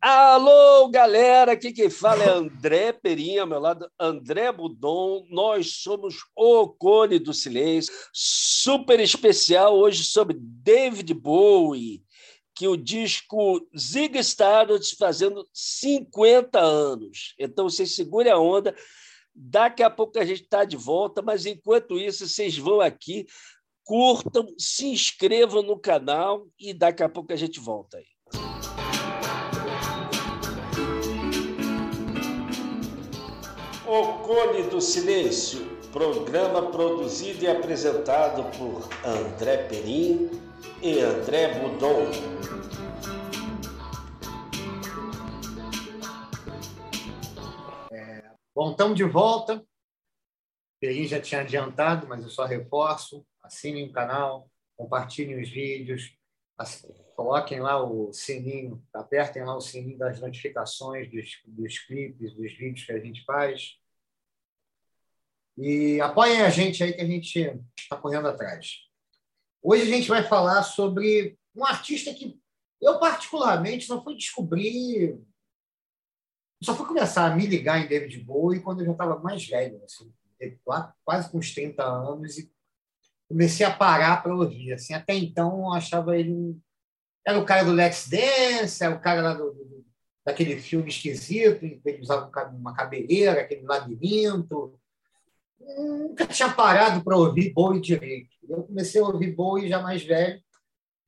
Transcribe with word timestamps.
Alô, 0.00 0.88
galera! 0.88 1.52
Aqui 1.52 1.72
quem 1.72 1.90
fala 1.90 2.22
é 2.22 2.30
André 2.30 2.92
Perinha, 2.92 3.40
ao 3.40 3.48
meu 3.48 3.58
lado, 3.58 3.90
André 3.98 4.52
Budon. 4.52 5.26
Nós 5.28 5.82
somos 5.82 6.18
o 6.36 6.68
Cone 6.68 7.18
do 7.18 7.34
Silêncio, 7.34 7.92
super 8.12 9.00
especial 9.00 9.76
hoje 9.76 10.04
sobre 10.04 10.36
David 10.38 11.12
Bowie, 11.14 12.04
que 12.54 12.68
o 12.68 12.76
disco 12.76 13.60
Zig 13.76 14.16
Stardust 14.20 14.96
fazendo 14.96 15.44
50 15.52 16.60
anos. 16.60 17.34
Então, 17.36 17.68
vocês 17.68 17.96
segurem 17.96 18.30
a 18.30 18.38
onda. 18.38 18.76
Daqui 19.34 19.82
a 19.82 19.90
pouco 19.90 20.16
a 20.20 20.24
gente 20.24 20.42
está 20.42 20.64
de 20.64 20.76
volta, 20.76 21.22
mas 21.22 21.44
enquanto 21.44 21.98
isso, 21.98 22.28
vocês 22.28 22.56
vão 22.56 22.80
aqui, 22.80 23.26
curtam, 23.82 24.46
se 24.56 24.86
inscrevam 24.86 25.60
no 25.60 25.76
canal 25.76 26.46
e 26.56 26.72
daqui 26.72 27.02
a 27.02 27.08
pouco 27.08 27.32
a 27.32 27.36
gente 27.36 27.58
volta 27.58 27.96
aí. 27.96 28.17
O 33.90 34.18
Cone 34.18 34.64
do 34.64 34.82
Silêncio, 34.82 35.64
programa 35.90 36.70
produzido 36.70 37.44
e 37.44 37.48
apresentado 37.48 38.44
por 38.58 38.86
André 39.02 39.66
Perim 39.66 40.28
e 40.82 41.00
André 41.00 41.58
Budon. 41.58 42.10
É, 47.90 48.30
bom, 48.54 48.72
estamos 48.72 48.94
de 48.94 49.04
volta. 49.04 49.64
Perim 50.78 51.06
já 51.06 51.18
tinha 51.18 51.40
adiantado, 51.40 52.06
mas 52.06 52.22
eu 52.22 52.28
só 52.28 52.44
reforço. 52.44 53.26
Assinem 53.42 53.88
o 53.88 53.92
canal, 53.92 54.50
compartilhem 54.76 55.40
os 55.40 55.48
vídeos, 55.48 56.14
coloquem 57.18 57.58
lá 57.58 57.82
o 57.82 58.12
sininho, 58.12 58.80
apertem 58.94 59.42
lá 59.44 59.56
o 59.56 59.60
sininho 59.60 59.98
das 59.98 60.20
notificações 60.20 61.10
dos, 61.10 61.42
dos 61.48 61.80
clipes, 61.80 62.32
dos 62.32 62.52
vídeos 62.52 62.86
que 62.86 62.92
a 62.92 63.00
gente 63.00 63.24
faz. 63.24 63.76
E 65.56 66.00
apoiem 66.00 66.42
a 66.42 66.48
gente 66.48 66.80
aí 66.80 66.92
que 66.92 67.00
a 67.00 67.04
gente 67.04 67.60
está 67.76 67.96
correndo 67.96 68.28
atrás. 68.28 68.86
Hoje 69.60 69.82
a 69.82 69.86
gente 69.86 70.08
vai 70.08 70.22
falar 70.22 70.62
sobre 70.62 71.36
um 71.56 71.64
artista 71.64 72.14
que 72.14 72.40
eu, 72.80 73.00
particularmente, 73.00 73.86
só 73.86 74.00
fui 74.00 74.14
descobrir. 74.14 75.20
Só 76.62 76.72
fui 76.72 76.86
começar 76.86 77.26
a 77.26 77.34
me 77.34 77.46
ligar 77.46 77.80
em 77.80 77.88
David 77.88 78.16
Bowie 78.20 78.62
quando 78.62 78.82
eu 78.82 78.86
já 78.86 78.92
estava 78.92 79.18
mais 79.18 79.44
velho, 79.44 79.82
assim, 79.82 80.14
quase 81.04 81.28
com 81.32 81.38
uns 81.38 81.52
30 81.52 81.82
anos, 81.82 82.38
e 82.38 82.48
comecei 83.28 83.66
a 83.66 83.76
parar 83.76 84.22
para 84.22 84.36
ouvir. 84.36 84.72
Assim, 84.72 84.94
até 84.94 85.14
então 85.14 85.58
eu 85.58 85.72
achava 85.72 86.16
ele 86.16 86.56
era 87.28 87.38
o 87.38 87.44
cara 87.44 87.62
do 87.62 87.72
Lex 87.72 88.08
Dance, 88.08 88.82
era 88.82 88.94
o 88.94 89.00
cara 89.00 89.20
lá 89.20 89.34
do, 89.34 89.52
do, 89.52 89.86
daquele 90.24 90.58
filme 90.58 90.88
esquisito, 90.88 91.62
em 91.62 91.78
que 91.78 91.86
ele 91.86 92.00
usava 92.00 92.30
uma 92.52 92.72
cabeleira, 92.74 93.42
aquele 93.42 93.66
labirinto. 93.66 94.80
Nunca 95.60 96.26
tinha 96.26 96.50
parado 96.50 97.04
para 97.04 97.18
ouvir 97.18 97.52
Bowie 97.52 97.82
direito. 97.82 98.30
Eu 98.48 98.62
comecei 98.62 98.98
a 99.02 99.04
ouvir 99.04 99.34
Bowie 99.34 99.68
já 99.68 99.82
mais 99.82 100.02
velho 100.02 100.42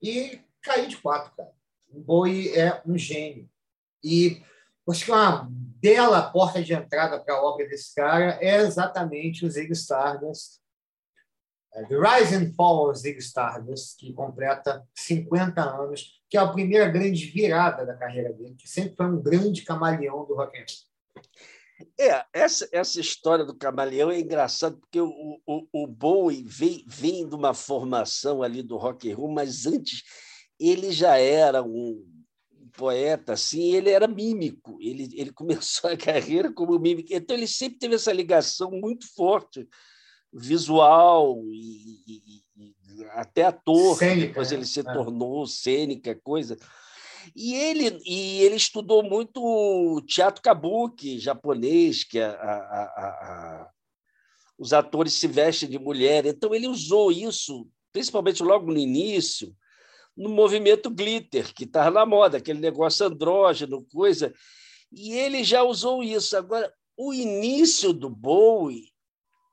e 0.02 0.38
caí 0.60 0.86
de 0.86 0.98
quatro, 0.98 1.34
cara. 1.34 1.52
O 1.88 2.00
Bowie 2.00 2.54
é 2.54 2.82
um 2.84 2.98
gênio. 2.98 3.48
E 4.04 4.42
acho 4.86 5.06
que 5.06 5.10
uma 5.10 5.48
bela 5.50 6.20
porta 6.30 6.62
de 6.62 6.74
entrada 6.74 7.18
para 7.18 7.34
a 7.34 7.42
obra 7.42 7.66
desse 7.66 7.94
cara 7.94 8.38
é 8.42 8.56
exatamente 8.56 9.46
o 9.46 9.50
Zig 9.50 9.72
Stardust, 9.72 10.59
The 11.72 11.96
Rise 11.96 12.34
and 12.34 12.52
Fall 12.54 12.90
of 12.90 12.98
Zig 12.98 13.18
Stardust, 13.18 13.96
que 13.98 14.12
completa 14.12 14.84
50 14.94 15.62
anos, 15.62 16.20
que 16.28 16.36
é 16.36 16.40
a 16.40 16.48
primeira 16.48 16.88
grande 16.88 17.26
virada 17.26 17.86
da 17.86 17.94
carreira 17.94 18.32
dele, 18.32 18.56
que 18.56 18.68
sempre 18.68 18.96
foi 18.96 19.06
um 19.06 19.22
grande 19.22 19.62
camaleão 19.62 20.24
do 20.26 20.34
rock 20.34 20.58
and 20.58 20.64
roll. 20.64 21.24
É, 21.98 22.24
essa, 22.32 22.68
essa 22.72 23.00
história 23.00 23.44
do 23.44 23.54
camaleão 23.54 24.10
é 24.10 24.18
engraçada, 24.18 24.76
porque 24.76 25.00
o, 25.00 25.40
o, 25.46 25.66
o 25.72 25.86
Bowie 25.86 26.42
vem, 26.44 26.84
vem 26.86 27.26
de 27.26 27.34
uma 27.34 27.54
formação 27.54 28.42
ali 28.42 28.62
do 28.62 28.76
rock 28.76 29.10
and 29.10 29.16
roll, 29.16 29.32
mas 29.32 29.64
antes 29.64 30.02
ele 30.58 30.92
já 30.92 31.16
era 31.16 31.62
um 31.62 32.04
poeta, 32.76 33.32
assim, 33.32 33.74
ele 33.74 33.90
era 33.90 34.06
mímico, 34.06 34.76
ele, 34.80 35.08
ele 35.14 35.32
começou 35.32 35.88
a 35.90 35.96
carreira 35.96 36.52
como 36.52 36.78
mímico, 36.78 37.08
então 37.12 37.36
ele 37.36 37.46
sempre 37.46 37.78
teve 37.78 37.94
essa 37.94 38.12
ligação 38.12 38.70
muito 38.70 39.06
forte 39.14 39.66
visual 40.32 41.42
e, 41.46 42.02
e, 42.06 42.42
e 42.56 43.04
até 43.12 43.44
ator, 43.44 43.96
cênica, 43.96 44.26
depois 44.28 44.52
ele 44.52 44.64
se 44.64 44.80
é. 44.80 44.82
tornou 44.82 45.46
cênica, 45.46 46.14
coisa. 46.22 46.56
E 47.34 47.54
ele, 47.54 48.00
e 48.04 48.42
ele 48.42 48.56
estudou 48.56 49.02
muito 49.02 50.02
teatro 50.06 50.42
kabuki 50.42 51.18
japonês, 51.18 52.04
que 52.04 52.18
a, 52.18 52.30
a, 52.30 52.82
a, 52.82 53.70
os 54.58 54.72
atores 54.72 55.14
se 55.14 55.26
vestem 55.26 55.68
de 55.68 55.78
mulher. 55.78 56.26
Então, 56.26 56.54
ele 56.54 56.66
usou 56.66 57.12
isso, 57.12 57.68
principalmente 57.92 58.42
logo 58.42 58.70
no 58.72 58.78
início, 58.78 59.54
no 60.16 60.28
movimento 60.28 60.90
glitter, 60.90 61.52
que 61.54 61.64
estava 61.64 61.90
na 61.90 62.06
moda, 62.06 62.38
aquele 62.38 62.60
negócio 62.60 63.06
andrógeno, 63.06 63.86
coisa. 63.92 64.32
E 64.92 65.12
ele 65.12 65.44
já 65.44 65.62
usou 65.62 66.02
isso. 66.02 66.36
Agora, 66.36 66.72
o 66.96 67.14
início 67.14 67.92
do 67.92 68.10
Bowie 68.10 68.89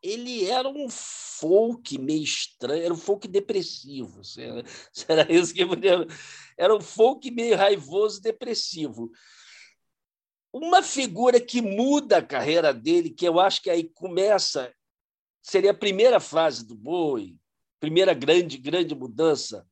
ele 0.07 0.45
era 0.45 0.69
um 0.69 0.89
folk 0.89 1.97
meio 1.97 2.23
estranho, 2.23 2.83
era 2.83 2.93
um 2.93 2.97
folk 2.97 3.27
depressivo. 3.27 4.21
Será 4.23 5.25
isso 5.29 5.53
que 5.53 5.61
era 6.57 6.75
um 6.75 6.81
folk 6.81 7.29
meio 7.29 7.57
raivoso, 7.57 8.21
depressivo. 8.21 9.11
Uma 10.51 10.81
figura 10.81 11.39
que 11.41 11.61
muda 11.61 12.17
a 12.17 12.25
carreira 12.25 12.73
dele, 12.73 13.09
que 13.09 13.27
eu 13.27 13.39
acho 13.39 13.61
que 13.61 13.69
aí 13.69 13.83
começa, 13.83 14.73
seria 15.41 15.71
a 15.71 15.77
primeira 15.77 16.19
fase 16.19 16.65
do 16.65 16.73
Bowie, 16.73 17.37
primeira 17.79 18.13
grande 18.13 18.57
grande 18.57 18.95
mudança, 18.95 19.67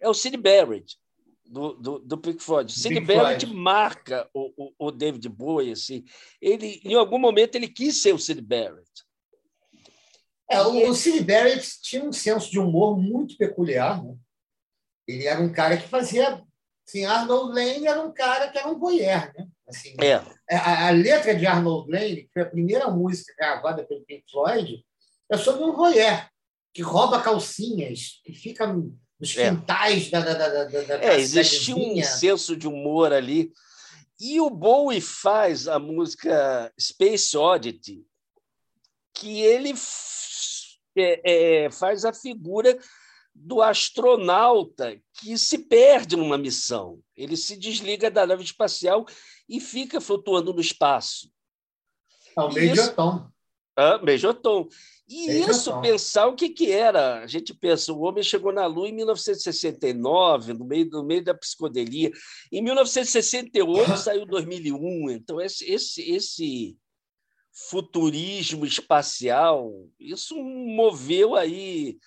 é 0.00 0.08
o 0.08 0.14
Sid 0.14 0.36
Barrett 0.38 0.98
do, 1.44 1.74
do, 1.74 1.98
do 1.98 2.18
Pink 2.18 2.42
Floyd. 2.42 2.72
Sid 2.72 2.98
Barrett 3.00 3.46
marca 3.46 4.28
o, 4.32 4.52
o, 4.56 4.86
o, 4.86 4.90
David 4.90 5.28
Bowie 5.28 5.72
assim. 5.72 6.04
Ele 6.40 6.80
em 6.82 6.94
algum 6.94 7.18
momento 7.18 7.56
ele 7.56 7.68
quis 7.68 8.00
ser 8.00 8.14
o 8.14 8.18
Sid 8.18 8.40
Barrett. 8.40 9.09
É, 10.50 10.60
o, 10.62 10.90
o 10.90 10.94
Sid 10.94 11.22
Barrett 11.22 11.80
tinha 11.80 12.04
um 12.04 12.12
senso 12.12 12.50
de 12.50 12.58
humor 12.58 12.98
muito 12.98 13.36
peculiar. 13.36 14.02
Né? 14.02 14.16
Ele 15.06 15.26
era 15.26 15.40
um 15.40 15.52
cara 15.52 15.76
que 15.76 15.88
fazia. 15.88 16.42
Assim, 16.86 17.04
Arnold 17.04 17.54
Lane 17.54 17.86
era 17.86 18.02
um 18.02 18.12
cara 18.12 18.50
que 18.50 18.58
era 18.58 18.68
um 18.68 18.78
voyeur. 18.78 19.32
Né? 19.36 19.46
Assim, 19.68 19.94
é. 20.00 20.14
a, 20.56 20.88
a, 20.88 20.90
letra 20.90 21.36
de 21.36 21.46
Arnold 21.46 21.88
Lane, 21.88 22.22
que 22.24 22.30
foi 22.32 22.42
a 22.42 22.50
primeira 22.50 22.90
música 22.90 23.32
gravada 23.38 23.84
pelo 23.84 24.04
Pink 24.04 24.24
Floyd, 24.28 24.84
é 25.30 25.36
sobre 25.36 25.62
um 25.62 25.72
voyeur 25.72 26.28
que 26.74 26.82
rouba 26.82 27.22
calcinhas, 27.22 28.20
que 28.24 28.32
fica 28.32 28.66
nos 28.66 29.36
é. 29.36 29.50
quintais 29.50 30.08
é. 30.08 30.10
da, 30.10 30.20
da, 30.20 30.34
da, 30.34 30.64
da, 30.64 30.82
da 30.82 31.04
É, 31.04 31.20
existia 31.20 31.76
um 31.76 32.02
senso 32.02 32.56
de 32.56 32.66
humor 32.66 33.12
ali. 33.12 33.52
E 34.18 34.40
o 34.40 34.50
Bowie 34.50 35.00
faz 35.00 35.68
a 35.68 35.78
música 35.78 36.72
Space 36.78 37.36
Oddity, 37.36 38.04
que 39.14 39.40
ele 39.40 39.74
é, 40.96 41.64
é, 41.64 41.70
faz 41.70 42.04
a 42.04 42.12
figura 42.12 42.78
do 43.34 43.62
astronauta 43.62 45.00
que 45.14 45.36
se 45.38 45.58
perde 45.58 46.16
numa 46.16 46.36
missão. 46.36 47.00
Ele 47.16 47.36
se 47.36 47.56
desliga 47.56 48.10
da 48.10 48.26
nave 48.26 48.42
espacial 48.42 49.06
e 49.48 49.60
fica 49.60 50.00
flutuando 50.00 50.52
no 50.52 50.60
espaço. 50.60 51.30
É 52.36 52.40
o 52.40 52.52
Major 52.52 52.94
Tom. 52.94 53.30
Ah, 53.76 54.00
Major 54.04 54.34
Tom. 54.34 54.68
E 55.08 55.26
Major 55.26 55.50
isso, 55.50 55.80
pensar 55.80 56.26
o 56.26 56.34
que, 56.34 56.50
que 56.50 56.70
era. 56.70 57.22
A 57.22 57.26
gente 57.26 57.54
pensa, 57.54 57.92
o 57.92 58.02
homem 58.02 58.22
chegou 58.22 58.52
na 58.52 58.66
Lua 58.66 58.88
em 58.88 58.92
1969, 58.92 60.52
no 60.52 60.64
meio, 60.64 60.88
no 60.90 61.02
meio 61.02 61.24
da 61.24 61.34
psicodelia. 61.34 62.10
Em 62.52 62.62
1968 62.62 63.96
saiu 63.98 64.26
2001. 64.26 65.10
Então, 65.10 65.40
esse, 65.40 65.64
esse, 65.64 66.02
esse 66.02 66.76
futurismo 67.68 68.64
espacial, 68.64 69.88
isso 69.98 70.34
moveu 70.36 71.34
aí 71.34 71.98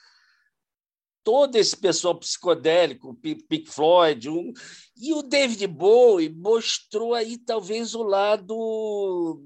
todo 1.23 1.55
esse 1.55 1.75
pessoal 1.77 2.17
psicodélico, 2.19 3.15
Pink 3.15 3.69
Floyd, 3.69 4.29
um, 4.29 4.51
e 4.97 5.13
o 5.13 5.21
David 5.21 5.65
Bowie 5.67 6.29
mostrou 6.29 7.13
aí 7.13 7.37
talvez 7.37 7.95
o 7.95 8.03
lado 8.03 9.41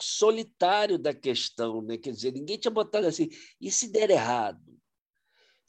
solitário 0.00 0.98
da 0.98 1.14
questão, 1.14 1.82
né? 1.82 1.98
Quer 1.98 2.12
dizer, 2.12 2.32
ninguém 2.32 2.58
tinha 2.58 2.70
botado 2.70 3.06
assim, 3.06 3.28
e 3.60 3.70
se 3.70 3.88
der 3.88 4.10
errado? 4.10 4.75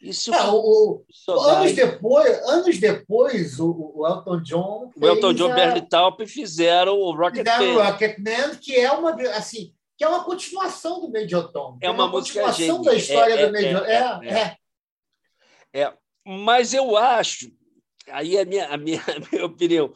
Isso 0.02 0.32
é, 0.34 0.48
o, 0.48 1.04
anos 1.28 1.74
depois, 1.74 2.38
anos 2.48 2.78
depois, 2.78 3.60
o, 3.60 3.94
o 3.96 4.08
Elton 4.08 4.42
John. 4.44 4.92
O 4.96 5.06
Elton 5.06 5.34
John 5.34 5.50
e 5.50 5.56
Bernie 5.56 5.90
Taupin 5.90 6.28
fizeram 6.28 7.00
o 7.00 7.16
Rocket 7.16 7.46
Man. 7.46 7.74
o 7.74 7.84
Rocket 7.84 8.18
Man, 8.20 8.56
que 8.62 8.76
é 8.76 8.92
uma 8.92 9.12
assim, 9.32 9.74
que 9.98 10.04
é 10.04 10.08
uma 10.08 10.24
continuação 10.24 11.02
do 11.02 11.12
Major 11.12 11.52
Tom. 11.52 11.80
É 11.82 11.90
uma, 11.90 12.04
uma 12.06 12.12
continuação 12.12 12.82
da 12.84 12.94
história 12.94 13.34
é, 13.34 13.46
do 13.48 13.52
Major. 13.52 13.86
É 13.86 13.92
é, 13.92 14.30
é, 14.30 14.58
é, 15.74 15.82
é. 15.82 15.94
Mas 16.24 16.74
eu 16.74 16.96
acho, 16.96 17.52
aí 18.12 18.38
é 18.38 18.42
a 18.42 18.46
minha, 18.46 18.68
a 18.68 18.78
minha, 18.78 19.02
a 19.10 19.32
minha 19.32 19.46
opinião, 19.46 19.92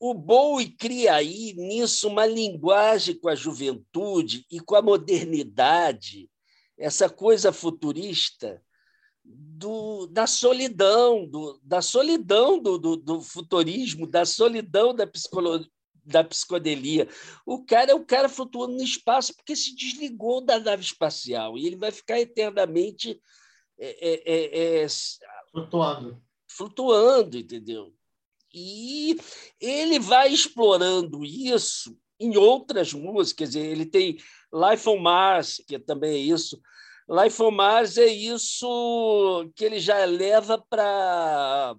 o 0.00 0.12
Bowie 0.12 0.70
cria 0.76 1.14
aí 1.14 1.54
nisso 1.56 2.08
uma 2.08 2.26
linguagem 2.26 3.16
com 3.16 3.28
a 3.28 3.34
juventude 3.36 4.44
e 4.50 4.58
com 4.58 4.74
a 4.74 4.82
modernidade, 4.82 6.28
essa 6.76 7.08
coisa 7.08 7.52
futurista 7.52 8.60
do, 9.26 10.06
da 10.06 10.26
solidão, 10.26 11.26
do, 11.26 11.58
da 11.62 11.82
solidão 11.82 12.60
do, 12.60 12.78
do, 12.78 12.96
do, 12.96 13.20
futurismo, 13.20 14.06
da 14.06 14.24
solidão 14.24 14.94
da, 14.94 15.06
psicologia, 15.06 15.68
da 16.04 16.22
psicodelia. 16.22 17.08
O 17.44 17.64
cara 17.64 17.90
é 17.90 17.94
o 17.94 18.04
cara 18.04 18.28
flutuando 18.28 18.74
no 18.74 18.82
espaço 18.82 19.34
porque 19.34 19.56
se 19.56 19.74
desligou 19.74 20.40
da 20.40 20.60
nave 20.60 20.82
espacial 20.82 21.58
e 21.58 21.66
ele 21.66 21.76
vai 21.76 21.90
ficar 21.90 22.20
eternamente 22.20 23.20
é, 23.78 24.08
é, 24.08 24.22
é, 24.26 24.84
é 24.84 24.86
flutuando. 25.50 26.22
Flutuando, 26.48 27.36
entendeu? 27.36 27.92
E 28.54 29.18
ele 29.60 29.98
vai 29.98 30.32
explorando 30.32 31.24
isso 31.24 31.96
em 32.18 32.36
outras 32.36 32.92
músicas. 32.92 33.54
Ele 33.54 33.84
tem 33.84 34.16
Life 34.52 34.88
on 34.88 34.98
Mars, 34.98 35.62
que 35.66 35.78
também 35.78 36.14
é 36.14 36.18
isso. 36.18 36.60
Life 37.08 37.40
on 37.40 37.52
Mars 37.52 37.96
é 37.98 38.06
isso 38.06 39.48
que 39.54 39.64
ele 39.64 39.78
já 39.78 40.04
leva 40.04 40.58
para, 40.68 41.76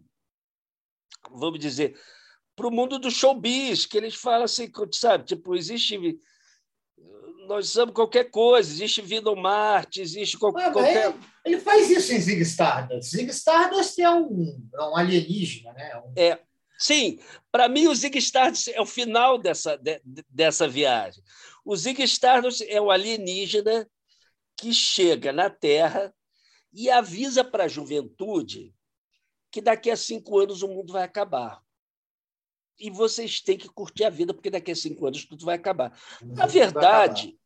vamos 1.29 1.59
dizer, 1.59 1.99
para 2.55 2.67
o 2.67 2.71
mundo 2.71 2.97
do 2.97 3.11
showbiz, 3.11 3.85
que 3.85 3.97
eles 3.97 4.15
falam 4.15 4.45
assim, 4.45 4.71
sabe, 4.93 5.25
tipo, 5.25 5.55
existe 5.55 6.19
nós 7.47 7.69
somos 7.69 7.93
qualquer 7.93 8.25
coisa, 8.25 8.69
existe 8.69 9.01
vida 9.01 9.29
ou 9.29 9.35
Marte, 9.35 10.01
existe 10.01 10.37
qualquer. 10.37 10.71
qualquer... 10.71 11.13
Ele 11.45 11.59
faz 11.59 11.89
isso 11.89 12.13
em 12.13 12.19
Zig 12.19 12.41
Stardust. 12.41 13.09
Zig 13.09 13.29
Stardust 13.31 13.97
é 13.99 14.09
um, 14.09 14.69
é 14.73 14.81
um 14.83 14.97
alienígena, 14.97 15.71
né? 15.71 15.95
Um... 16.05 16.13
É, 16.15 16.39
sim, 16.77 17.19
para 17.49 17.69
mim 17.69 17.87
o 17.87 17.95
Zig 17.95 18.17
Stardust 18.17 18.67
é 18.67 18.81
o 18.81 18.85
final 18.85 19.37
dessa, 19.37 19.77
de, 19.77 20.01
dessa 20.29 20.67
viagem. 20.67 21.23
O 21.63 21.75
Zig 21.75 22.03
Stardust 22.03 22.61
é 22.67 22.81
o 22.81 22.91
alienígena 22.91 23.87
que 24.57 24.73
chega 24.73 25.31
na 25.31 25.49
Terra 25.49 26.13
e 26.73 26.89
avisa 26.89 27.43
para 27.43 27.65
a 27.65 27.67
juventude 27.67 28.73
que 29.51 29.61
daqui 29.61 29.89
a 29.89 29.95
cinco 29.95 30.37
anos 30.39 30.61
o 30.61 30.67
mundo 30.67 30.91
vai 30.91 31.03
acabar 31.03 31.61
e 32.79 32.89
vocês 32.89 33.41
têm 33.41 33.57
que 33.57 33.67
curtir 33.69 34.03
a 34.03 34.09
vida, 34.09 34.33
porque 34.33 34.49
daqui 34.49 34.71
a 34.71 34.75
cinco 34.75 35.07
anos 35.07 35.25
tudo 35.25 35.45
vai 35.45 35.55
acabar. 35.55 35.97
Na 36.21 36.45
verdade, 36.45 37.37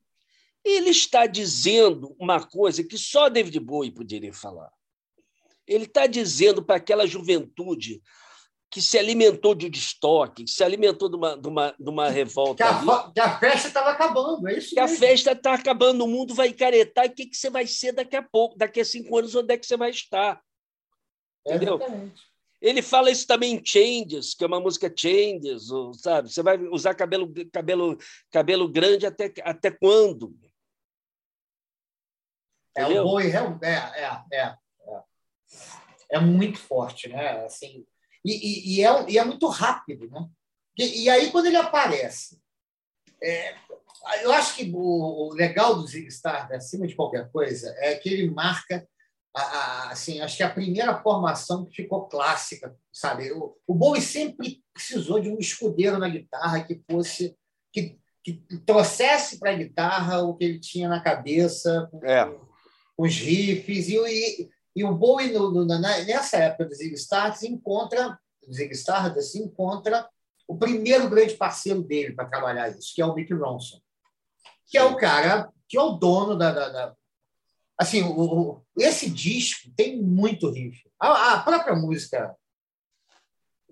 ele 0.64 0.90
está 0.90 1.26
dizendo 1.26 2.16
uma 2.20 2.46
coisa 2.46 2.84
que 2.84 2.98
só 2.98 3.30
David 3.30 3.60
Bowie 3.60 3.92
poderia 3.92 4.34
falar. 4.34 4.72
Ele 5.66 5.86
está 5.86 6.06
dizendo 6.06 6.64
para 6.64 6.76
aquela 6.76 7.08
juventude 7.08 8.02
que 8.72 8.82
se 8.82 8.98
alimentou 8.98 9.54
de 9.54 9.70
destoque, 9.70 10.46
que 10.46 10.50
se 10.50 10.64
alimentou 10.64 11.10
de 11.10 11.18
uma, 11.18 11.38
de 11.38 11.48
uma, 11.48 11.76
de 11.78 11.90
uma 11.90 12.10
revolta. 12.10 12.64
Que 12.64 12.64
a, 12.64 13.12
que 13.12 13.20
a 13.20 13.38
festa 13.38 13.68
estava 13.68 13.92
acabando, 13.92 14.48
é 14.48 14.58
isso 14.58 14.70
Que 14.70 14.80
mesmo. 14.80 14.96
a 14.96 15.00
festa 15.00 15.32
está 15.34 15.54
acabando, 15.54 16.06
o 16.06 16.08
mundo 16.08 16.34
vai 16.34 16.48
encaretar, 16.48 17.06
e 17.06 17.10
o 17.10 17.14
que, 17.14 17.26
que 17.26 17.36
você 17.36 17.50
vai 17.50 17.68
ser 17.68 17.92
daqui 17.92 18.16
a 18.16 18.24
pouco, 18.24 18.58
daqui 18.58 18.80
a 18.80 18.86
cinco 18.86 19.18
anos, 19.18 19.36
onde 19.36 19.54
é 19.54 19.58
que 19.58 19.66
você 19.66 19.76
vai 19.76 19.90
estar? 19.90 20.42
Entendeu? 21.46 21.76
Exatamente. 21.76 22.32
Ele 22.62 22.82
fala 22.82 23.12
isso 23.12 23.28
também 23.28 23.56
em 23.56 23.66
Changes, 23.66 24.36
que 24.36 24.44
é 24.44 24.48
uma 24.48 24.60
música 24.60 24.94
Changes, 24.96 25.64
sabe? 25.98 26.32
Você 26.32 26.42
vai 26.42 26.58
usar 26.68 26.94
cabelo, 26.94 27.34
cabelo, 27.52 27.98
cabelo 28.32 28.70
grande 28.70 29.06
até, 29.06 29.34
até 29.44 29.70
quando? 29.72 30.34
É, 32.78 32.86
o 32.86 33.04
boi 33.04 33.32
é, 33.32 33.38
é, 33.64 34.06
é, 34.06 34.24
é, 34.32 34.58
é, 36.12 36.20
muito 36.20 36.58
forte, 36.58 37.10
né? 37.10 37.44
Assim, 37.44 37.86
e, 38.24 38.32
e, 38.32 38.76
e, 38.76 38.86
é, 38.86 39.12
e 39.12 39.18
é 39.18 39.26
muito 39.26 39.48
rápido, 39.48 40.10
né? 40.10 40.28
E, 40.78 41.10
aí, 41.10 41.32
quando 41.32 41.48
ele 41.48 41.58
aparece, 41.58 42.40
é, 43.22 43.56
eu 44.24 44.32
acho 44.32 44.56
que 44.56 44.72
o, 44.74 45.30
o 45.30 45.34
legal 45.34 45.76
do 45.76 45.86
Zig 45.86 46.08
Stardust, 46.08 46.56
acima 46.56 46.88
de 46.88 46.96
qualquer 46.96 47.30
coisa, 47.30 47.74
é 47.80 47.96
que 47.96 48.10
ele 48.10 48.32
marca 48.32 48.88
a, 49.36 49.42
a, 49.42 49.92
assim, 49.92 50.22
acho 50.22 50.38
que 50.38 50.44
a 50.44 50.50
primeira 50.50 51.02
formação 51.02 51.66
que 51.66 51.76
ficou 51.76 52.08
clássica, 52.08 52.76
sabe? 52.92 53.32
O, 53.32 53.56
o 53.68 53.74
Bowie 53.74 54.02
sempre 54.02 54.64
precisou 54.74 55.20
de 55.20 55.30
um 55.30 55.38
escudeiro 55.38 55.98
na 56.00 56.10
guitarra 56.10 56.64
que 56.64 56.82
fosse 56.90 57.36
que, 57.72 57.98
que 58.24 58.34
trouxesse 58.66 59.40
para 59.40 59.52
a 59.52 59.56
guitarra 59.56 60.22
o 60.22 60.36
que 60.36 60.46
ele 60.46 60.60
tinha 60.60 60.90
na 60.90 61.02
cabeça, 61.02 61.88
com, 61.92 62.06
é. 62.06 62.30
os 62.98 63.16
riffs 63.16 63.90
e, 63.90 64.50
e, 64.76 64.84
o 64.84 64.94
Bowie 64.94 65.32
no, 65.32 65.52
no, 65.52 65.66
nessa 65.66 66.38
época 66.38 66.66
do 66.66 66.76
Zig 66.76 66.94
Stardust 66.96 67.44
encontra 67.44 68.20
Zig 68.52 68.74
Stardust 68.74 69.36
encontra 69.36 70.10
o 70.48 70.58
primeiro 70.58 71.10
grande 71.10 71.36
parceiro 71.36 71.82
dele 71.82 72.14
para 72.14 72.28
trabalhar 72.28 72.70
isso, 72.70 72.94
que 72.94 73.02
é 73.02 73.06
o 73.06 73.14
Mick 73.14 73.34
Ronson, 73.34 73.80
que 74.68 74.78
é 74.78 74.84
o 74.84 74.98
cara 74.98 75.52
que 75.68 75.78
é 75.78 75.82
o 75.82 75.92
dono 75.92 76.38
da, 76.38 76.52
da, 76.52 76.70
da 76.70 76.96
assim, 77.78 78.04
o, 78.04 78.62
esse 78.78 79.10
disco 79.10 79.72
tem 79.76 80.02
muito 80.02 80.52
riff. 80.52 80.84
A, 81.00 81.34
a 81.34 81.42
própria 81.42 81.76
música, 81.76 82.36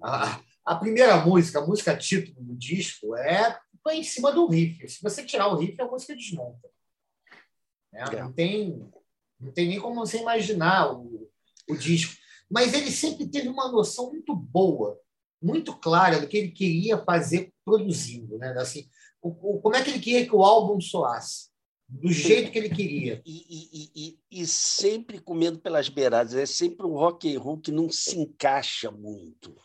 a, 0.01 0.41
a, 0.65 0.75
primeira 0.75 1.17
música, 1.23 1.59
a 1.59 1.65
música 1.65 1.95
título 1.95 2.41
do 2.41 2.55
disco, 2.55 3.15
é 3.17 3.59
em 3.91 4.03
cima 4.03 4.31
do 4.31 4.47
riff. 4.47 4.87
Se 4.87 5.01
você 5.01 5.25
tirar 5.25 5.47
o 5.47 5.57
riff, 5.57 5.79
a 5.81 5.85
música 5.85 6.15
desmonta. 6.15 6.69
Né? 7.91 8.03
É. 8.11 8.21
Não, 8.21 8.31
tem, 8.31 8.89
não 9.39 9.51
tem 9.51 9.67
nem 9.67 9.79
como 9.79 9.95
você 9.95 10.19
imaginar 10.19 10.93
o, 10.93 11.29
o 11.69 11.75
disco. 11.75 12.15
Mas 12.49 12.73
ele 12.73 12.91
sempre 12.91 13.27
teve 13.27 13.47
uma 13.47 13.71
noção 13.71 14.09
muito 14.09 14.35
boa, 14.35 14.99
muito 15.41 15.73
clara 15.75 16.19
do 16.19 16.27
que 16.27 16.37
ele 16.37 16.51
queria 16.51 16.97
fazer 16.97 17.53
produzindo. 17.63 18.37
Né? 18.37 18.53
Assim, 18.57 18.89
o, 19.21 19.29
o, 19.29 19.61
como 19.61 19.75
é 19.75 19.83
que 19.83 19.91
ele 19.91 19.99
queria 19.99 20.25
que 20.25 20.35
o 20.35 20.43
álbum 20.43 20.81
soasse 20.81 21.49
do 21.87 22.11
jeito 22.11 22.51
que 22.51 22.59
ele 22.59 22.69
queria. 22.69 23.21
E, 23.25 23.45
e, 23.49 23.91
e, 23.95 24.41
e, 24.41 24.47
sempre 24.47 25.19
comendo 25.19 25.59
pelas 25.59 25.89
beiradas. 25.89 26.35
É 26.35 26.45
sempre 26.45 26.85
um 26.85 26.93
rock 26.93 27.33
and 27.35 27.39
roll 27.39 27.59
que 27.59 27.71
não 27.71 27.89
se 27.89 28.17
encaixa 28.19 28.91
muito. 28.91 29.55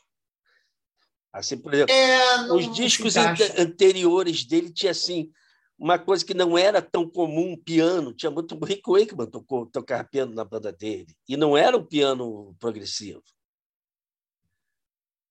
Assim, 1.31 1.59
por 1.59 1.75
exemplo, 1.75 1.93
é, 1.93 2.53
os 2.53 2.73
discos 2.75 3.17
anteriores 3.17 4.44
dele 4.44 4.71
tinha 4.71 4.93
assim 4.93 5.31
uma 5.79 5.99
coisa 5.99 6.25
que 6.25 6.35
não 6.35 6.56
era 6.56 6.81
tão 6.81 7.09
comum, 7.09 7.56
piano. 7.56 8.12
Tinha 8.12 8.31
muito 8.31 8.56
Rick 8.65 8.82
Wakeman 8.87 9.26
tocou 9.26 9.67
tocar 9.67 10.09
piano 10.09 10.35
na 10.35 10.44
banda 10.44 10.73
dele 10.73 11.15
e 11.29 11.37
não 11.37 11.56
era 11.56 11.76
um 11.76 11.85
piano 11.85 12.55
progressivo. 12.59 13.23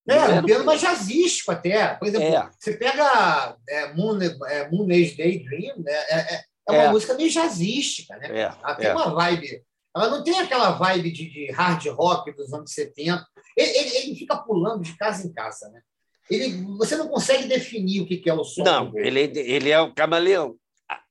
É, 0.09 0.15
era 0.15 0.41
um 0.41 0.45
piano 0.45 0.65
mais 0.65 0.81
jazzístico 0.81 1.51
até. 1.51 1.95
Por 1.95 2.07
exemplo, 2.07 2.27
é. 2.27 2.49
você 2.59 2.75
pega 2.75 3.57
é, 3.69 3.93
Moon, 3.93 4.19
é, 4.21 4.69
Moon 4.69 4.85
Age 4.91 5.15
Daydream, 5.15 5.77
né? 5.77 5.93
É, 5.93 6.35
é 6.35 6.43
é 6.67 6.71
uma 6.71 6.83
é. 6.83 6.89
música 6.89 7.13
meio 7.13 7.29
jazzística, 7.29 8.15
né? 8.17 8.27
É. 8.27 8.41
Ela 8.43 8.75
tem 8.75 8.87
é. 8.87 8.93
uma 8.93 9.13
vibe. 9.13 9.63
Ela 9.95 10.09
não 10.09 10.23
tem 10.23 10.39
aquela 10.39 10.71
vibe 10.71 11.11
de, 11.11 11.29
de 11.29 11.51
hard 11.51 11.85
rock 11.87 12.31
dos 12.33 12.53
anos 12.53 12.71
70. 12.73 13.25
Ele, 13.55 13.77
ele, 13.77 13.97
ele, 13.97 14.15
fica 14.15 14.37
pulando 14.37 14.81
de 14.81 14.95
casa 14.97 15.27
em 15.27 15.33
casa, 15.33 15.69
né? 15.69 15.81
Ele, 16.29 16.63
você 16.77 16.95
não 16.95 17.07
consegue 17.07 17.47
definir 17.47 18.01
o 18.01 18.05
que 18.05 18.29
é 18.29 18.33
o 18.33 18.43
som. 18.43 18.63
Não, 18.63 18.91
ele, 18.97 19.19
ele 19.35 19.69
é 19.69 19.79
o 19.79 19.93
camaleão 19.93 20.57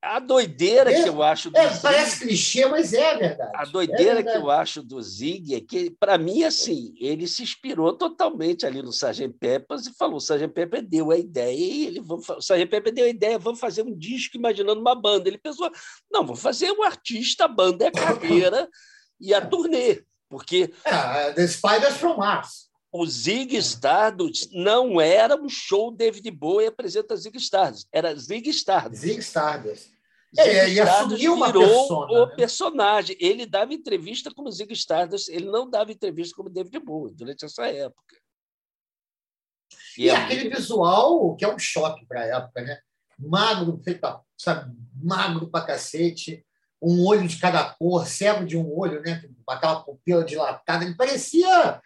a 0.02 0.18
doideira 0.18 0.92
é, 0.92 1.02
que 1.02 1.08
eu 1.08 1.22
acho 1.22 1.48
do 1.48 1.56
é, 1.56 1.68
Zig, 1.68 1.82
parece 1.82 2.20
clichê, 2.20 2.66
mas 2.66 2.92
é 2.92 3.16
verdade. 3.16 3.52
A 3.54 3.64
doideira 3.64 4.02
é 4.02 4.14
verdade. 4.16 4.38
que 4.38 4.44
eu 4.44 4.50
acho 4.50 4.82
do 4.82 5.00
Zig 5.00 5.54
é 5.54 5.60
que, 5.60 5.90
para 5.90 6.18
mim, 6.18 6.42
assim, 6.42 6.92
ele 7.00 7.28
se 7.28 7.44
inspirou 7.44 7.92
totalmente 7.92 8.66
ali 8.66 8.82
no 8.82 8.90
Sgt. 8.90 9.28
Peppas 9.38 9.86
e 9.86 9.94
falou: 9.94 10.16
o 10.16 10.18
Sgt. 10.18 10.48
Pepper 10.48 10.82
deu 10.82 11.12
a 11.12 11.16
ideia 11.16 11.56
e 11.56 11.86
ele 11.86 12.00
vamos, 12.00 12.28
o. 12.28 12.68
Pepper 12.68 12.92
deu 12.92 13.04
a 13.04 13.08
ideia, 13.08 13.38
vamos 13.38 13.60
fazer 13.60 13.82
um 13.82 13.96
disco 13.96 14.36
imaginando 14.36 14.80
uma 14.80 14.94
banda. 14.94 15.28
Ele 15.28 15.38
pensou: 15.38 15.70
não, 16.10 16.26
vamos 16.26 16.42
fazer 16.42 16.72
um 16.72 16.82
artista, 16.82 17.44
a 17.44 17.48
banda 17.48 17.84
é 17.84 17.88
a 17.88 17.92
carreira 17.92 18.68
e 19.20 19.32
a 19.32 19.40
turnê, 19.40 20.02
porque 20.28 20.72
é, 20.84 21.32
The 21.32 21.46
Spiders 21.46 21.96
from 21.96 22.16
Mars. 22.16 22.71
O 22.92 23.06
Zig 23.06 23.56
Stardust 23.56 24.50
não 24.52 25.00
era 25.00 25.34
um 25.34 25.48
show 25.48 25.90
David 25.90 26.30
Bowie 26.30 26.66
apresenta 26.66 27.16
Zig 27.16 27.38
Stardust, 27.38 27.88
era 27.90 28.14
Zig 28.14 28.50
Stardust. 28.50 29.00
Zig 29.00 29.20
Stardust. 29.20 29.90
É, 30.36 30.68
e 30.68 30.80
assumiu 30.80 31.34
uma 31.34 31.50
persona, 31.52 32.12
o 32.12 32.26
né? 32.26 32.36
personagem. 32.36 33.16
Ele 33.18 33.46
dava 33.46 33.72
entrevista 33.72 34.30
como 34.30 34.50
Zig 34.50 34.70
Stardust, 34.74 35.30
ele 35.30 35.46
não 35.46 35.68
dava 35.68 35.90
entrevista 35.90 36.34
como 36.36 36.50
David 36.50 36.78
Bowie 36.80 37.14
durante 37.14 37.46
essa 37.46 37.66
época. 37.66 38.16
E, 39.96 40.04
e 40.04 40.08
é 40.10 40.16
aquele 40.16 40.44
muito... 40.44 40.56
visual 40.58 41.34
que 41.36 41.46
é 41.46 41.54
um 41.54 41.58
choque 41.58 42.04
para 42.04 42.20
a 42.20 42.24
época, 42.24 42.60
né? 42.60 42.78
Magro, 43.18 43.80
feito, 43.82 44.20
sabe, 44.36 44.74
magro 44.94 45.48
para 45.48 45.64
cacete, 45.64 46.44
um 46.80 47.06
olho 47.06 47.26
de 47.26 47.38
cada 47.38 47.70
cor, 47.74 48.06
cego 48.06 48.44
de 48.44 48.56
um 48.56 48.70
olho, 48.78 49.00
né? 49.00 49.22
Com 49.46 49.52
aquela 49.52 49.80
pupila 49.82 50.24
dilatada. 50.24 50.84
Ele 50.84 50.94
parecia 50.94 51.80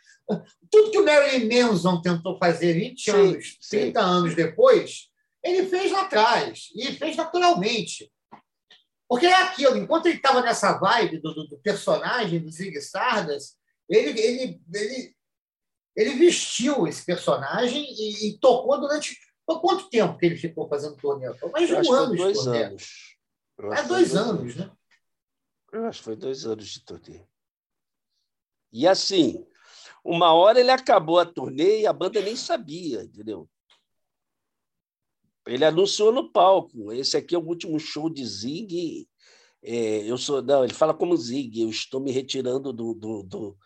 tudo 0.70 0.90
que 0.90 0.98
o 0.98 1.04
Marilyn 1.04 1.48
Manson 1.48 2.00
tentou 2.00 2.38
fazer 2.38 2.74
20 2.74 3.02
sim, 3.02 3.10
anos, 3.10 3.58
30 3.68 4.00
sim. 4.00 4.06
anos 4.06 4.34
depois, 4.34 5.08
ele 5.42 5.66
fez 5.66 5.92
lá 5.92 6.02
atrás 6.02 6.70
e 6.74 6.92
fez 6.92 7.16
naturalmente. 7.16 8.10
Porque 9.08 9.26
é 9.26 9.34
aquilo, 9.34 9.76
enquanto 9.76 10.06
ele 10.06 10.16
estava 10.16 10.42
nessa 10.42 10.76
vibe 10.78 11.18
do, 11.18 11.32
do, 11.32 11.46
do, 11.46 11.58
personagem 11.58 12.40
do 12.40 12.50
Zig 12.50 12.76
Stardust, 12.78 13.54
ele, 13.88 14.20
ele, 14.20 14.60
ele, 14.74 15.16
ele 15.94 16.14
vestiu 16.16 16.88
esse 16.88 17.06
personagem 17.06 17.86
e, 17.88 18.28
e 18.28 18.38
tocou 18.38 18.80
durante. 18.80 19.16
Por 19.46 19.60
quanto 19.60 19.88
tempo 19.88 20.18
que 20.18 20.26
ele 20.26 20.36
ficou 20.36 20.68
fazendo 20.68 20.96
turnê? 20.96 21.28
Mais 21.52 21.68
de 21.68 21.74
um 21.74 21.92
ano 21.92 22.10
de 22.10 22.16
dois 22.16 22.38
turnê. 22.38 22.62
Anos. 22.64 23.16
É 23.58 23.62
dois, 23.62 23.88
dois 23.88 24.16
anos, 24.16 24.40
anos, 24.40 24.56
né? 24.56 24.72
Eu 25.72 25.84
acho 25.86 25.98
que 26.00 26.04
foi 26.04 26.16
dois 26.16 26.44
anos 26.44 26.66
de 26.66 26.84
turnê. 26.84 27.24
E 28.72 28.88
assim, 28.88 29.46
uma 30.06 30.32
hora 30.32 30.60
ele 30.60 30.70
acabou 30.70 31.18
a 31.18 31.26
turnê 31.26 31.80
e 31.80 31.86
a 31.86 31.92
banda 31.92 32.20
nem 32.20 32.36
sabia, 32.36 33.02
entendeu? 33.02 33.48
Ele 35.46 35.64
anunciou 35.64 36.12
no 36.12 36.30
palco: 36.30 36.92
esse 36.92 37.16
aqui 37.16 37.34
é 37.34 37.38
o 37.38 37.46
último 37.46 37.78
show 37.78 38.08
de 38.08 38.24
Zig. 38.24 39.06
É, 39.62 40.08
eu 40.08 40.16
sou 40.16 40.40
não, 40.42 40.64
ele 40.64 40.74
fala 40.74 40.94
como 40.94 41.16
Zig. 41.16 41.60
Eu 41.60 41.70
estou 41.70 42.00
me 42.00 42.12
retirando 42.12 42.72
do, 42.72 42.94
do, 42.94 43.22
do, 43.24 43.56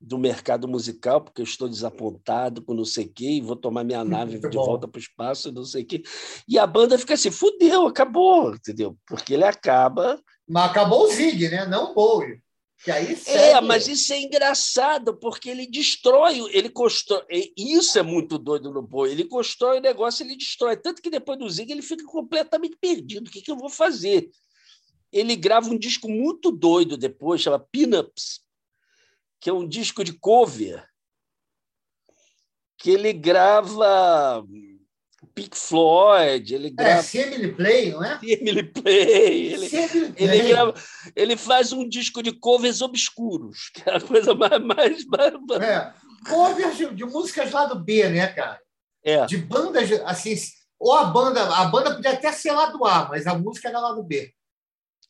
do 0.00 0.18
mercado 0.18 0.68
musical 0.68 1.20
porque 1.20 1.40
eu 1.40 1.44
estou 1.44 1.68
desapontado 1.68 2.62
com 2.62 2.74
não 2.74 2.84
sei 2.84 3.06
o 3.06 3.12
quê 3.12 3.30
e 3.30 3.40
vou 3.40 3.56
tomar 3.56 3.82
minha 3.84 4.04
nave 4.04 4.32
Muito 4.32 4.50
de 4.50 4.56
bom. 4.56 4.64
volta 4.64 4.86
para 4.86 4.98
o 4.98 5.02
espaço, 5.02 5.50
não 5.50 5.64
sei 5.64 5.82
o 5.82 5.86
quê. 5.86 6.02
E 6.46 6.58
a 6.58 6.66
banda 6.66 6.98
fica 6.98 7.14
assim, 7.14 7.30
fudeu, 7.30 7.86
acabou, 7.86 8.54
entendeu? 8.54 8.96
Porque 9.06 9.34
ele 9.34 9.44
acaba. 9.44 10.20
Mas 10.48 10.70
acabou 10.70 11.04
o 11.04 11.08
Zig, 11.08 11.48
né? 11.48 11.66
Não 11.66 11.90
o 11.90 11.94
Bowie. 11.94 12.40
Que 12.82 12.90
aí 12.90 13.16
É, 13.26 13.60
mas 13.60 13.86
isso 13.86 14.12
é 14.12 14.20
engraçado, 14.20 15.16
porque 15.16 15.48
ele 15.48 15.66
destrói, 15.66 16.38
ele 16.50 16.68
constrói. 16.68 17.24
Isso 17.56 17.96
é 17.96 18.02
muito 18.02 18.38
doido 18.38 18.72
no 18.72 18.82
Bowie. 18.82 19.12
Ele 19.12 19.24
constrói 19.24 19.78
o 19.78 19.82
negócio, 19.82 20.24
ele 20.24 20.36
destrói. 20.36 20.76
Tanto 20.76 21.00
que 21.00 21.08
depois 21.08 21.38
do 21.38 21.48
Zig 21.48 21.70
ele 21.70 21.82
fica 21.82 22.04
completamente 22.04 22.76
perdido. 22.80 23.28
O 23.28 23.30
que, 23.30 23.40
que 23.40 23.50
eu 23.50 23.56
vou 23.56 23.70
fazer? 23.70 24.30
Ele 25.12 25.36
grava 25.36 25.68
um 25.68 25.78
disco 25.78 26.08
muito 26.08 26.50
doido 26.50 26.96
depois, 26.96 27.40
chama 27.40 27.60
Pinups, 27.60 28.40
que 29.40 29.48
é 29.48 29.52
um 29.52 29.68
disco 29.68 30.02
de 30.02 30.14
cover, 30.14 30.84
que 32.78 32.90
ele 32.90 33.12
grava 33.12 34.44
Pink 35.34 35.56
Floyd, 35.56 36.54
ele 36.54 36.68
é, 36.68 36.70
grava. 36.70 37.06
É, 37.14 37.20
Emily 37.20 37.52
Play, 37.52 37.90
não 37.90 38.04
é? 38.04 38.18
Emily 38.22 38.62
Play. 38.62 39.52
Ele, 39.52 39.68
Play. 39.68 40.14
Ele, 40.16 40.48
grava, 40.48 40.74
ele 41.16 41.36
faz 41.36 41.72
um 41.72 41.88
disco 41.88 42.22
de 42.22 42.32
covers 42.32 42.82
obscuros, 42.82 43.70
que 43.74 43.88
é 43.88 43.96
a 43.96 44.00
coisa 44.00 44.34
mais. 44.34 44.62
mais, 44.62 45.04
mais... 45.06 45.62
É, 45.62 45.92
covers 46.28 46.76
de, 46.76 46.94
de, 46.94 47.04
músicas 47.04 47.50
lá 47.50 47.66
do 47.66 47.78
B, 47.78 48.08
né, 48.08 48.26
cara? 48.28 48.60
É. 49.04 49.26
De 49.26 49.36
bandas, 49.38 49.90
assim. 50.04 50.34
Ou 50.78 50.92
a 50.94 51.04
banda, 51.04 51.42
a 51.56 51.64
banda 51.66 51.94
podia 51.94 52.12
até 52.12 52.32
ser 52.32 52.52
lá 52.52 52.66
do 52.66 52.84
A, 52.84 53.08
mas 53.08 53.26
a 53.26 53.36
música 53.36 53.68
era 53.68 53.80
lá 53.80 53.92
do 53.92 54.02
B. 54.02 54.32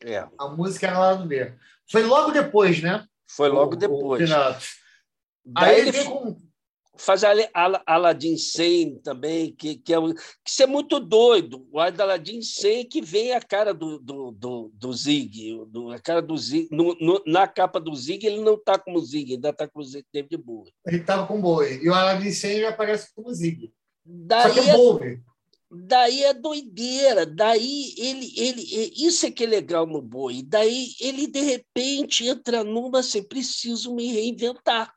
É. 0.04 0.26
A 0.38 0.48
música 0.48 0.86
era 0.86 0.98
lá 0.98 1.14
do 1.14 1.26
B. 1.26 1.52
Foi 1.90 2.02
logo 2.02 2.30
depois, 2.30 2.80
né? 2.82 3.04
Foi 3.26 3.48
logo 3.48 3.74
o, 3.74 3.76
depois. 3.76 4.30
O 4.30 4.34
Aí 5.56 5.80
ele, 5.80 5.88
ele 5.88 6.04
com 6.04 6.36
faz 7.02 7.22
Aladdin 7.24 8.36
100 8.36 9.00
também, 9.00 9.52
que, 9.52 9.76
que, 9.76 9.92
é, 9.92 9.96
que 10.00 10.50
isso 10.50 10.62
é 10.62 10.66
muito 10.66 11.00
doido. 11.00 11.66
O 11.72 11.80
Aladdin 11.80 12.40
100 12.40 12.88
que 12.88 13.02
vem 13.02 13.32
a 13.32 13.40
cara 13.40 13.74
do, 13.74 13.98
do, 13.98 14.30
do, 14.30 14.70
do 14.72 14.92
Zig, 14.92 15.60
do, 15.68 15.90
a 15.90 15.98
cara 15.98 16.22
do 16.22 16.36
Zig. 16.36 16.68
No, 16.70 16.96
no, 17.00 17.20
na 17.26 17.48
capa 17.48 17.80
do 17.80 17.94
Zig, 17.94 18.24
ele 18.24 18.40
não 18.40 18.54
está 18.54 18.78
como 18.78 19.00
Zig, 19.00 19.34
ainda 19.34 19.50
está 19.50 19.66
com 19.66 19.80
o 19.80 19.84
David 20.12 20.36
Bowie. 20.36 20.72
Ele 20.86 20.98
estava 20.98 21.26
com 21.26 21.40
Bowie. 21.40 21.82
E 21.82 21.90
o 21.90 21.94
Aladdin 21.94 22.30
100 22.30 22.60
já 22.60 22.68
aparece 22.68 23.12
como 23.14 23.34
Zig. 23.34 23.72
Daí 24.04 24.54
Só 24.54 24.62
que 24.62 24.70
é 24.70 24.76
Bowie. 24.76 25.20
Daí 25.74 26.22
é 26.22 26.34
doideira, 26.34 27.24
daí 27.24 27.94
ele, 27.96 28.30
ele, 28.36 28.92
isso 28.94 29.24
é 29.24 29.30
que 29.30 29.44
é 29.44 29.46
legal 29.46 29.86
no 29.86 30.02
boi. 30.02 30.42
Daí 30.46 30.88
ele 31.00 31.26
de 31.26 31.40
repente 31.40 32.26
entra 32.26 32.62
numa, 32.62 33.00
assim, 33.00 33.22
preciso 33.22 33.94
me 33.94 34.12
reinventar. 34.12 34.92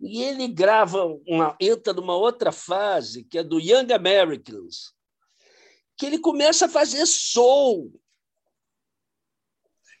E 0.00 0.22
ele 0.22 0.48
grava, 0.48 1.04
uma, 1.26 1.56
entra 1.60 1.92
numa 1.92 2.16
outra 2.16 2.50
fase, 2.50 3.24
que 3.24 3.38
é 3.38 3.42
do 3.42 3.60
Young 3.60 3.92
Americans, 3.92 4.94
que 5.96 6.06
ele 6.06 6.18
começa 6.18 6.66
a 6.66 6.68
fazer 6.68 7.04
soul. 7.06 7.92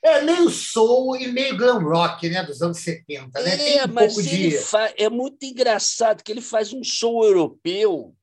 É 0.02 0.22
meio 0.22 0.48
soul 0.48 1.16
e 1.16 1.28
meio 1.28 1.56
glam 1.58 1.82
rock, 1.84 2.30
né? 2.30 2.42
Dos 2.42 2.62
anos 2.62 2.78
70, 2.78 3.38
né? 3.42 3.76
É, 3.76 3.84
um 3.84 3.92
mas 3.92 4.14
de... 4.14 4.52
fa... 4.58 4.92
é 4.96 5.10
muito 5.10 5.44
engraçado 5.44 6.22
que 6.22 6.32
ele 6.32 6.40
faz 6.40 6.72
um 6.72 6.82
soul 6.82 7.24
europeu 7.24 8.16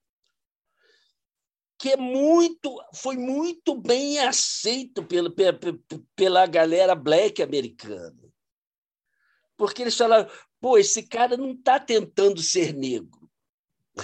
que 1.80 1.90
é 1.90 1.98
muito, 1.98 2.76
foi 2.96 3.16
muito 3.18 3.76
bem 3.76 4.18
aceito 4.20 5.04
pela, 5.04 5.30
pela, 5.30 5.60
pela 6.16 6.46
galera 6.48 6.96
black 6.96 7.42
americana. 7.42 8.18
Porque 9.56 9.84
eles 9.84 9.96
falaram, 9.96 10.30
pô, 10.60 10.78
esse 10.78 11.04
cara 11.04 11.38
não 11.38 11.52
está 11.52 11.80
tentando 11.80 12.42
ser 12.42 12.74
negro. 12.74 13.18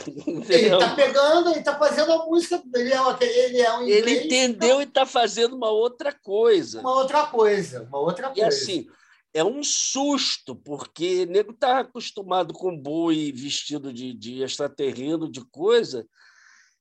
Ele 0.07 0.41
está 0.73 0.95
pegando, 0.95 1.49
ele 1.49 1.59
está 1.59 1.77
fazendo 1.77 2.11
a 2.11 2.25
música, 2.25 2.61
ele 2.73 2.93
é, 2.93 3.07
ele 3.21 3.61
é 3.61 3.77
um 3.77 3.87
Ele 3.87 4.25
entendeu 4.25 4.77
tá... 4.77 4.81
e 4.81 4.85
está 4.85 5.05
fazendo 5.05 5.55
uma 5.55 5.69
outra 5.69 6.11
coisa. 6.11 6.81
Uma 6.81 6.95
outra 6.95 7.27
coisa, 7.27 7.83
uma 7.83 7.99
outra 7.99 8.29
coisa. 8.29 8.41
E 8.41 8.43
assim, 8.43 8.87
é 9.33 9.43
um 9.43 9.63
susto, 9.63 10.55
porque 10.55 11.23
o 11.23 11.31
nego 11.31 11.51
está 11.51 11.79
acostumado 11.79 12.53
com 12.53 12.77
boi 12.77 13.31
vestido 13.31 13.93
de, 13.93 14.13
de 14.13 14.43
extraterreno, 14.43 15.29
de 15.29 15.43
coisa, 15.45 16.07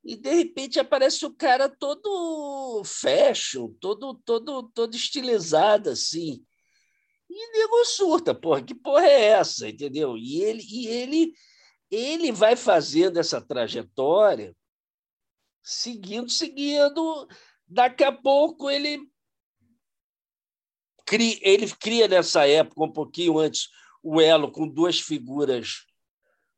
e 0.05 0.17
de 0.17 0.35
repente 0.35 0.81
aparece 0.81 1.25
o 1.25 1.33
cara 1.33 1.69
todo 1.69 2.83
fashion, 2.85 3.69
todo, 3.81 4.15
todo, 4.25 4.71
todo 4.75 4.95
estilizado 4.95 5.91
assim. 5.91 6.43
E 7.35 7.59
nego 7.59 7.83
surta, 7.87 8.35
porra, 8.35 8.63
que 8.63 8.75
porra 8.75 9.07
é 9.07 9.25
essa, 9.29 9.67
entendeu? 9.67 10.19
E 10.19 10.43
ele, 10.43 10.63
e 10.69 10.87
ele, 10.87 11.33
ele 11.91 12.31
vai 12.31 12.57
fazendo 12.57 13.19
essa 13.19 13.41
trajetória, 13.41 14.55
seguindo, 15.63 16.29
seguindo. 16.29 17.27
Daqui 17.67 18.05
a 18.05 18.13
pouco 18.13 18.69
ele 18.69 19.01
cria, 21.07 21.39
ele 21.41 21.71
cria 21.75 22.07
nessa 22.07 22.47
época, 22.47 22.85
um 22.85 22.93
pouquinho 22.93 23.39
antes, 23.39 23.71
o 24.03 24.21
elo 24.21 24.53
com 24.53 24.69
duas 24.69 25.01
figuras 25.01 25.87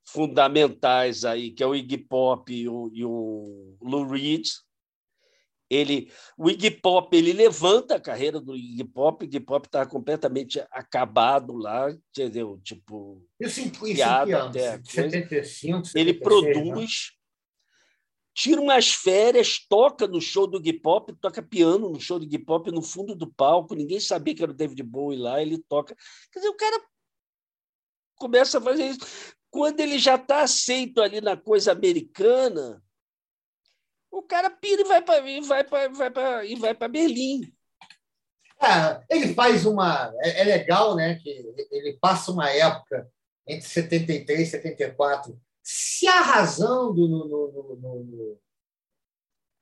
fundamentais 0.04 1.24
aí, 1.24 1.52
que 1.52 1.62
é 1.62 1.66
o 1.66 1.74
Iggy 1.74 1.98
Pop 1.98 2.52
e 2.52 2.68
o, 2.68 2.90
e 2.92 3.04
o 3.04 3.76
Lou 3.80 4.08
Reed, 4.08 4.48
ele, 5.68 6.12
o 6.37 6.50
Iggy 6.50 6.71
Pop 6.71 7.16
ele 7.16 7.33
levanta 7.33 7.97
a 7.97 8.00
carreira 8.00 8.40
do 8.40 8.54
Iggy 8.54 8.85
Pop, 8.85 9.23
o 9.23 9.26
Iggy 9.26 9.40
Pop 9.40 9.66
está 9.66 9.87
completamente 9.87 10.61
acabado 10.71 11.54
lá, 11.56 11.90
entendeu? 11.90 12.61
Tipo, 12.62 13.23
isso 13.40 13.61
em, 13.61 13.73
isso 13.90 14.02
até 14.02 14.83
75, 14.83 15.87
76, 15.87 15.94
ele 15.94 16.12
né? 16.12 16.18
produz, 16.18 17.12
tira 18.35 18.61
umas 18.61 18.90
férias, 18.90 19.59
toca 19.68 20.06
no 20.06 20.21
show 20.21 20.47
do 20.47 20.59
Iggy 20.59 20.75
Pop, 20.75 21.12
toca 21.21 21.42
piano 21.42 21.88
no 21.88 22.00
show 22.00 22.18
do 22.18 22.25
Iggy 22.25 22.38
Pop 22.38 22.71
no 22.71 22.83
fundo 22.83 23.14
do 23.14 23.33
palco, 23.33 23.75
ninguém 23.75 24.00
sabia 24.00 24.35
que 24.35 24.42
era 24.42 24.52
o 24.52 24.54
David 24.54 24.83
Bowie 24.83 25.18
lá, 25.18 25.40
ele 25.40 25.59
toca. 25.59 25.97
Quer 26.30 26.40
dizer, 26.40 26.50
o 26.50 26.56
cara 26.56 26.83
começa 28.16 28.59
a 28.59 28.61
fazer 28.61 28.87
isso. 28.87 29.35
Quando 29.50 29.80
ele 29.80 29.99
já 29.99 30.16
está 30.16 30.42
aceito 30.42 31.00
ali 31.00 31.21
na 31.21 31.37
coisa 31.37 31.73
americana, 31.73 32.83
o 34.14 34.23
cara 34.23 34.49
pira 34.49 34.83
e 34.83 34.85
vai 34.85 35.02
para 35.02 35.21
vai 35.42 35.64
para 35.64 35.88
vai 35.88 36.11
para 36.11 36.44
e 36.44 36.54
vai 36.54 36.75
para 36.75 36.88
Berlim. 36.88 37.52
É, 38.62 39.02
ele 39.11 39.35
faz 39.35 39.66
uma 39.66 40.12
é, 40.23 40.40
é, 40.40 40.44
legal, 40.44 40.94
né, 40.94 41.16
que 41.16 41.28
ele 41.71 41.99
passa 42.00 42.30
uma 42.30 42.49
época 42.49 43.11
entre 43.47 43.68
73 43.68 44.49
e 44.49 44.50
74 44.50 45.38
se 45.62 46.06
arrasando 46.06 47.09
no, 47.09 47.28
no, 47.28 47.76
no, 47.76 48.38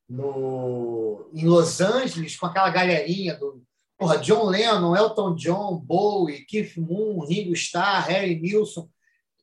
no, 0.08 1.30
em 1.32 1.46
Los 1.46 1.80
Angeles 1.80 2.36
com 2.36 2.46
aquela 2.46 2.70
galerinha 2.70 3.34
do 3.36 3.62
porra, 3.96 4.18
John 4.18 4.44
Lennon, 4.44 4.94
Elton 4.94 5.34
John, 5.36 5.78
Bowie, 5.78 6.44
Keith 6.44 6.76
Moon, 6.76 7.24
Ringo 7.24 7.54
Starr, 7.54 8.08
Harry 8.08 8.38
Nilsson 8.38 8.88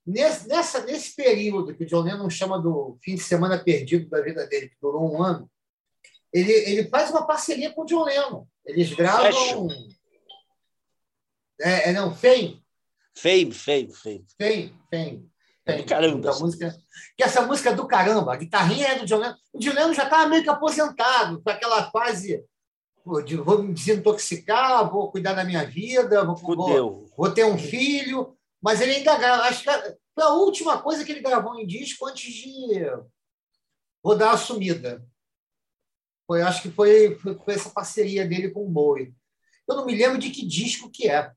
Nesse, 0.05 0.47
nessa, 0.47 0.85
nesse 0.85 1.15
período 1.15 1.75
que 1.75 1.83
o 1.83 1.87
John 1.87 2.01
Lennon 2.01 2.29
chama 2.29 2.59
do 2.59 2.97
fim 3.03 3.15
de 3.15 3.21
semana 3.21 3.63
perdido 3.63 4.09
da 4.09 4.21
vida 4.21 4.47
dele, 4.47 4.69
que 4.69 4.77
durou 4.81 5.13
um 5.13 5.21
ano, 5.21 5.49
ele, 6.33 6.51
ele 6.51 6.89
faz 6.89 7.09
uma 7.09 7.25
parceria 7.25 7.71
com 7.71 7.83
o 7.83 7.85
John 7.85 8.03
Lennon. 8.03 8.45
Eles 8.65 8.93
gravam. 8.93 9.67
É, 11.61 11.89
é, 11.89 11.93
não, 11.93 12.15
Fame. 12.15 12.63
Fame, 13.15 13.51
Fame, 13.51 13.93
Fame. 13.93 14.25
Fame, 14.37 14.75
Fame. 14.89 15.29
É 15.65 15.77
do 15.77 15.85
caramba. 15.85 16.39
música, 16.39 16.75
que 17.15 17.23
essa 17.23 17.41
música 17.41 17.69
é 17.69 17.75
do 17.75 17.87
caramba, 17.87 18.33
a 18.33 18.37
guitarrinha 18.37 18.87
é 18.87 18.99
do 18.99 19.05
John 19.05 19.17
Lennon. 19.17 19.35
O 19.53 19.59
John 19.59 19.73
Lennon 19.73 19.93
já 19.93 20.03
estava 20.03 20.27
meio 20.27 20.43
que 20.43 20.49
aposentado, 20.49 21.41
com 21.43 21.49
aquela 21.49 21.91
fase 21.91 22.43
de 23.25 23.37
vou 23.37 23.63
me 23.63 23.73
desintoxicar, 23.73 24.89
vou 24.89 25.11
cuidar 25.11 25.33
da 25.33 25.43
minha 25.43 25.65
vida, 25.65 26.23
vou, 26.23 26.35
vou, 26.35 27.09
vou 27.15 27.31
ter 27.31 27.45
um 27.45 27.57
filho. 27.57 28.35
Mas 28.61 28.81
ele 28.81 28.93
ainda 28.95 29.17
grava. 29.17 29.43
Acho 29.43 29.63
que 29.63 29.71
foi 30.13 30.23
a 30.23 30.29
última 30.29 30.81
coisa 30.81 31.03
que 31.05 31.11
ele 31.11 31.21
gravou 31.21 31.57
em 31.59 31.65
disco 31.65 32.05
antes 32.05 32.33
de 32.33 32.85
rodar 34.03 34.33
a 34.33 34.37
sumida. 34.37 35.05
Foi, 36.27 36.41
acho 36.41 36.61
que 36.61 36.69
foi, 36.71 37.15
foi, 37.15 37.35
foi 37.35 37.53
essa 37.53 37.69
parceria 37.69 38.27
dele 38.27 38.51
com 38.51 38.65
o 38.65 38.69
Bowie. 38.69 39.13
Eu 39.67 39.75
não 39.75 39.85
me 39.85 39.95
lembro 39.95 40.17
de 40.17 40.29
que 40.29 40.45
disco 40.45 40.89
que 40.91 41.09
é. 41.09 41.31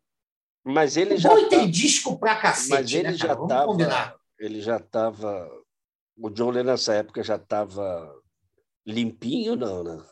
Mas 0.65 0.97
ele 0.97 1.15
o 1.15 1.19
já. 1.19 1.29
Bowie 1.29 1.45
tá- 1.45 1.51
tem 1.51 1.71
disco 1.71 2.19
pra 2.19 2.37
cacete, 2.37 2.71
Mas 2.71 2.93
ele 2.93 3.09
né, 3.11 3.15
já? 3.15 3.29
Vamos 3.35 3.45
estava. 3.51 3.67
combinar. 3.67 4.17
Ele 4.39 4.61
já 4.61 4.77
estava. 4.77 5.51
O 6.17 6.29
John 6.31 6.51
Lennon 6.51 6.73
nessa 6.73 6.95
época 6.95 7.23
já 7.23 7.37
estava 7.37 8.13
limpinho, 8.87 9.57
não, 9.57 9.83
né? 9.83 10.05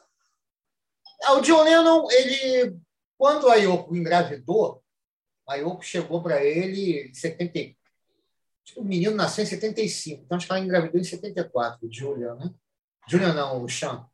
Ah, 1.25 1.35
O 1.35 1.41
John 1.43 1.63
Lennon, 1.63 2.11
ele, 2.11 2.77
quando 3.19 3.49
a 3.49 3.57
Yoko 3.57 3.95
engravidou, 3.95 4.83
a 5.51 5.57
Yoko 5.57 5.83
chegou 5.83 6.23
para 6.23 6.45
ele 6.45 7.09
em 7.09 7.15
70. 7.15 7.59
Acho 8.65 8.75
que 8.75 8.81
o 8.81 8.85
menino 8.85 9.17
nasceu 9.17 9.43
em 9.43 9.47
75, 9.47 10.23
então 10.25 10.37
acho 10.37 10.47
que 10.47 10.53
ela 10.53 10.63
engravidou 10.63 11.01
em 11.01 11.05
74, 11.05 11.87
o 11.87 11.93
Julian, 11.93 12.35
né? 12.37 12.55
Julian 13.09 13.35
não, 13.35 13.65
o 13.65 13.69
Sean. 13.69 14.07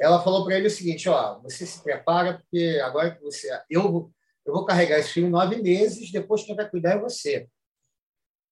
Ela 0.00 0.22
falou 0.22 0.44
para 0.44 0.56
ele 0.56 0.66
o 0.66 0.70
seguinte: 0.70 1.08
ó, 1.08 1.38
você 1.40 1.64
se 1.64 1.82
prepara, 1.82 2.38
porque 2.38 2.80
agora 2.82 3.14
que 3.14 3.22
você. 3.22 3.48
Eu, 3.70 4.10
eu 4.44 4.52
vou 4.52 4.64
carregar 4.64 4.98
esse 4.98 5.10
filho 5.10 5.30
nove 5.30 5.62
meses, 5.62 6.10
depois 6.10 6.42
quem 6.42 6.56
vai 6.56 6.68
cuidar 6.68 6.94
é 6.94 6.98
você. 6.98 7.48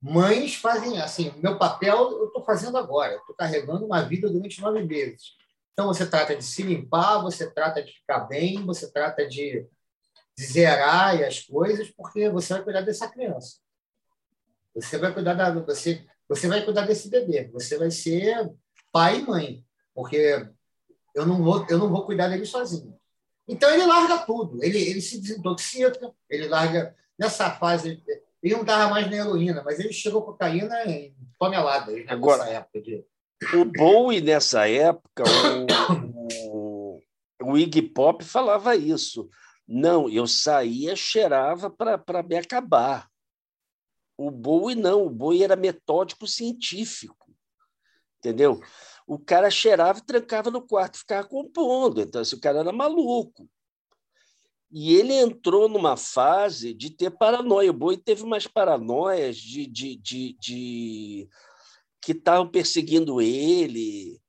Mães 0.00 0.54
fazem 0.56 1.00
assim, 1.00 1.32
meu 1.36 1.58
papel 1.58 1.96
eu 1.96 2.26
estou 2.26 2.44
fazendo 2.44 2.76
agora, 2.76 3.14
estou 3.14 3.36
carregando 3.36 3.86
uma 3.86 4.02
vida 4.02 4.28
durante 4.28 4.60
nove 4.60 4.82
meses. 4.84 5.36
Então, 5.72 5.86
você 5.86 6.04
trata 6.04 6.36
de 6.36 6.44
se 6.44 6.62
limpar, 6.62 7.22
você 7.22 7.50
trata 7.50 7.82
de 7.82 7.92
ficar 7.92 8.20
bem, 8.20 8.64
você 8.66 8.90
trata 8.92 9.26
de 9.26 9.66
zerar 10.40 11.22
as 11.22 11.40
coisas, 11.40 11.90
porque 11.90 12.28
você 12.30 12.54
vai 12.54 12.64
cuidar 12.64 12.80
dessa 12.82 13.08
criança. 13.08 13.58
Você 14.74 14.98
vai 14.98 15.12
cuidar 15.12 15.34
da, 15.34 15.50
você, 15.60 16.04
você 16.28 16.48
vai 16.48 16.64
cuidar 16.64 16.86
desse 16.86 17.08
bebê. 17.08 17.48
Você 17.52 17.76
vai 17.76 17.90
ser 17.90 18.50
pai 18.90 19.18
e 19.18 19.22
mãe, 19.26 19.64
porque 19.94 20.48
eu 21.14 21.26
não 21.26 21.42
vou, 21.42 21.66
eu 21.68 21.78
não 21.78 21.90
vou 21.90 22.06
cuidar 22.06 22.28
dele 22.28 22.46
sozinho. 22.46 22.96
Então 23.46 23.70
ele 23.70 23.84
larga 23.84 24.18
tudo. 24.18 24.62
Ele, 24.62 24.78
ele 24.78 25.00
se 25.00 25.20
desintoxica. 25.20 26.12
Ele 26.30 26.48
larga 26.48 26.94
nessa 27.18 27.50
fase. 27.50 28.02
Ele 28.42 28.54
não 28.54 28.62
estava 28.62 28.90
mais 28.90 29.08
na 29.10 29.16
heroína, 29.16 29.62
mas 29.62 29.78
ele 29.78 29.92
chegou 29.92 30.22
cocaína 30.22 30.84
em 30.86 31.14
toneladas 31.38 32.04
Agora- 32.08 32.44
nessa 32.44 32.50
época 32.54 32.80
de 32.80 33.04
O 33.54 33.64
Bowie, 33.64 34.20
nessa 34.20 34.68
época, 34.68 35.24
o, 36.48 37.00
o 37.42 37.58
Iggy 37.58 37.82
Pop 37.82 38.24
falava 38.24 38.74
isso. 38.74 39.28
Não, 39.66 40.08
eu 40.08 40.26
saía, 40.26 40.94
cheirava 40.96 41.70
para 41.70 42.22
me 42.22 42.36
acabar. 42.36 43.08
O 44.16 44.30
Bowie 44.30 44.74
não, 44.74 45.06
o 45.06 45.10
Bowie 45.10 45.42
era 45.42 45.56
metódico 45.56 46.26
científico, 46.26 47.34
entendeu? 48.18 48.60
O 49.06 49.18
cara 49.18 49.50
cheirava 49.50 49.98
e 49.98 50.04
trancava 50.04 50.50
no 50.50 50.62
quarto, 50.62 50.98
ficava 50.98 51.26
compondo. 51.26 52.00
Então, 52.00 52.20
assim, 52.20 52.36
o 52.36 52.40
cara 52.40 52.60
era 52.60 52.72
maluco. 52.72 53.48
E 54.70 54.94
ele 54.94 55.12
entrou 55.12 55.68
numa 55.68 55.96
fase 55.96 56.72
de 56.72 56.88
ter 56.88 57.10
paranoia. 57.10 57.70
O 57.70 57.74
Bowie 57.74 57.98
teve 57.98 58.22
umas 58.22 58.46
paranoias 58.46 59.36
de, 59.36 59.66
de, 59.66 59.96
de, 59.96 60.36
de 60.40 61.28
que 62.00 62.12
estavam 62.12 62.48
perseguindo 62.48 63.20
ele. 63.20 64.21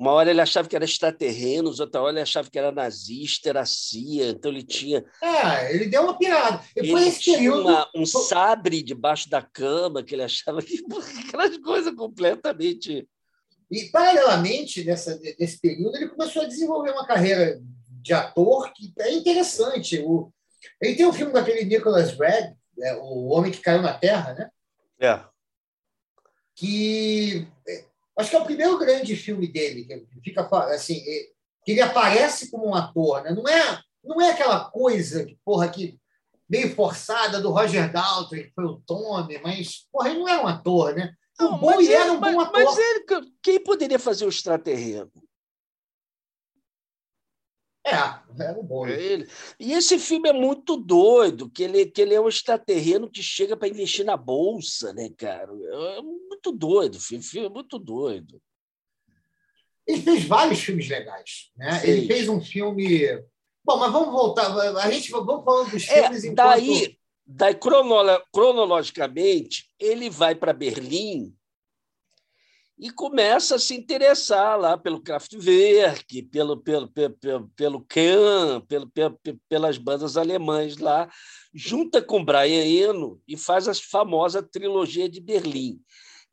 Uma 0.00 0.12
hora 0.12 0.30
ele 0.30 0.40
achava 0.40 0.66
que 0.66 0.74
era 0.74 0.84
extraterrenos, 0.86 1.78
outra 1.78 2.00
hora 2.00 2.12
ele 2.12 2.22
achava 2.22 2.48
que 2.50 2.58
era 2.58 2.72
nazista, 2.72 3.50
era 3.50 3.66
CIA, 3.66 4.30
então 4.30 4.50
ele 4.50 4.62
tinha, 4.62 5.04
É, 5.22 5.74
ele 5.74 5.84
deu 5.90 6.04
uma 6.04 6.16
pirada. 6.16 6.64
E 6.74 6.88
foi 6.90 7.00
ele 7.02 7.08
esse 7.10 7.20
tinha 7.20 7.36
período. 7.36 7.68
uma- 7.68 7.90
um 7.94 8.06
sabre 8.06 8.82
debaixo 8.82 9.28
da 9.28 9.42
cama, 9.42 10.02
que 10.02 10.14
ele 10.14 10.22
achava 10.22 10.62
que 10.62 10.82
aquelas 11.28 11.58
coisas 11.58 11.94
completamente. 11.94 13.06
E, 13.70 13.84
paralelamente, 13.90 14.82
nessa, 14.84 15.20
nesse 15.38 15.60
período, 15.60 15.94
ele 15.96 16.08
começou 16.08 16.40
a 16.42 16.46
desenvolver 16.46 16.92
uma 16.92 17.06
carreira 17.06 17.60
de 18.02 18.14
ator 18.14 18.72
que 18.72 18.90
é 19.00 19.12
interessante. 19.12 19.98
O, 20.00 20.32
ele 20.80 20.94
tem 20.96 21.04
um 21.06 21.12
filme 21.12 21.30
com 21.30 21.36
aquele 21.38 21.66
Nicholas 21.66 22.18
Red, 22.18 22.54
é, 22.80 22.94
O 22.96 23.26
Homem 23.28 23.52
que 23.52 23.60
Caiu 23.60 23.82
na 23.82 23.92
Terra, 23.92 24.32
né? 24.32 24.48
É. 24.98 25.20
que 26.54 27.46
é, 27.68 27.84
acho 28.20 28.30
que 28.30 28.36
é 28.36 28.40
o 28.40 28.44
primeiro 28.44 28.78
grande 28.78 29.16
filme 29.16 29.46
dele, 29.48 29.84
que 29.84 29.92
ele 29.92 30.08
fica 30.22 30.42
assim, 30.66 31.02
que 31.64 31.72
ele 31.72 31.80
aparece 31.80 32.50
como 32.50 32.66
um 32.68 32.74
ator, 32.74 33.22
né? 33.22 33.30
Não 33.32 33.48
é, 33.48 33.80
não 34.04 34.20
é 34.20 34.30
aquela 34.30 34.64
coisa 34.70 35.24
que 35.24 35.38
porra 35.44 35.68
que 35.68 35.98
meio 36.48 36.74
forçada 36.74 37.40
do 37.40 37.50
Roger 37.50 37.92
Daltrey, 37.92 38.44
que 38.44 38.52
foi 38.54 38.64
o 38.64 38.80
Tommy, 38.86 39.38
mas 39.42 39.86
porra, 39.92 40.10
ele 40.10 40.18
não 40.18 40.28
é 40.28 40.42
um 40.42 40.46
ator, 40.46 40.94
né? 40.94 41.14
O 41.40 41.44
Não, 41.44 41.58
Bowie 41.58 41.76
mas 41.76 41.86
ele- 41.86 41.94
era 41.94 42.12
um 42.12 42.18
mas- 42.20 42.34
bom 42.34 42.40
ator. 42.40 42.64
Mas 42.64 42.78
ele, 42.78 43.04
quem 43.42 43.60
poderia 43.62 43.98
fazer 43.98 44.26
o 44.26 44.28
extraterreno? 44.28 45.10
É, 47.86 47.94
era 48.44 48.58
um 48.58 48.62
bom. 48.62 48.86
É 48.86 49.00
ele. 49.00 49.28
E 49.58 49.72
esse 49.72 49.98
filme 49.98 50.28
é 50.28 50.32
muito 50.32 50.76
doido, 50.76 51.48
que 51.50 51.62
ele, 51.62 51.86
que 51.86 52.02
ele 52.02 52.14
é 52.14 52.20
um 52.20 52.28
extraterreno 52.28 53.10
que 53.10 53.22
chega 53.22 53.56
para 53.56 53.68
investir 53.68 54.04
na 54.04 54.16
bolsa, 54.16 54.92
né, 54.92 55.08
cara? 55.16 55.50
É 55.50 56.00
muito 56.40 56.52
doido, 56.52 56.98
filme, 56.98 57.46
é 57.46 57.48
muito 57.50 57.78
doido. 57.78 58.40
Ele 59.86 60.00
fez 60.00 60.24
vários 60.24 60.60
filmes 60.60 60.88
legais, 60.88 61.50
né? 61.56 61.80
Ele 61.84 62.06
fez 62.06 62.28
um 62.28 62.40
filme. 62.40 63.06
Bom, 63.64 63.76
mas 63.78 63.92
vamos 63.92 64.10
voltar. 64.12 64.46
A 64.78 64.90
gente 64.90 65.10
vamos 65.10 65.44
falando 65.44 65.70
dos 65.70 65.88
É, 65.88 66.02
filmes 66.02 66.24
enquanto... 66.24 66.36
daí, 66.36 66.98
daí 67.26 67.54
cronolo- 67.54 68.22
cronologicamente, 68.32 69.68
ele 69.78 70.08
vai 70.08 70.34
para 70.34 70.52
Berlim 70.52 71.34
e 72.78 72.90
começa 72.90 73.56
a 73.56 73.58
se 73.58 73.74
interessar 73.74 74.58
lá 74.58 74.78
pelo 74.78 75.02
Kraftwerk, 75.02 76.22
pelo, 76.22 76.56
pelo, 76.56 76.88
pelo, 76.88 77.14
pelo, 77.18 77.48
pelo 77.50 77.84
Kahn, 77.86 78.60
pelo, 78.66 78.88
pelo, 78.88 79.20
pelas 79.48 79.76
bandas 79.76 80.16
alemãs 80.16 80.78
lá, 80.78 81.10
junta 81.52 82.00
com 82.00 82.24
Brian 82.24 82.64
Eno 82.64 83.20
e 83.28 83.36
faz 83.36 83.68
a 83.68 83.74
famosa 83.74 84.42
trilogia 84.42 85.08
de 85.10 85.20
Berlim, 85.20 85.78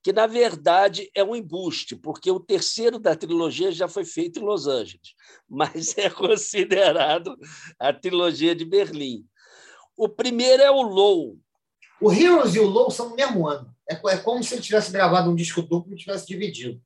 que, 0.07 0.13
na 0.13 0.25
verdade, 0.25 1.11
é 1.13 1.21
um 1.21 1.35
embuste, 1.35 1.93
porque 1.93 2.31
o 2.31 2.39
terceiro 2.39 2.97
da 2.97 3.13
trilogia 3.13 3.73
já 3.73 3.89
foi 3.89 4.05
feito 4.05 4.39
em 4.39 4.43
Los 4.43 4.65
Angeles, 4.65 5.13
mas 5.49 5.97
é 5.97 6.09
considerado 6.09 7.37
a 7.77 7.91
trilogia 7.91 8.55
de 8.55 8.63
Berlim. 8.63 9.25
O 9.97 10.07
primeiro 10.07 10.63
é 10.63 10.71
o 10.71 10.81
Low. 10.81 11.37
O 11.99 12.09
Heroes 12.09 12.55
e 12.55 12.59
o 12.59 12.67
Low 12.67 12.89
são 12.89 13.09
no 13.09 13.17
mesmo 13.17 13.49
ano. 13.49 13.69
É, 13.89 13.95
é 13.95 14.17
como 14.19 14.41
se 14.41 14.53
ele 14.53 14.61
tivesse 14.61 14.93
gravado 14.93 15.29
um 15.29 15.35
disco 15.35 15.61
duplo 15.61 15.93
e 15.93 15.97
tivesse 15.97 16.25
dividido. 16.25 16.81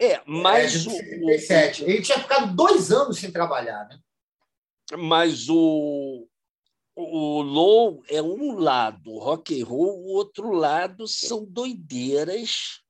É, 0.00 0.22
mas 0.26 0.86
é, 0.86 0.88
o, 0.88 0.92
77. 0.92 1.84
Ele 1.84 2.00
tinha 2.00 2.20
ficado 2.20 2.56
dois 2.56 2.90
anos 2.90 3.18
sem 3.18 3.30
trabalhar, 3.30 3.86
né? 3.86 3.98
mas 4.96 5.50
o, 5.50 6.26
o 7.02 7.42
Low 7.42 8.02
é 8.08 8.20
um 8.22 8.58
lado, 8.58 9.12
o 9.12 9.18
rock 9.18 9.60
and 9.60 9.64
roll, 9.64 10.00
o 10.00 10.08
outro 10.14 10.50
lado 10.52 11.06
são 11.06 11.44
doideiras 11.44 12.80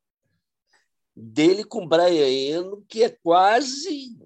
dele 1.14 1.64
com 1.64 1.87
Brian 1.87 2.29
Eno, 2.29 2.85
que 2.88 3.03
é 3.03 3.11
quase 3.11 4.16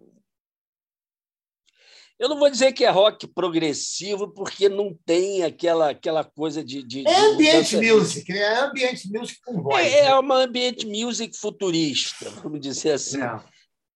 eu 2.18 2.28
não 2.28 2.38
vou 2.38 2.48
dizer 2.48 2.72
que 2.72 2.84
é 2.84 2.90
rock 2.90 3.26
progressivo, 3.26 4.28
porque 4.32 4.68
não 4.68 4.96
tem 5.04 5.42
aquela, 5.42 5.90
aquela 5.90 6.22
coisa 6.22 6.62
de. 6.62 6.80
de 6.84 7.00
É 7.00 7.02
de 7.02 7.10
ambient 7.10 7.72
mudança- 7.72 7.82
music, 7.82 8.32
né? 8.32 8.38
É 8.38 8.58
ambient 8.60 9.04
music 9.06 9.40
com 9.44 9.60
voz. 9.60 9.84
É, 9.86 10.02
né? 10.02 10.08
é 10.10 10.14
uma 10.14 10.36
ambient 10.36 10.84
music 10.84 11.36
futurista, 11.36 12.30
vamos 12.42 12.60
dizer 12.60 12.92
assim, 12.92 13.20
É. 13.20 13.40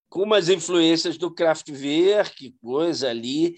com 0.09 0.23
umas 0.25 0.49
influências 0.49 1.17
do 1.17 1.33
Kraftwerk, 1.33 2.51
coisa 2.61 3.09
ali, 3.11 3.55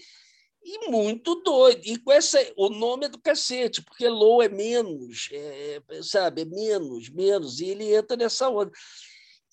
e 0.63 0.89
muito 0.89 1.35
doido. 1.35 1.81
E 1.85 1.97
com 1.97 2.11
essa, 2.11 2.39
o 2.57 2.69
nome 2.69 3.05
é 3.05 3.09
do 3.09 3.19
cacete, 3.19 3.81
porque 3.81 4.07
low 4.07 4.41
é 4.41 4.49
menos, 4.49 5.29
é, 5.31 5.81
sabe, 6.03 6.41
é 6.41 6.45
menos, 6.45 7.09
menos, 7.09 7.59
e 7.59 7.65
ele 7.65 7.93
entra 7.93 8.17
nessa 8.17 8.49
onda. 8.49 8.71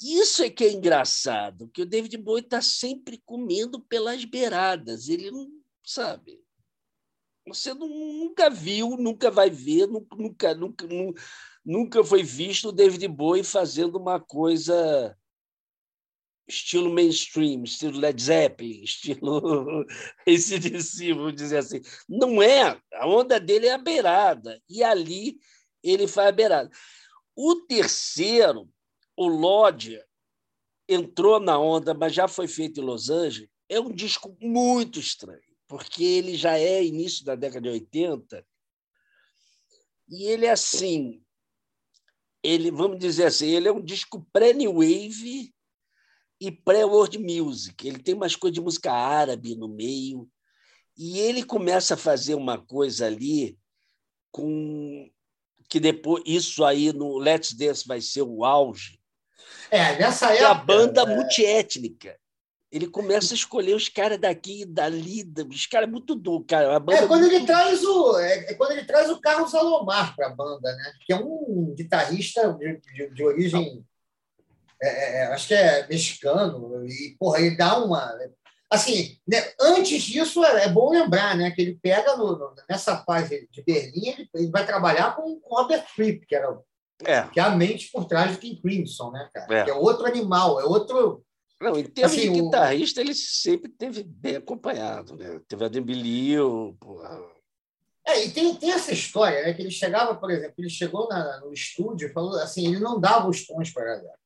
Isso 0.01 0.43
é 0.43 0.51
que 0.51 0.65
é 0.65 0.73
engraçado, 0.73 1.69
que 1.69 1.83
o 1.83 1.87
David 1.87 2.17
Bowie 2.19 2.43
está 2.43 2.61
sempre 2.61 3.23
comendo 3.25 3.81
pelas 3.81 4.25
beiradas. 4.25 5.09
Ele 5.09 5.31
não 5.31 5.49
sabe. 5.83 6.39
Você 7.47 7.73
não- 7.73 7.89
nunca 7.89 8.51
viu, 8.51 8.97
nunca 8.99 9.31
vai 9.31 9.49
ver, 9.49 9.87
nu- 9.87 10.07
nunca, 10.17 10.55
nunca, 10.55 10.87
nu- 10.87 11.15
nunca 11.65 12.05
foi 12.05 12.23
visto 12.23 12.69
o 12.69 12.73
David 12.73 13.07
Bowie 13.09 13.45
fazendo 13.45 13.97
uma 13.97 14.21
coisa 14.21 15.17
estilo 16.49 16.93
mainstream, 16.93 17.65
estilo 17.65 17.99
Led 17.99 18.23
Zeppelin, 18.23 18.83
estilo 18.85 19.85
ACDC, 20.27 21.13
vamos 21.13 21.35
dizer 21.35 21.59
assim. 21.59 21.81
Não 22.09 22.43
é. 22.43 22.81
A 22.95 23.07
onda 23.07 23.41
dele 23.41 23.67
é 23.67 23.75
a 23.75 23.79
beirada. 23.79 24.61
E 24.69 24.83
ali 24.83 25.39
ele 25.83 26.07
faz 26.07 26.29
a 26.29 26.33
beirada. 26.33 26.71
O 27.35 27.57
terceiro, 27.67 28.69
o 29.17 29.27
Lodge, 29.27 30.01
entrou 30.89 31.41
na 31.41 31.59
onda, 31.59 31.93
mas 31.93 32.15
já 32.15 32.29
foi 32.29 32.49
feito 32.49 32.81
em 32.81 32.85
Los 32.85 33.11
Angeles. 33.11 33.51
É 33.69 33.81
um 33.81 33.93
disco 33.93 34.37
muito 34.41 35.01
estranho, 35.01 35.41
porque 35.67 36.05
ele 36.05 36.37
já 36.37 36.57
é 36.57 36.85
início 36.85 37.25
da 37.25 37.35
década 37.35 37.63
de 37.63 37.69
80 37.69 38.47
e 40.09 40.25
ele 40.27 40.47
é 40.47 40.51
assim, 40.51 41.21
ele 42.43 42.71
vamos 42.71 42.99
dizer 42.99 43.25
assim, 43.25 43.49
ele 43.49 43.67
é 43.67 43.73
um 43.73 43.83
disco 43.83 44.25
pré-new 44.33 44.75
wave 44.75 45.53
e 46.41 46.51
pré-world 46.51 47.19
music. 47.19 47.87
Ele 47.87 47.99
tem 47.99 48.15
umas 48.15 48.37
coisas 48.37 48.55
de 48.55 48.61
música 48.61 48.93
árabe 48.93 49.55
no 49.55 49.69
meio 49.69 50.29
e 50.97 51.19
ele 51.19 51.43
começa 51.43 51.95
a 51.95 51.99
fazer 51.99 52.35
uma 52.35 52.59
coisa 52.59 53.07
ali 53.07 53.59
com 54.31 55.11
que 55.69 55.81
depois 55.81 56.23
isso 56.27 56.65
aí 56.65 56.93
no 56.93 57.19
Let's 57.19 57.53
Dance 57.53 57.87
vai 57.87 58.01
ser 58.01 58.23
o 58.23 58.45
auge. 58.45 59.01
É, 59.71 59.99
nessa 59.99 60.33
época. 60.33 60.49
a 60.49 60.55
banda 60.55 61.03
é... 61.03 61.17
multiétnica. 61.17 62.17
Ele 62.71 62.89
começa 62.89 63.33
a 63.33 63.37
escolher 63.37 63.75
os 63.75 63.89
caras 63.89 64.19
daqui 64.19 64.63
e 64.63 64.67
dali, 64.67 65.25
os 65.49 65.67
caras 65.67 65.89
muito 65.89 66.15
do 66.15 66.45
cara. 66.45 66.83
é 66.93 67.07
quando 67.07 67.25
ele 67.25 67.47
traz 67.47 67.83
o 67.85 68.19
é, 68.19 68.51
é, 68.51 68.55
quando 68.55 68.73
ele 68.73 68.85
traz 68.85 69.09
o 69.09 69.21
Carlos 69.21 69.55
Alomar 69.55 70.15
para 70.17 70.27
a 70.27 70.35
banda, 70.35 70.75
né? 70.75 70.93
Que 71.07 71.13
é 71.13 71.17
um 71.17 71.73
guitarrista 71.77 72.53
de, 72.55 72.81
de, 72.81 73.15
de 73.15 73.25
origem, 73.25 73.85
é, 74.83 74.89
é, 74.89 75.17
é, 75.19 75.27
acho 75.29 75.49
que 75.49 75.55
é 75.55 75.87
mexicano 75.89 76.87
e 76.87 77.17
porra 77.19 77.41
ele 77.41 77.57
dá 77.57 77.79
uma 77.79 78.15
assim, 78.71 79.17
né, 79.27 79.39
antes 79.61 80.03
disso 80.03 80.45
é, 80.45 80.65
é, 80.65 80.69
bom 80.69 80.91
lembrar, 80.91 81.37
né, 81.37 81.51
que 81.51 81.63
ele 81.63 81.79
pega 81.81 82.17
no, 82.17 82.37
no, 82.37 82.55
nessa 82.69 82.99
fase 83.05 83.49
de 83.51 83.63
Berlim, 83.63 84.09
ele, 84.09 84.31
ele, 84.35 84.51
vai 84.51 84.67
trabalhar 84.67 85.15
com, 85.15 85.39
com 85.41 85.55
Robert 85.55 85.87
Fripp, 85.95 86.27
que 86.27 86.35
era 86.35 86.59
é. 87.05 87.23
que 87.29 87.39
é 87.39 87.43
a 87.43 87.51
mente 87.51 87.91
por 87.93 88.07
trás 88.07 88.33
do 88.33 88.39
King 88.39 88.61
Crimson, 88.61 89.11
né, 89.11 89.29
cara? 89.33 89.61
É. 89.61 89.65
Que 89.65 89.71
é 89.71 89.75
outro 89.75 90.07
animal, 90.07 90.61
é 90.61 90.65
outro 90.65 91.23
não, 91.61 91.79
em 91.79 91.85
termos 91.85 92.13
assim, 92.13 92.33
de 92.33 92.41
guitarrista, 92.41 93.01
o... 93.01 93.05
ele 93.05 93.15
sempre 93.15 93.71
teve 93.71 94.03
bem 94.03 94.37
acompanhado, 94.37 95.17
né? 95.17 95.41
Teve 95.49 95.65
a 95.65 95.69
Dembilio, 95.69 96.77
porra. 96.79 97.19
É, 98.07 98.25
e 98.25 98.31
tem, 98.31 98.55
tem 98.55 98.73
essa 98.73 98.93
história, 98.93 99.43
né? 99.43 99.55
Que 99.55 99.63
ele 99.63 99.71
chegava, 99.71 100.15
por 100.15 100.31
exemplo, 100.31 100.55
ele 100.59 100.69
chegou 100.69 101.09
na, 101.09 101.41
no 101.41 101.53
estúdio 101.53 102.09
e 102.09 102.13
falou 102.13 102.37
assim, 102.37 102.67
ele 102.67 102.79
não 102.79 103.01
dava 103.01 103.29
os 103.29 103.47
tons 103.47 103.71
para 103.71 103.83
a 103.83 103.97
galera. 103.97 104.19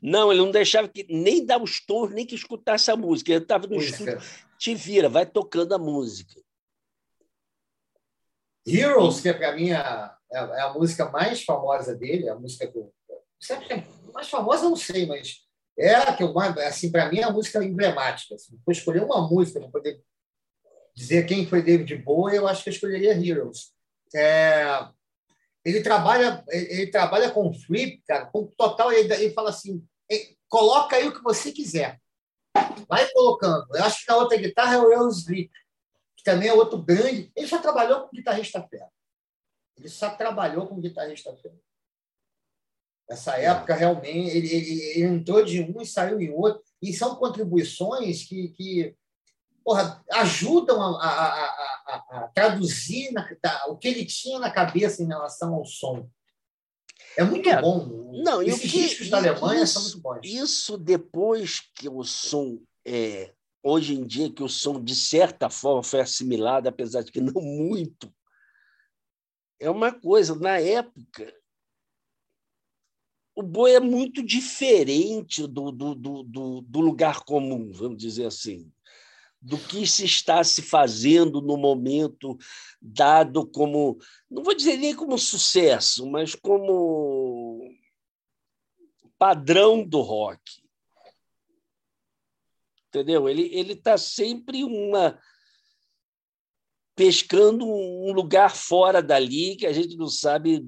Não, 0.00 0.30
ele 0.30 0.40
não 0.40 0.50
deixava 0.50 0.88
que 0.88 1.06
nem 1.08 1.44
dar 1.44 1.62
os 1.62 1.84
tons, 1.84 2.10
nem 2.10 2.26
que 2.26 2.34
escutasse 2.34 2.90
a 2.90 2.96
música. 2.96 3.32
Ele 3.32 3.42
estava 3.42 3.66
no 3.66 3.76
Isso, 3.76 3.92
estúdio, 3.92 4.14
é. 4.14 4.20
te 4.58 4.74
vira, 4.74 5.08
vai 5.08 5.26
tocando 5.26 5.74
a 5.74 5.78
música. 5.78 6.40
Heroes, 8.66 9.20
que 9.20 9.28
é 9.28 9.32
para 9.32 9.54
mim 9.54 9.72
a, 9.72 10.16
é, 10.30 10.38
é 10.38 10.60
a 10.60 10.72
música 10.72 11.08
mais 11.08 11.42
famosa 11.42 11.94
dele, 11.94 12.28
a 12.28 12.34
música 12.34 12.66
do. 12.66 12.92
Sempre 13.40 13.86
mais 14.12 14.28
famosa, 14.28 14.64
eu 14.64 14.70
não 14.70 14.76
sei, 14.76 15.06
mas 15.06 15.46
é 15.78 15.94
a 15.94 16.12
que 16.12 16.24
eu 16.24 16.36
assim, 16.38 16.90
para 16.90 17.10
mim, 17.10 17.18
é 17.18 17.24
a 17.24 17.30
música 17.30 17.64
emblemática. 17.64 18.36
Se 18.36 18.52
assim. 18.52 18.60
for 18.64 18.72
escolher 18.72 19.02
uma 19.04 19.26
música 19.28 19.60
para 19.60 19.70
poder 19.70 20.02
dizer 20.94 21.24
quem 21.24 21.46
foi 21.46 21.62
David 21.62 21.96
Bowie, 21.98 22.36
eu 22.36 22.48
acho 22.48 22.64
que 22.64 22.68
eu 22.68 22.72
escolheria 22.72 23.12
Heroes. 23.12 23.72
É, 24.14 24.88
ele 25.64 25.82
trabalha 25.82 26.44
ele, 26.48 26.90
trabalha 26.90 27.30
com 27.30 27.52
flip, 27.52 28.02
cara, 28.06 28.26
com 28.26 28.46
total. 28.46 28.92
Ele, 28.92 29.12
ele 29.12 29.34
fala 29.34 29.50
assim: 29.50 29.84
coloca 30.48 30.96
aí 30.96 31.06
o 31.06 31.14
que 31.14 31.22
você 31.22 31.52
quiser. 31.52 32.00
Vai 32.88 33.10
colocando. 33.12 33.66
Eu 33.74 33.84
acho 33.84 34.04
que 34.04 34.10
na 34.10 34.16
outra 34.16 34.36
guitarra 34.36 34.74
é 34.74 34.78
o 34.78 34.92
Earl 34.92 35.08
Sleep, 35.08 35.50
que 36.16 36.24
também 36.24 36.48
é 36.48 36.52
outro 36.52 36.82
grande. 36.82 37.30
Ele 37.36 37.46
só 37.46 37.58
trabalhou 37.58 38.02
com 38.02 38.16
guitarrista 38.16 38.66
fera. 38.68 38.88
Ele 39.76 39.88
só 39.88 40.10
trabalhou 40.10 40.66
com 40.66 40.80
guitarrista 40.80 41.34
fera. 41.36 41.56
Essa 43.08 43.38
época, 43.38 43.74
realmente, 43.74 44.36
ele, 44.36 44.54
ele, 44.54 44.82
ele, 44.82 45.02
entrou 45.02 45.42
de 45.42 45.62
um 45.62 45.80
e 45.80 45.86
saiu 45.86 46.20
em 46.20 46.30
outro. 46.30 46.62
E 46.82 46.92
são 46.92 47.16
contribuições 47.16 48.24
que, 48.24 48.48
que 48.50 48.96
porra, 49.68 50.02
ajudam 50.12 50.80
a, 50.80 51.04
a, 51.04 51.44
a, 51.44 52.24
a 52.24 52.28
traduzir 52.28 53.12
na, 53.12 53.28
o 53.66 53.76
que 53.76 53.86
ele 53.86 54.06
tinha 54.06 54.38
na 54.38 54.50
cabeça 54.50 55.02
em 55.02 55.06
relação 55.06 55.52
ao 55.52 55.66
som. 55.66 56.08
É 57.18 57.22
muito 57.22 57.46
é, 57.46 57.60
bom. 57.60 58.10
Não, 58.24 58.40
Esses 58.40 58.62
que, 58.62 58.68
discos 58.68 59.10
da 59.10 59.18
Alemanha 59.18 59.64
isso, 59.64 59.74
são 59.74 59.82
muito 59.82 60.00
bons. 60.00 60.20
Isso 60.24 60.78
depois 60.78 61.60
que 61.74 61.86
o 61.86 62.02
som 62.02 62.58
é, 62.82 63.34
hoje 63.62 63.92
em 63.92 64.06
dia 64.06 64.32
que 64.32 64.42
o 64.42 64.48
som 64.48 64.82
de 64.82 64.94
certa 64.94 65.50
forma 65.50 65.82
foi 65.82 66.00
assimilado, 66.00 66.66
apesar 66.66 67.02
de 67.02 67.12
que 67.12 67.20
não 67.20 67.42
muito, 67.42 68.10
é 69.60 69.68
uma 69.68 69.92
coisa. 69.92 70.34
Na 70.34 70.58
época 70.58 71.30
o 73.36 73.42
boi 73.42 73.74
é 73.74 73.80
muito 73.80 74.20
diferente 74.20 75.46
do, 75.46 75.70
do, 75.70 75.94
do, 75.94 76.60
do, 76.62 76.80
lugar 76.80 77.22
comum, 77.22 77.70
vamos 77.70 77.98
dizer 77.98 78.24
assim, 78.24 78.72
do 79.40 79.56
que 79.56 79.86
se 79.86 80.04
está 80.04 80.42
se 80.42 80.62
fazendo 80.62 81.40
no 81.40 81.56
momento 81.56 82.36
dado 82.80 83.46
como, 83.46 83.98
não 84.28 84.42
vou 84.42 84.54
dizer 84.54 84.76
nem 84.76 84.94
como 84.94 85.16
sucesso, 85.18 86.08
mas 86.10 86.34
como 86.34 87.70
padrão 89.18 89.84
do 89.84 90.00
rock. 90.00 90.40
Entendeu? 92.88 93.28
Ele 93.28 93.54
ele 93.54 93.74
está 93.74 93.98
sempre 93.98 94.64
uma 94.64 95.20
pescando 96.96 97.64
um 97.64 98.12
lugar 98.12 98.56
fora 98.56 99.00
dali 99.00 99.54
que 99.56 99.66
a 99.66 99.72
gente 99.72 99.96
não 99.96 100.08
sabe 100.08 100.64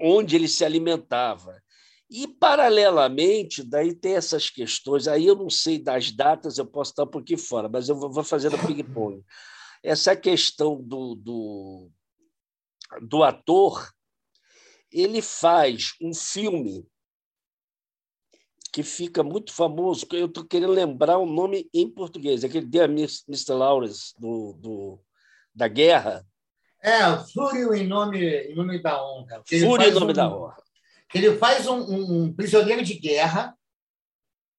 onde 0.00 0.34
ele 0.34 0.48
se 0.48 0.64
alimentava. 0.64 1.62
E, 2.10 2.26
paralelamente, 2.26 3.62
daí 3.62 3.94
tem 3.94 4.14
essas 4.14 4.50
questões, 4.50 5.06
aí 5.06 5.26
eu 5.26 5.36
não 5.36 5.48
sei 5.48 5.78
das 5.78 6.10
datas, 6.10 6.58
eu 6.58 6.66
posso 6.66 6.90
estar 6.90 7.04
um 7.04 7.10
pouquinho 7.10 7.38
fora, 7.38 7.68
mas 7.68 7.88
eu 7.88 7.94
vou 7.94 8.24
fazendo 8.24 8.58
ping-pong. 8.66 9.24
Essa 9.80 10.16
questão 10.16 10.82
do, 10.82 11.14
do, 11.14 11.90
do 13.00 13.22
ator, 13.22 13.88
ele 14.90 15.22
faz 15.22 15.94
um 16.02 16.12
filme 16.12 16.84
que 18.72 18.82
fica 18.82 19.22
muito 19.22 19.52
famoso, 19.52 20.06
eu 20.12 20.26
estou 20.26 20.44
querendo 20.44 20.72
lembrar 20.72 21.18
o 21.18 21.26
nome 21.26 21.68
em 21.72 21.88
português, 21.88 22.42
aquele 22.42 22.66
Dear 22.66 22.88
Mr. 22.88 23.52
Lawrence, 23.52 24.14
do, 24.18 24.52
do, 24.54 25.00
da 25.54 25.68
guerra, 25.68 26.26
é, 26.82 27.14
Fúrio 27.32 27.74
em 27.74 27.86
nome, 27.86 28.18
em 28.18 28.54
nome 28.54 28.80
da 28.80 29.04
honra. 29.04 29.42
Fúrio 29.46 29.86
em 29.86 29.92
nome 29.92 30.12
um, 30.12 30.14
da 30.14 30.34
honra. 30.34 30.56
Ele 31.14 31.36
faz 31.36 31.66
um, 31.66 31.78
um, 31.78 32.22
um 32.22 32.32
prisioneiro 32.32 32.82
de 32.82 32.94
guerra 32.94 33.56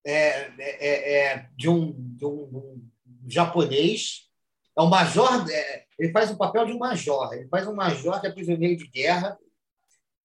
é, 0.05 0.13
é, 0.13 0.53
é, 0.59 1.23
é 1.25 1.49
de, 1.55 1.69
um, 1.69 1.93
de, 2.15 2.25
um, 2.25 2.81
japonês. 3.27 4.29
É 4.77 4.81
um 4.81 4.87
major. 4.87 5.49
É, 5.49 5.85
ele 5.97 6.11
faz 6.11 6.29
o 6.31 6.37
papel 6.37 6.65
de 6.65 6.73
um 6.73 6.79
major. 6.79 7.33
Ele 7.33 7.47
faz 7.47 7.67
um 7.67 7.75
major 7.75 8.19
que 8.19 8.27
é 8.27 8.31
prisioneiro 8.31 8.77
de 8.77 8.87
guerra. 8.87 9.37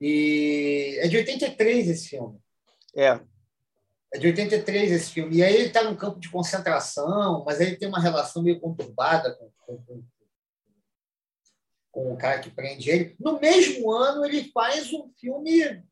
E 0.01 0.99
é 1.01 1.09
de 1.09 1.17
83 1.17 1.89
esse 1.89 2.09
filme. 2.09 2.39
É. 2.97 3.21
É 4.13 4.19
de 4.19 4.27
83 4.27 4.93
esse 4.93 5.11
filme. 5.11 5.37
E 5.37 5.43
aí 5.43 5.55
ele 5.55 5.67
está 5.67 5.83
num 5.83 5.97
campo 5.97 6.19
de 6.19 6.31
concentração, 6.31 7.45
mas 7.45 7.61
aí 7.61 7.69
ele 7.69 7.77
tem 7.77 7.89
uma 7.89 8.01
relação 8.01 8.43
meio 8.43 8.61
conturbada 8.61 9.35
com, 9.35 9.51
com, 9.67 10.05
com 11.91 12.13
o 12.13 12.17
cara 12.17 12.41
que 12.41 12.51
prende 12.51 12.91
ele. 12.91 13.17
No 13.19 13.39
mesmo 13.41 13.91
ano, 13.91 14.25
ele 14.25 14.51
faz 14.53 14.93
um 14.93 15.11
filme 15.19 15.83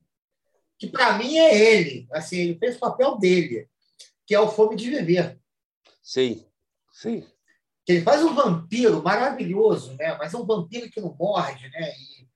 que, 0.78 0.88
para 0.88 1.18
mim, 1.18 1.38
é 1.38 1.54
ele. 1.54 2.06
Assim, 2.12 2.37
ele 2.37 2.58
fez 2.58 2.76
o 2.76 2.80
papel 2.80 3.16
dele, 3.18 3.68
que 4.26 4.34
é 4.34 4.40
o 4.40 4.48
Fome 4.48 4.76
de 4.76 4.90
Viver. 4.90 5.38
Sim, 6.02 6.44
sim. 6.92 7.26
Ele 7.87 8.02
faz 8.02 8.22
um 8.22 8.34
vampiro 8.34 9.02
maravilhoso, 9.02 9.94
né? 9.96 10.16
mas 10.18 10.32
é 10.32 10.38
um 10.38 10.46
vampiro 10.46 10.90
que 10.90 11.00
não 11.00 11.14
morde, 11.18 11.68
né? 11.68 11.92
E, 11.92 12.26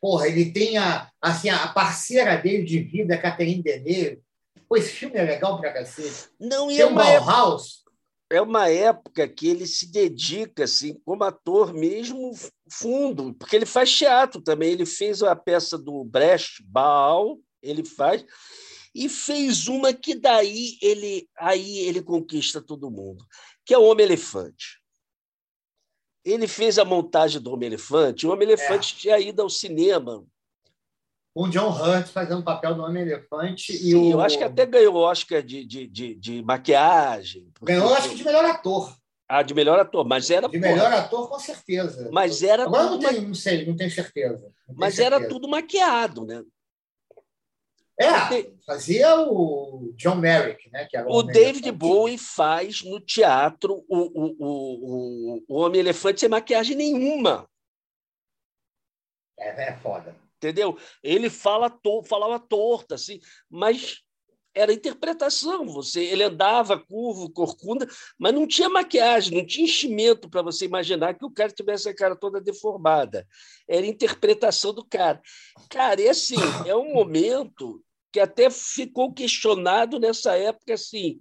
porra, 0.00 0.28
ele 0.28 0.50
tem 0.50 0.78
a, 0.78 1.10
assim, 1.20 1.50
a 1.50 1.68
parceira 1.68 2.36
dele 2.36 2.64
de 2.64 2.80
vida, 2.80 3.14
a 3.14 3.20
Catherine 3.20 3.62
Deneuve. 3.62 4.22
Pô, 4.68 4.76
esse 4.76 4.90
filme 4.90 5.16
é 5.16 5.22
legal 5.22 5.60
pra 5.60 5.72
cacete. 5.72 6.30
Não, 6.38 6.70
e 6.70 6.76
tem 6.76 6.82
é 6.82 6.86
uma 6.86 7.02
Bauhaus 7.02 7.84
é 8.30 8.40
uma 8.40 8.68
época 8.68 9.26
que 9.26 9.48
ele 9.48 9.66
se 9.66 9.90
dedica 9.90 10.64
assim 10.64 10.94
como 11.04 11.24
ator 11.24 11.72
mesmo 11.72 12.32
fundo, 12.70 13.32
porque 13.34 13.56
ele 13.56 13.64
faz 13.64 13.90
teatro 13.90 14.40
também. 14.40 14.72
Ele 14.72 14.84
fez 14.84 15.22
a 15.22 15.34
peça 15.34 15.78
do 15.78 16.04
Brecht, 16.04 16.62
Baal, 16.64 17.38
ele 17.62 17.84
faz 17.84 18.24
e 18.94 19.08
fez 19.08 19.68
uma 19.68 19.92
que 19.92 20.14
daí 20.14 20.78
ele 20.80 21.28
aí 21.36 21.78
ele 21.80 22.02
conquista 22.02 22.60
todo 22.60 22.90
mundo, 22.90 23.24
que 23.64 23.74
é 23.74 23.78
o 23.78 23.84
Homem 23.84 24.06
Elefante. 24.06 24.80
Ele 26.24 26.46
fez 26.46 26.78
a 26.78 26.84
montagem 26.84 27.40
do 27.40 27.52
Homem 27.52 27.68
Elefante. 27.68 28.26
O 28.26 28.32
Homem 28.32 28.48
Elefante 28.48 28.94
é. 28.94 29.00
tinha 29.00 29.18
ido 29.18 29.40
ao 29.40 29.48
cinema 29.48 30.26
com 31.38 31.48
John 31.48 31.70
Hurt 31.70 32.08
fazendo 32.08 32.40
o 32.40 32.44
papel 32.44 32.74
do 32.74 32.82
Homem-Elefante. 32.82 33.72
Sim, 33.72 33.94
o... 33.94 34.10
eu 34.10 34.20
acho 34.20 34.36
que 34.36 34.42
até 34.42 34.66
ganhou 34.66 34.94
o 34.94 34.98
Oscar 34.98 35.40
de, 35.40 35.64
de, 35.64 35.86
de, 35.86 36.14
de 36.16 36.42
maquiagem. 36.42 37.48
Ganhou 37.62 37.88
o 37.88 37.92
Oscar 37.92 38.12
de 38.12 38.24
melhor 38.24 38.44
ator. 38.44 38.96
Ah, 39.28 39.42
de 39.42 39.54
melhor 39.54 39.78
ator, 39.78 40.04
mas 40.04 40.30
era. 40.30 40.48
De 40.48 40.58
melhor 40.58 40.92
ator, 40.92 41.28
com 41.28 41.38
certeza. 41.38 42.08
Mas 42.10 42.42
era. 42.42 42.64
Agora 42.64 42.90
não, 42.90 42.98
tenho, 42.98 43.22
não 43.22 43.34
sei, 43.34 43.64
não 43.64 43.76
tenho 43.76 43.90
certeza. 43.90 44.52
Não 44.66 44.74
mas 44.76 44.96
certeza. 44.96 45.16
era 45.16 45.28
tudo 45.28 45.46
maquiado, 45.46 46.24
né? 46.24 46.42
É, 48.00 48.52
fazia 48.64 49.20
o 49.20 49.92
John 49.96 50.14
Merrick, 50.16 50.70
né? 50.70 50.86
O, 51.06 51.18
o 51.18 51.22
David 51.22 51.70
Bowie 51.72 52.16
faz 52.16 52.82
no 52.84 53.00
teatro 53.00 53.84
o, 53.88 53.98
o, 53.98 54.36
o, 54.38 55.44
o 55.48 55.60
Homem-Elefante 55.60 56.20
sem 56.20 56.28
maquiagem 56.28 56.76
nenhuma. 56.76 57.48
É, 59.36 59.70
é 59.70 59.76
foda 59.78 60.14
entendeu? 60.38 60.78
Ele 61.02 61.28
fala 61.28 61.68
to, 61.68 62.02
falava 62.04 62.38
torta, 62.38 62.94
assim, 62.94 63.20
mas 63.50 64.02
era 64.54 64.72
interpretação. 64.72 65.66
Você, 65.66 66.02
ele 66.02 66.22
andava 66.22 66.78
curvo, 66.78 67.30
corcunda, 67.30 67.86
mas 68.18 68.34
não 68.34 68.46
tinha 68.46 68.68
maquiagem, 68.68 69.36
não 69.36 69.46
tinha 69.46 69.64
enchimento 69.64 70.28
para 70.28 70.42
você 70.42 70.64
imaginar 70.64 71.14
que 71.14 71.24
o 71.24 71.30
cara 71.30 71.50
tivesse 71.50 71.88
a 71.88 71.94
cara 71.94 72.16
toda 72.16 72.40
deformada. 72.40 73.26
Era 73.68 73.86
interpretação 73.86 74.72
do 74.72 74.84
cara. 74.84 75.20
Cara, 75.68 76.00
e 76.00 76.08
assim, 76.08 76.36
é 76.66 76.74
um 76.74 76.92
momento 76.92 77.82
que 78.12 78.20
até 78.20 78.50
ficou 78.50 79.12
questionado 79.12 79.98
nessa 79.98 80.36
época 80.36 80.74
assim. 80.74 81.20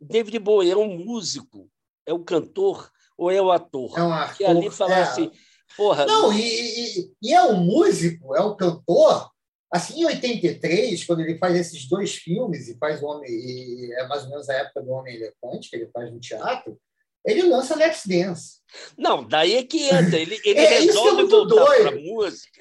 David 0.00 0.38
Bowie 0.38 0.70
é 0.70 0.76
um 0.76 0.98
músico, 0.98 1.68
é 2.06 2.12
um 2.12 2.24
cantor 2.24 2.90
ou 3.16 3.30
é 3.30 3.40
o 3.40 3.46
um 3.46 3.50
ator? 3.50 3.98
É 3.98 4.02
um 4.02 4.12
ator. 4.12 4.36
Que 4.36 4.44
ali 4.44 4.70
fala 4.70 4.98
é. 4.98 5.02
assim, 5.02 5.30
porra. 5.76 6.06
Não, 6.06 6.32
e, 6.32 6.40
e, 6.40 7.12
e 7.22 7.32
é 7.32 7.42
um 7.42 7.62
músico, 7.64 8.34
é 8.34 8.40
um 8.40 8.56
cantor 8.56 9.32
Assim, 9.72 10.02
em 10.02 10.04
83, 10.04 11.02
quando 11.04 11.22
ele 11.22 11.38
faz 11.38 11.56
esses 11.56 11.88
dois 11.88 12.14
filmes, 12.14 12.68
e 12.68 12.76
faz 12.76 13.02
o 13.02 13.06
Homem, 13.06 13.30
e 13.30 13.90
é 13.94 14.06
mais 14.06 14.24
ou 14.24 14.28
menos 14.28 14.46
a 14.50 14.52
época 14.52 14.82
do 14.82 14.90
Homem 14.90 15.14
Elefante, 15.14 15.70
que 15.70 15.76
ele 15.76 15.90
faz 15.90 16.12
no 16.12 16.20
teatro, 16.20 16.78
ele 17.24 17.44
lança 17.44 17.74
Let's 17.74 18.02
Dance. 18.06 18.58
Não, 18.98 19.26
daí 19.26 19.54
é 19.54 19.62
que 19.62 19.84
entra. 19.84 20.18
Ele, 20.18 20.38
ele 20.44 20.60
é, 20.60 20.80
resolve 20.80 21.22
é 21.22 21.24
voltar 21.24 21.64
para 21.64 21.88
a 21.88 21.98
música. 21.98 22.60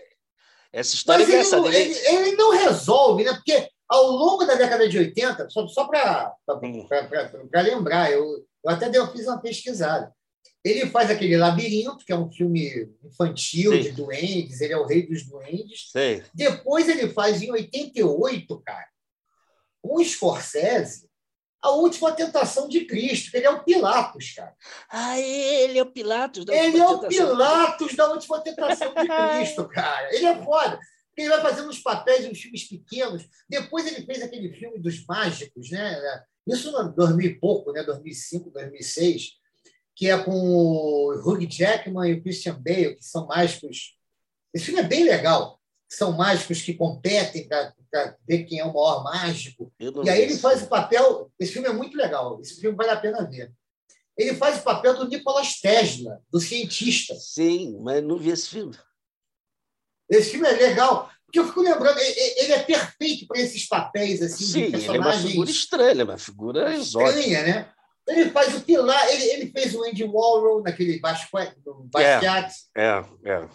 Essa 0.73 0.95
história 0.95 1.25
Mas 1.25 1.33
é 1.33 1.37
engraçada. 1.37 1.67
Ele, 1.67 1.93
ele, 1.93 2.27
ele, 2.27 2.35
não 2.35 2.51
resolve, 2.51 3.23
né? 3.23 3.33
Porque 3.33 3.69
ao 3.87 4.05
longo 4.07 4.45
da 4.45 4.55
década 4.55 4.87
de 4.87 4.97
80, 4.97 5.49
só, 5.49 5.67
só 5.67 5.85
para 5.85 6.33
hum. 6.63 6.87
lembrar, 7.61 8.11
eu, 8.11 8.25
eu 8.63 8.71
até 8.71 8.89
fiz 9.11 9.27
uma 9.27 9.41
pesquisada. 9.41 10.13
Ele 10.63 10.85
faz 10.87 11.09
aquele 11.09 11.35
Labirinto, 11.35 12.05
que 12.05 12.13
é 12.13 12.15
um 12.15 12.31
filme 12.31 12.89
infantil 13.03 13.71
Sim. 13.73 13.81
de 13.81 13.91
duendes, 13.91 14.61
ele 14.61 14.73
é 14.73 14.77
o 14.77 14.85
rei 14.85 15.05
dos 15.05 15.25
duendes. 15.25 15.89
Sim. 15.91 16.21
Depois 16.33 16.87
ele 16.87 17.09
faz, 17.09 17.41
em 17.41 17.51
88, 17.51 18.61
cara, 18.61 18.87
um 19.83 20.03
Scorsese, 20.03 21.09
A 21.61 21.69
Última 21.71 22.11
Tentação 22.11 22.67
de 22.67 22.85
Cristo, 22.85 23.31
que 23.31 23.37
ele 23.37 23.45
é 23.45 23.49
o 23.49 23.63
Pilatos, 23.63 24.33
cara. 24.33 24.55
Ah, 24.89 25.19
ele 25.19 25.77
é 25.77 25.83
o 25.83 25.91
Pilatos 25.91 26.43
da 26.43 26.55
Ele 26.55 26.79
é 26.79 26.87
o 26.87 27.07
Pilatos 27.07 27.95
da 27.95 28.11
Última 28.11 28.41
Tentação 28.41 28.93
de 28.93 29.07
Cristo, 29.37 29.67
cara. 29.69 30.13
Ele 30.15 30.25
é 30.25 30.43
foda. 30.43 30.79
Ele 31.15 31.29
vai 31.29 31.41
fazendo 31.41 31.69
uns 31.69 31.79
papéis 31.79 32.25
uns 32.25 32.39
filmes 32.39 32.63
pequenos. 32.67 33.23
Depois 33.47 33.85
ele 33.85 34.05
fez 34.05 34.23
aquele 34.23 34.51
filme 34.53 34.79
dos 34.79 35.05
mágicos, 35.05 35.69
né? 35.69 36.23
Isso 36.47 36.69
em 36.69 36.95
2000 36.95 37.29
e 37.29 37.39
pouco, 37.39 37.71
né? 37.71 37.83
2005, 37.83 38.49
2006 38.49 39.41
que 40.01 40.09
é 40.09 40.17
com 40.17 40.31
o 40.31 41.11
Hugh 41.13 41.47
Jackman 41.47 42.09
e 42.09 42.13
o 42.13 42.23
Christian 42.23 42.59
Bale, 42.59 42.95
que 42.95 43.05
são 43.05 43.27
mágicos. 43.27 43.95
Esse 44.51 44.65
filme 44.65 44.81
é 44.81 44.87
bem 44.87 45.03
legal. 45.03 45.60
São 45.91 46.13
mágicos 46.13 46.61
que 46.61 46.73
competem 46.73 47.49
para 47.49 47.73
ver 48.25 48.45
quem 48.45 48.59
é 48.59 48.63
o 48.63 48.73
maior 48.73 49.03
mágico. 49.03 49.73
E 49.77 50.09
aí 50.09 50.21
ele 50.21 50.37
faz 50.37 50.63
o 50.63 50.67
papel. 50.67 51.29
Esse 51.37 51.51
filme 51.51 51.67
é 51.67 51.73
muito 51.73 51.97
legal. 51.97 52.39
Esse 52.39 52.61
filme 52.61 52.77
vale 52.77 52.91
a 52.91 52.97
pena 52.97 53.27
ver. 53.29 53.51
Ele 54.17 54.33
faz 54.35 54.59
o 54.59 54.63
papel 54.63 54.95
do 54.95 55.07
Nicolas 55.07 55.59
Tesla, 55.59 56.21
do 56.31 56.39
cientista. 56.39 57.13
Sim, 57.15 57.77
mas 57.81 58.01
não 58.01 58.17
vi 58.17 58.29
esse 58.29 58.47
filme. 58.47 58.73
Esse 60.09 60.31
filme 60.31 60.47
é 60.47 60.51
legal, 60.51 61.09
porque 61.25 61.39
eu 61.39 61.47
fico 61.47 61.61
lembrando, 61.61 61.97
ele 61.97 62.53
é 62.53 62.63
perfeito 62.63 63.27
para 63.27 63.39
esses 63.39 63.67
papéis 63.67 64.21
assim, 64.21 64.43
Sim, 64.43 64.65
de 64.65 64.71
personagens. 64.71 64.89
Ele 64.89 64.97
é 64.97 65.01
uma 65.01 65.29
figura 65.29 65.49
estranha, 65.49 66.03
uma 66.03 66.17
figura 66.17 66.73
exótica. 66.73 67.19
Estranha, 67.19 67.43
né? 67.43 67.73
Ele 68.07 68.29
faz 68.31 68.55
o 68.55 68.61
pilar, 68.61 69.09
ele, 69.09 69.23
ele 69.23 69.51
fez 69.51 69.73
o 69.75 69.83
Andy 69.83 70.03
Warhol 70.03 70.61
naquele 70.61 70.99
Basquiat. 70.99 72.53
É, 72.75 72.81
é, 72.83 73.05
é. 73.25 73.49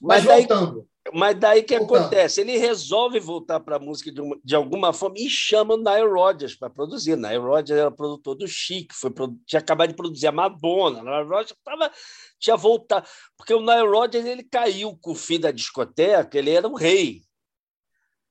Mas, 0.00 0.24
mas 0.24 0.46
voltando. 0.46 0.74
Daí, 0.74 0.86
mas 1.14 1.38
daí 1.38 1.62
que 1.62 1.78
voltando. 1.78 2.00
acontece? 2.00 2.40
Ele 2.40 2.56
resolve 2.58 3.20
voltar 3.20 3.60
para 3.60 3.76
a 3.76 3.78
música 3.78 4.10
de, 4.10 4.20
uma, 4.20 4.38
de, 4.42 4.54
alguma 4.54 4.92
forma 4.92 5.16
e 5.18 5.28
chama 5.30 5.74
o 5.74 5.76
Nile 5.76 6.08
Rodgers 6.08 6.54
para 6.54 6.70
produzir. 6.70 7.16
Nile 7.16 7.38
Rodgers 7.38 7.78
era 7.78 7.90
produtor 7.90 8.34
do 8.34 8.48
Chic, 8.48 8.92
foi, 8.92 9.12
tinha 9.46 9.60
acabado 9.60 9.90
de 9.90 9.96
produzir 9.96 10.26
a 10.26 10.32
Madonna. 10.32 11.02
Nile 11.02 11.28
Rodgers 11.28 11.54
tava, 11.64 11.90
tinha 12.38 12.56
voltado. 12.56 13.06
Porque 13.36 13.54
o 13.54 13.60
Nile 13.60 13.88
Rodgers 13.88 14.24
ele 14.26 14.42
caiu 14.42 14.96
com 15.00 15.12
o 15.12 15.14
fim 15.14 15.38
da 15.38 15.50
discoteca, 15.50 16.36
ele 16.38 16.50
era 16.50 16.66
um 16.66 16.74
rei 16.74 17.22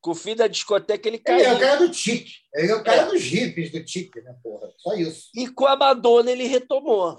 com 0.06 0.12
o 0.12 0.16
fim 0.16 0.36
da 0.36 0.46
discoteca 0.46 1.10
ele 1.10 1.18
caiu. 1.18 1.40
Ele 1.40 1.48
é 1.48 1.54
o 1.56 1.60
cara 1.60 1.80
do 1.80 1.90
tique. 1.90 2.32
Ele 2.54 2.72
é 2.72 2.76
o 2.76 2.84
cara 2.84 3.02
é. 3.02 3.06
dos 3.08 3.24
hippies 3.24 3.72
do 3.72 3.84
tique, 3.84 4.22
né, 4.22 4.36
porra? 4.44 4.72
Só 4.78 4.94
isso. 4.94 5.32
E 5.34 5.48
com 5.48 5.66
a 5.66 5.76
Madonna 5.76 6.32
ele 6.32 6.46
retomou. 6.46 7.18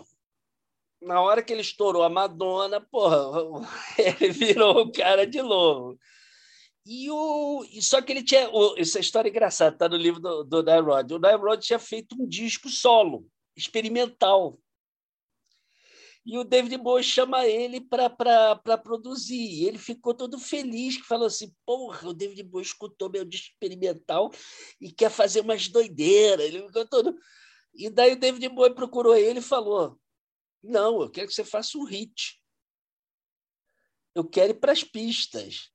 Na 1.07 1.21
hora 1.21 1.41
que 1.41 1.53
ele 1.53 1.63
estourou 1.63 2.03
a 2.03 2.11
Madonna, 2.11 2.81
porra, 2.81 3.17
ele 3.97 4.33
virou 4.33 4.81
o 4.81 4.93
cara 4.93 5.25
de 5.25 5.41
novo. 5.41 5.97
E 6.85 7.09
o, 7.09 7.65
só 7.81 8.03
que 8.03 8.11
ele 8.11 8.25
tinha. 8.25 8.51
Essa 8.77 8.99
história 8.99 9.29
é 9.29 9.31
engraçada, 9.31 9.73
está 9.73 9.89
no 9.89 9.97
livro 9.97 10.21
do, 10.21 10.43
do. 10.43 10.59
O 10.59 11.39
Rod 11.39 11.61
tinha 11.61 11.79
feito 11.79 12.21
um 12.21 12.27
disco 12.27 12.69
solo, 12.69 13.25
experimental. 13.57 14.59
E 16.25 16.37
o 16.39 16.43
David 16.43 16.77
Bowie 16.79 17.05
chama 17.05 17.47
ele 17.47 17.81
para 17.81 18.77
produzir. 18.83 19.37
E 19.37 19.65
ele 19.65 19.79
ficou 19.79 20.13
todo 20.13 20.41
feliz, 20.41 20.97
que 20.97 21.05
falou 21.05 21.29
assim: 21.29 21.55
porra, 21.65 22.09
o 22.09 22.15
David 22.15 22.43
Bowie 22.43 22.67
escutou 22.67 23.09
meu 23.09 23.25
disco 23.25 23.53
experimental 23.53 24.33
e 24.81 24.91
quer 24.91 25.11
fazer 25.11 25.43
umas 25.43 25.69
doideiras. 25.69 26.47
Ele 26.47 26.67
ficou 26.67 26.85
todo. 26.85 27.17
E 27.77 27.89
daí 27.89 28.15
o 28.15 28.19
David 28.19 28.49
Bowie 28.49 28.75
procurou 28.75 29.17
ele 29.17 29.39
e 29.39 29.43
falou: 29.43 30.01
não, 30.67 31.03
eu 31.03 31.11
quero 31.11 31.29
que 31.29 31.35
você 31.35 31.45
faça 31.45 31.79
um 31.79 31.85
hit. 31.85 32.41
Eu 34.15 34.25
quero 34.25 34.53
ir 34.53 34.61
para 34.61 34.73
as 34.73 34.83
pistas. 34.83 35.71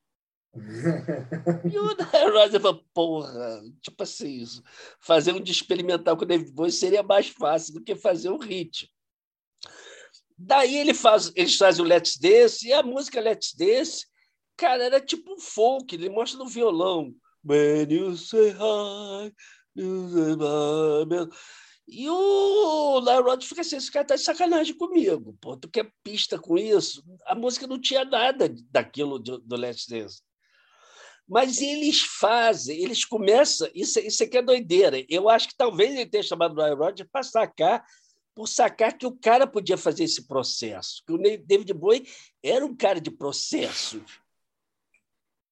e 1.72 1.78
o 1.78 1.96
Rosa 2.34 2.60
falou, 2.60 2.84
porra, 2.94 3.62
tipo 3.82 4.04
assim, 4.04 4.42
isso. 4.42 4.64
fazer 5.00 5.34
um 5.34 5.40
disco 5.40 5.64
experimental 5.64 6.18
com 6.18 6.24
o 6.24 6.28
David 6.28 6.52
Bowie 6.52 6.72
seria 6.72 7.04
mais 7.04 7.28
fácil 7.28 7.76
do 7.76 7.84
que 7.84 7.96
fazer 7.96 8.30
um 8.30 8.38
hit. 8.38 8.92
Daí 10.38 10.76
ele 10.76 10.94
faz, 10.94 11.32
eles 11.36 11.56
fazem 11.56 11.86
o 11.86 11.88
Let's 11.88 12.18
Dance, 12.18 12.68
e 12.68 12.74
a 12.74 12.82
música 12.82 13.22
Let's 13.22 13.54
Dance, 13.54 14.08
cara, 14.58 14.84
era 14.84 15.00
tipo 15.00 15.34
um 15.34 15.40
folk, 15.40 15.94
ele 15.94 16.10
mostra 16.10 16.40
no 16.40 16.48
violão. 16.48 17.16
When 17.44 17.92
you 17.92 18.18
say 18.18 18.52
hi, 18.52 19.32
you 19.76 20.10
say 20.10 20.36
bye. 20.36 21.30
E 21.94 22.10
o 22.10 23.00
Larod 23.02 23.46
fica 23.46 23.60
assim, 23.60 23.76
esse 23.76 23.92
cara 23.92 24.06
tá 24.06 24.16
de 24.16 24.24
sacanagem 24.24 24.74
comigo, 24.78 25.38
pô, 25.42 25.58
tu 25.58 25.70
quer 25.70 25.92
pista 26.02 26.40
com 26.40 26.58
isso? 26.58 27.04
A 27.26 27.36
música 27.36 27.68
não 27.68 27.78
tinha 27.78 28.06
nada 28.06 28.50
daquilo 28.70 29.20
do, 29.20 29.40
do 29.40 29.58
Let's 29.58 29.88
Dance. 29.88 30.22
Mas 31.28 31.60
eles 31.60 32.00
fazem, 32.00 32.82
eles 32.82 33.04
começam, 33.04 33.70
isso, 33.76 34.00
isso 34.00 34.24
aqui 34.24 34.38
é 34.38 34.42
doideira. 34.42 35.06
Eu 35.10 35.28
acho 35.28 35.50
que 35.50 35.58
talvez 35.58 35.92
ele 35.92 36.10
tenha 36.10 36.24
chamado 36.24 36.58
o 36.58 36.76
Rod 36.76 37.02
para 37.12 37.24
sacar 37.24 37.84
por 38.34 38.48
sacar 38.48 38.98
que 38.98 39.06
o 39.06 39.18
cara 39.18 39.46
podia 39.46 39.78
fazer 39.78 40.06
esse 40.06 40.26
processo, 40.26 41.04
que 41.06 41.12
o 41.12 41.18
David 41.18 41.74
Bowie 41.74 42.08
era 42.42 42.66
um 42.66 42.74
cara 42.74 43.02
de 43.02 43.12
processo. 43.12 44.02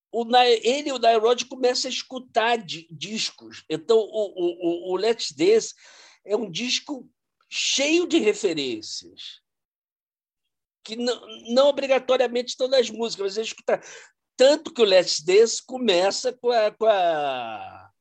O, 0.10 0.26
ele 0.38 0.88
e 0.88 0.94
o 0.94 0.98
Nile 0.98 1.46
começam 1.50 1.90
a 1.90 1.94
escutar 1.94 2.58
discos. 2.90 3.66
Então, 3.70 3.98
o, 3.98 4.90
o, 4.90 4.94
o 4.94 4.96
Let's 4.96 5.34
Dance 5.34 5.76
é 6.26 6.36
um 6.36 6.50
disco 6.50 7.10
cheio 7.50 8.08
de 8.08 8.20
referências, 8.20 9.42
que 10.84 10.96
não, 10.96 11.20
não 11.50 11.68
obrigatoriamente 11.68 12.50
estão 12.50 12.68
nas 12.68 12.90
músicas, 12.90 13.26
mas 13.26 13.34
você 13.36 13.42
escuta. 13.42 13.82
Tanto 14.38 14.74
que 14.74 14.82
o 14.82 14.86
Let's 14.86 15.22
Dance 15.22 15.62
começa 15.66 16.32
com, 16.34 16.50
a, 16.52 16.72
com 16.72 16.86
a, 16.86 17.92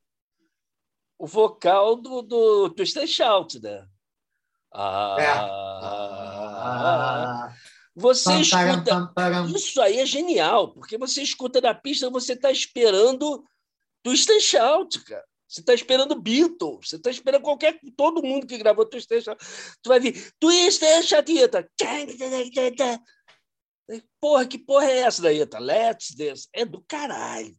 o 1.18 1.26
vocal 1.26 1.96
do, 1.96 2.22
do 2.22 2.70
Twist 2.70 2.96
and 2.98 3.06
Shout, 3.08 3.60
né? 3.60 3.86
Ah, 4.72 5.16
você 7.94 8.32
escuta. 8.34 9.12
Isso 9.56 9.80
aí 9.80 9.98
é 9.98 10.06
genial, 10.06 10.72
porque 10.72 10.96
você 10.96 11.20
escuta 11.22 11.60
na 11.60 11.74
pista, 11.74 12.08
você 12.08 12.34
está 12.34 12.52
esperando 12.52 13.44
Twist 14.04 14.30
and 14.30 14.40
Shout, 14.40 15.02
cara. 15.04 15.26
Você 15.48 15.60
está 15.60 15.72
esperando 15.72 16.20
Beatles, 16.20 16.90
você 16.90 16.96
está 16.96 17.10
esperando 17.10 17.42
qualquer. 17.42 17.80
Todo 17.96 18.22
mundo 18.22 18.46
que 18.46 18.58
gravou 18.58 18.84
Twist 18.84 19.12
and 19.14 19.22
Shout. 19.22 19.44
Tu 19.82 19.88
vai 19.88 19.98
vir 19.98 20.32
Twist 20.38 20.84
and 20.84 21.02
Shout, 21.02 21.32
Porra, 24.20 24.46
que 24.46 24.58
porra 24.58 24.84
é 24.84 24.98
essa 24.98 25.22
daí, 25.22 25.44
tá? 25.46 25.58
Let's 25.58 26.14
Dance. 26.14 26.48
É 26.52 26.66
do 26.66 26.84
caralho. 26.86 27.56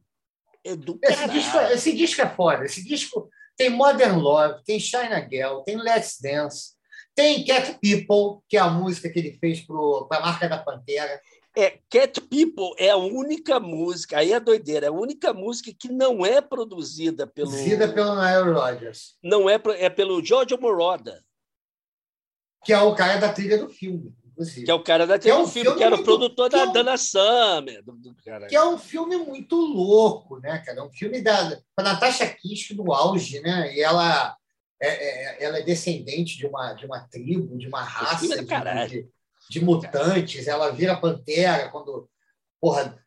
É 0.63 0.75
do 0.75 0.99
esse 1.03 1.15
caralho. 1.15 1.33
Disco, 1.33 1.57
é, 1.57 1.73
esse 1.73 1.93
disco 1.93 2.21
é 2.21 2.29
foda. 2.29 2.65
Esse 2.65 2.83
disco 2.83 3.27
tem 3.57 3.71
Modern 3.71 4.19
Love, 4.19 4.63
tem 4.63 4.79
China 4.79 5.27
Girl, 5.27 5.61
tem 5.63 5.75
Let's 5.75 6.19
Dance. 6.21 6.77
Tem 7.15 7.43
Cat 7.43 7.79
People, 7.81 8.43
que 8.47 8.55
é 8.55 8.59
a 8.59 8.69
música 8.69 9.09
que 9.09 9.19
ele 9.19 9.37
fez 9.39 9.61
para 9.61 10.19
a 10.19 10.21
marca 10.21 10.47
da 10.47 10.59
Pantera. 10.59 11.19
É, 11.59 11.79
Cat 11.89 12.21
People 12.21 12.73
é 12.77 12.89
a 12.89 12.97
única 12.97 13.59
música, 13.59 14.17
aí 14.19 14.31
é 14.31 14.39
doideira, 14.39 14.85
é 14.85 14.89
a 14.89 14.93
única 14.93 15.33
música 15.33 15.71
que 15.77 15.89
não 15.91 16.25
é 16.25 16.39
produzida 16.41 17.27
pelo. 17.27 17.49
Produzida 17.49 17.87
pelo 17.91 18.15
Nile 18.15 18.53
Rodgers. 18.53 19.15
Não 19.21 19.49
é, 19.49 19.59
é 19.77 19.89
pelo 19.89 20.23
Giorgio 20.23 20.59
Moroder. 20.61 21.19
Que 22.63 22.73
é 22.73 22.79
o 22.81 22.93
cara 22.95 23.17
da 23.19 23.31
trilha 23.33 23.57
do 23.57 23.69
filme. 23.69 24.13
inclusive. 24.31 24.65
Que 24.65 24.71
é 24.71 24.73
o 24.73 24.83
cara 24.83 25.05
da 25.07 25.17
Que 25.19 25.29
é 25.29 25.35
um 25.35 25.47
filme, 25.47 25.63
filme 25.65 25.77
que 25.77 25.83
era 25.83 25.95
o 25.95 26.03
produtor 26.03 26.47
é 26.47 26.49
da 26.49 26.63
um- 26.65 26.71
Dana 26.73 26.97
Summer. 26.97 27.83
Do, 27.83 27.93
do. 27.93 28.15
Que 28.47 28.55
é 28.55 28.63
um 28.63 28.77
filme 28.77 29.17
muito 29.17 29.55
louco, 29.55 30.39
né, 30.39 30.59
cara? 30.65 30.79
É 30.79 30.83
um 30.83 30.91
filme 30.91 31.21
da, 31.21 31.43
da 31.43 31.83
Natasha 31.83 32.27
Kisk 32.27 32.71
no 32.71 32.93
auge, 32.93 33.39
né? 33.41 33.73
E 33.75 33.81
ela 33.81 34.35
é, 34.81 34.87
é- 34.87 35.43
ela 35.43 35.57
é 35.59 35.61
descendente 35.61 36.37
de 36.37 36.45
uma, 36.45 36.73
de 36.73 36.85
uma 36.85 36.99
tribo, 37.09 37.57
de 37.57 37.67
uma 37.67 37.81
raça 37.83 38.19
filme 38.19 38.35
é 38.35 38.37
do 38.41 38.87
de, 38.87 39.01
de- 39.03 39.09
de 39.49 39.63
mutantes. 39.63 40.47
Ela 40.47 40.71
vira 40.71 40.95
pantera 40.95 41.69
quando. 41.69 42.09
Porra, 42.61 42.97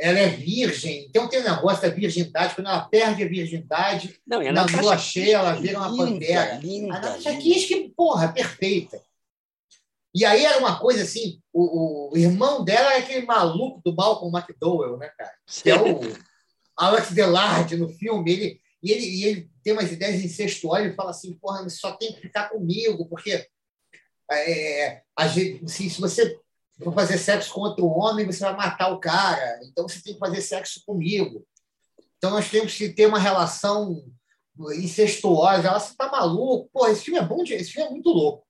ela 0.00 0.18
é 0.18 0.28
virgem. 0.28 1.06
Então 1.08 1.28
tem 1.28 1.40
um 1.40 1.44
negócio 1.44 1.82
da 1.82 1.94
virgindade. 1.94 2.54
Quando 2.54 2.66
ela 2.66 2.80
perde 2.80 3.22
a 3.22 3.28
virgindade, 3.28 4.20
Não, 4.26 4.42
e 4.42 4.48
a 4.48 4.52
na 4.52 4.64
lua 4.64 4.98
cheia, 4.98 5.36
ela 5.36 5.52
vira 5.54 5.78
uma 5.78 5.88
linda, 5.88 6.04
pantera. 6.04 6.58
Linda, 6.58 6.96
A 6.96 7.00
Natasha. 7.00 7.36
Kisk, 7.36 7.94
porra, 7.96 8.32
perfeita. 8.32 9.00
E 10.14 10.24
aí 10.24 10.44
era 10.44 10.58
uma 10.58 10.78
coisa 10.78 11.02
assim: 11.02 11.40
o, 11.52 12.12
o 12.12 12.16
irmão 12.16 12.64
dela 12.64 12.94
é 12.94 12.98
aquele 12.98 13.26
maluco 13.26 13.80
do 13.84 13.94
Malcolm 13.94 14.36
McDowell, 14.36 14.96
né, 14.96 15.10
cara? 15.16 15.32
que 15.62 15.70
é 15.70 15.80
o 15.80 16.00
Alex 16.76 17.12
Delarde 17.12 17.76
no 17.76 17.88
filme, 17.88 18.32
ele, 18.32 18.60
e 18.82 18.92
ele, 18.92 19.06
e 19.06 19.24
ele 19.24 19.50
tem 19.62 19.72
umas 19.72 19.90
ideias 19.90 20.22
incestuosas, 20.22 20.86
ele 20.86 20.94
fala 20.94 21.10
assim, 21.10 21.34
porra, 21.34 21.68
só 21.70 21.92
tem 21.92 22.12
que 22.12 22.20
ficar 22.20 22.50
comigo, 22.50 23.08
porque 23.08 23.46
é, 24.30 25.02
a 25.16 25.28
gente, 25.28 25.68
se, 25.70 25.88
se 25.90 26.00
você 26.00 26.38
for 26.82 26.92
fazer 26.92 27.18
sexo 27.18 27.52
com 27.52 27.60
outro 27.60 27.86
homem, 27.86 28.26
você 28.26 28.40
vai 28.40 28.56
matar 28.56 28.92
o 28.92 28.98
cara, 28.98 29.60
então 29.64 29.88
você 29.88 30.02
tem 30.02 30.14
que 30.14 30.18
fazer 30.18 30.40
sexo 30.40 30.82
comigo. 30.84 31.46
Então 32.16 32.30
nós 32.30 32.50
temos 32.50 32.74
que 32.74 32.88
ter 32.88 33.06
uma 33.06 33.18
relação 33.18 34.04
incestuosa. 34.76 35.68
Ela, 35.68 35.78
você 35.78 35.94
tá 35.94 36.10
maluco? 36.10 36.70
Porra, 36.72 36.90
esse 36.90 37.04
filme 37.04 37.20
é 37.20 37.24
bom, 37.24 37.42
esse 37.42 37.70
filme 37.70 37.88
é 37.88 37.90
muito 37.90 38.08
louco. 38.08 38.46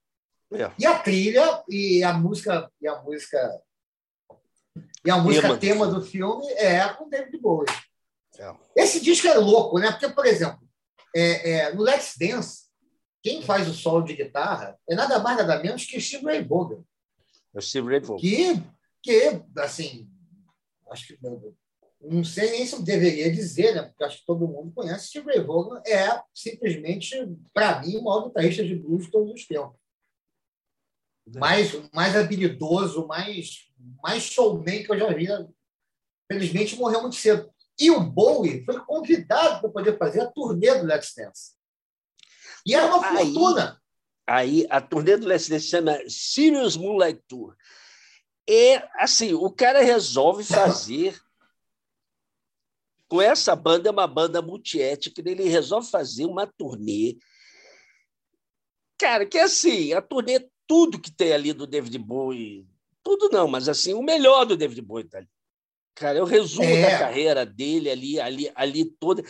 É. 0.53 0.71
E 0.79 0.87
a 0.87 0.99
trilha 0.99 1.63
e 1.69 2.03
a 2.05 2.13
música 2.13 2.71
e 2.81 2.87
a 2.87 3.03
música 3.03 3.61
e 5.05 5.11
a 5.11 5.19
música 5.19 5.43
Tema 5.43 5.55
do 5.55 5.61
tema 5.61 5.87
do 5.89 6.03
filme 6.03 6.47
é 6.53 6.89
com 6.91 7.09
David 7.09 7.37
Bowie. 7.39 7.69
É. 8.39 8.55
Esse 8.77 9.01
disco 9.01 9.27
é 9.27 9.35
louco, 9.35 9.79
né? 9.79 9.91
Porque, 9.91 10.09
por 10.09 10.27
exemplo, 10.27 10.61
é, 11.15 11.51
é, 11.51 11.75
no 11.75 11.83
Let's 11.83 12.15
Dance, 12.19 12.64
quem 13.25 13.41
faz 13.41 13.67
o 13.67 13.73
solo 13.73 14.05
de 14.05 14.15
guitarra 14.15 14.79
é 14.87 14.95
nada 14.95 15.19
mais 15.19 15.39
nada 15.39 15.59
menos 15.61 15.87
que 15.87 15.99
Steve 15.99 16.27
Ray 16.27 16.45
Vaughan, 16.45 16.85
É 17.55 17.59
o 17.59 17.63
Steve 17.63 17.89
Ray 17.89 18.01
Vaughan. 18.01 18.21
que, 18.21 18.63
que 19.03 19.43
assim, 19.59 20.07
acho 20.91 21.07
que 21.07 21.19
não 22.03 22.23
sei 22.23 22.51
nem 22.51 22.67
se 22.67 22.75
eu 22.75 22.83
deveria 22.83 23.33
dizer, 23.33 23.75
né? 23.75 23.83
Porque 23.85 24.05
acho 24.05 24.19
que 24.19 24.27
todo 24.27 24.47
mundo 24.47 24.71
conhece. 24.75 25.07
Steve 25.07 25.25
Ray 25.25 25.41
Vaughan 25.41 25.81
é 25.87 26.23
simplesmente, 26.35 27.17
para 27.55 27.81
mim, 27.81 27.97
o 27.97 28.05
maior 28.05 28.27
guitarrista 28.27 28.63
de 28.63 28.77
blues 28.77 29.07
de 29.07 29.11
todos 29.11 29.33
os 29.33 29.47
tempos. 29.47 29.75
Mais, 31.37 31.73
mais 31.95 32.15
habilidoso, 32.15 33.07
mais, 33.07 33.71
mais 34.03 34.23
showman 34.23 34.83
que 34.83 34.93
eu 34.93 34.99
já 34.99 35.11
vi. 35.15 35.29
Felizmente 36.31 36.77
morreu 36.77 37.01
muito 37.01 37.17
cedo. 37.17 37.51
E 37.81 37.91
o 37.91 38.01
Bowie 38.01 38.63
foi 38.67 38.79
convidado 38.85 39.63
para 39.63 39.71
poder 39.71 39.97
fazer 39.97 40.21
a 40.21 40.31
turnê 40.31 40.75
do 40.75 40.85
Let's 40.85 41.15
Dance. 41.17 41.55
E 42.67 42.75
era 42.75 42.87
uma 42.87 43.07
Aí- 43.07 43.33
fortuna. 43.33 43.83
Aí 44.27 44.67
a 44.71 44.81
turnê 44.81 45.17
do 45.17 45.27
Leslie 45.27 45.61
se 45.61 45.69
chama 45.69 45.99
Sirius 46.09 46.77
Moonlight 46.77 47.23
Tour. 47.29 47.55
É 48.49 48.89
assim, 48.95 49.35
o 49.35 49.51
cara 49.51 49.83
resolve 49.83 50.45
fazer 50.45 51.21
com 53.07 53.21
essa 53.21 53.55
banda, 53.55 53.89
é 53.89 53.93
uma 53.93 54.07
banda 54.07 54.41
multiétnica, 54.41 55.23
ele 55.25 55.45
resolve 55.45 55.91
fazer 55.91 56.25
uma 56.25 56.47
turnê. 56.47 57.19
Cara, 58.99 59.27
que 59.27 59.37
é 59.39 59.43
assim, 59.43 59.93
a 59.93 60.01
turnê, 60.01 60.49
tudo 60.67 61.01
que 61.01 61.11
tem 61.15 61.33
ali 61.33 61.53
do 61.53 61.67
David 61.67 61.99
Bowie, 61.99 62.67
tudo 63.03 63.29
não, 63.29 63.47
mas 63.47 63.69
assim, 63.69 63.93
o 63.93 64.03
melhor 64.03 64.47
do 64.47 64.57
David 64.57 64.81
Bowie 64.81 65.05
tá 65.05 65.19
ali. 65.19 65.29
Cara, 65.95 66.19
é 66.19 66.23
o 66.23 66.27
resumo 66.27 66.69
É. 66.69 66.83
da 66.83 66.99
carreira 66.99 67.47
dele 67.47 67.89
ali, 67.89 68.21
ali, 68.21 68.51
ali 68.55 68.85
toda. 68.85 69.23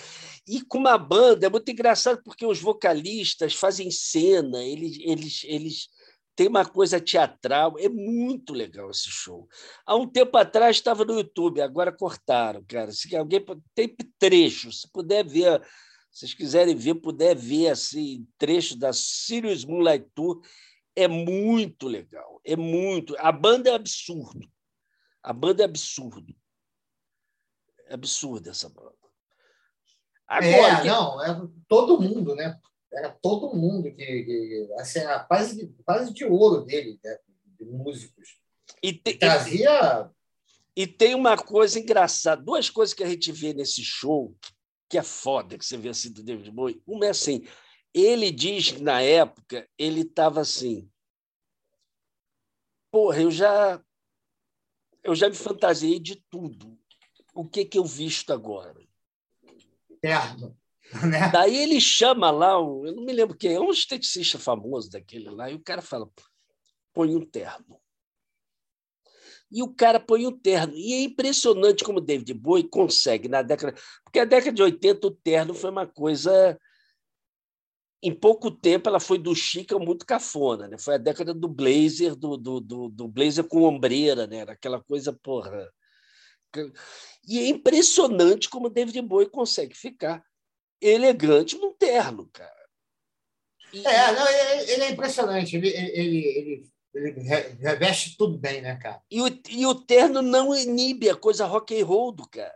E 0.48 0.62
com 0.62 0.79
uma 0.79 0.96
banda, 0.96 1.46
é 1.46 1.50
muito 1.50 1.70
engraçado 1.70 2.22
porque 2.24 2.46
os 2.46 2.59
vocalistas 2.61 3.55
fazem 3.55 3.90
cena, 3.90 4.62
eles, 4.62 4.98
eles, 5.00 5.44
eles 5.44 5.88
têm 6.35 6.48
uma 6.48 6.64
coisa 6.64 6.98
teatral, 6.98 7.74
é 7.79 7.88
muito 7.88 8.53
legal 8.55 8.90
esse 8.90 9.11
show. 9.11 9.46
Há 9.87 9.94
um 9.94 10.09
tempo 10.09 10.37
atrás 10.38 10.77
estava 10.77 11.05
no 11.05 11.18
YouTube, 11.18 11.61
agora 11.61 11.92
cortaram, 11.92 12.64
cara. 12.66 12.90
Se 12.92 13.14
alguém 13.14 13.44
tem 13.74 13.94
trechos, 14.18 14.81
se 14.83 14.90
puder 14.90 15.24
ver, 15.24 15.61
se 16.11 16.20
vocês 16.20 16.35
quiserem 16.35 16.74
ver, 16.74 16.94
puder 16.94 17.37
ver 17.37 17.68
assim, 17.68 18.27
trechos 18.38 18.77
da 18.77 18.92
Sirius 18.92 19.64
Moonlight 19.64 20.07
Tour, 20.14 20.40
é 20.96 21.07
muito 21.07 21.87
legal, 21.88 22.40
é 22.44 22.57
muito. 22.57 23.14
A 23.18 23.31
banda 23.31 23.68
é 23.70 23.74
absurdo. 23.74 24.48
A 25.22 25.33
banda 25.33 25.62
é 25.62 25.64
absurdo. 25.64 26.35
É 27.86 27.94
absurda 27.94 28.50
essa 28.50 28.68
banda. 28.68 28.94
é, 30.30 30.80
que- 30.80 30.86
não, 30.88 31.22
é 31.24 31.48
todo 31.68 32.00
mundo, 32.00 32.34
né? 32.34 32.58
Era 32.92 33.10
todo 33.10 33.54
mundo 33.54 33.84
que, 33.94 34.04
que 34.24 34.68
assim, 34.78 35.00
era 35.00 35.20
quase, 35.24 35.56
de- 35.66 35.82
quase 35.84 36.12
de 36.12 36.24
ouro 36.24 36.64
dele, 36.64 36.98
né? 37.04 37.18
de 37.58 37.64
músicos. 37.64 38.38
e, 38.82 38.92
te- 38.92 39.10
e- 39.12 39.18
Trazia. 39.18 40.10
e 40.76 40.86
tem 40.86 41.14
uma 41.14 41.36
coisa 41.36 41.78
engraçada, 41.78 42.42
duas 42.42 42.68
coisas 42.70 42.94
que 42.94 43.04
a 43.04 43.08
gente 43.08 43.30
vê 43.32 43.52
nesse 43.52 43.82
show 43.84 44.34
que 44.88 44.98
é 44.98 45.02
foda 45.02 45.56
que 45.58 45.64
você 45.64 45.76
vê 45.76 45.88
assim 45.88 46.12
do 46.12 46.22
David 46.22 46.50
Bowie. 46.50 46.82
Uma 46.86 47.06
é 47.06 47.10
assim, 47.10 47.46
ele 47.92 48.30
diz 48.30 48.72
que 48.72 48.82
na 48.82 49.00
época 49.02 49.68
ele 49.78 50.02
estava 50.02 50.40
assim, 50.40 50.88
porra, 52.90 53.20
eu 53.22 53.30
já 53.30 53.82
eu 55.02 55.14
já 55.14 55.28
me 55.28 55.34
fantasiei 55.34 55.98
de 56.00 56.16
tudo. 56.30 56.78
O 57.34 57.44
que 57.44 57.64
que 57.64 57.78
eu 57.78 57.84
visto 57.84 58.32
agora? 58.32 58.74
Terno, 60.00 60.56
né? 61.10 61.30
Daí 61.32 61.56
ele 61.56 61.80
chama 61.80 62.30
lá, 62.30 62.60
um, 62.60 62.86
eu 62.86 62.94
não 62.94 63.04
me 63.04 63.12
lembro 63.12 63.36
quem, 63.36 63.54
é 63.54 63.60
um 63.60 63.70
esteticista 63.70 64.38
famoso 64.38 64.90
daquele 64.90 65.28
lá, 65.30 65.50
e 65.50 65.54
o 65.54 65.62
cara 65.62 65.82
fala: 65.82 66.08
põe 66.92 67.14
um 67.14 67.24
terno. 67.24 67.80
E 69.50 69.62
o 69.62 69.68
cara 69.68 70.00
põe 70.00 70.26
um 70.26 70.36
terno. 70.36 70.74
E 70.74 70.94
é 70.94 71.02
impressionante 71.02 71.84
como 71.84 72.00
David 72.00 72.34
Bowie 72.34 72.68
consegue, 72.68 73.28
na 73.28 73.42
década. 73.42 73.74
Porque 74.02 74.18
a 74.18 74.24
década 74.24 74.52
de 74.52 74.62
80, 74.62 75.06
o 75.06 75.10
terno 75.10 75.54
foi 75.54 75.70
uma 75.70 75.86
coisa. 75.86 76.58
Em 78.02 78.12
pouco 78.12 78.50
tempo, 78.50 78.88
ela 78.88 78.98
foi 78.98 79.16
do 79.16 79.34
chique 79.34 79.72
ao 79.72 79.80
muito 79.80 80.04
cafona. 80.04 80.66
Né? 80.66 80.76
Foi 80.76 80.94
a 80.96 80.98
década 80.98 81.32
do 81.32 81.48
blazer, 81.48 82.16
do, 82.16 82.36
do, 82.36 82.60
do, 82.60 82.88
do 82.88 83.08
blazer 83.08 83.44
com 83.44 83.62
ombreira, 83.62 84.26
né? 84.26 84.38
Era 84.38 84.52
aquela 84.52 84.82
coisa, 84.82 85.12
porra. 85.12 85.70
E 87.26 87.38
é 87.38 87.46
impressionante 87.48 88.48
como 88.48 88.66
o 88.66 88.70
David 88.70 89.00
Bowie 89.02 89.28
consegue 89.30 89.74
ficar 89.74 90.24
elegante 90.80 91.56
num 91.56 91.72
terno, 91.72 92.28
cara. 92.32 92.52
E- 93.72 93.86
É, 93.86 94.12
não, 94.12 94.28
ele, 94.28 94.70
ele 94.72 94.82
é 94.84 94.90
impressionante. 94.90 95.56
Ele, 95.56 95.68
ele, 95.68 96.26
ele, 96.26 96.70
ele 96.94 97.20
re- 97.22 97.56
reveste 97.60 98.16
tudo 98.16 98.38
bem, 98.38 98.60
né, 98.60 98.76
cara? 98.76 99.00
E 99.10 99.20
o, 99.22 99.40
e 99.48 99.66
o 99.66 99.74
terno 99.74 100.22
não 100.22 100.54
inibe 100.54 101.08
a 101.10 101.16
coisa 101.16 101.46
rock 101.46 101.80
and 101.80 101.84
roll 101.84 102.12
do 102.12 102.28
cara. 102.28 102.54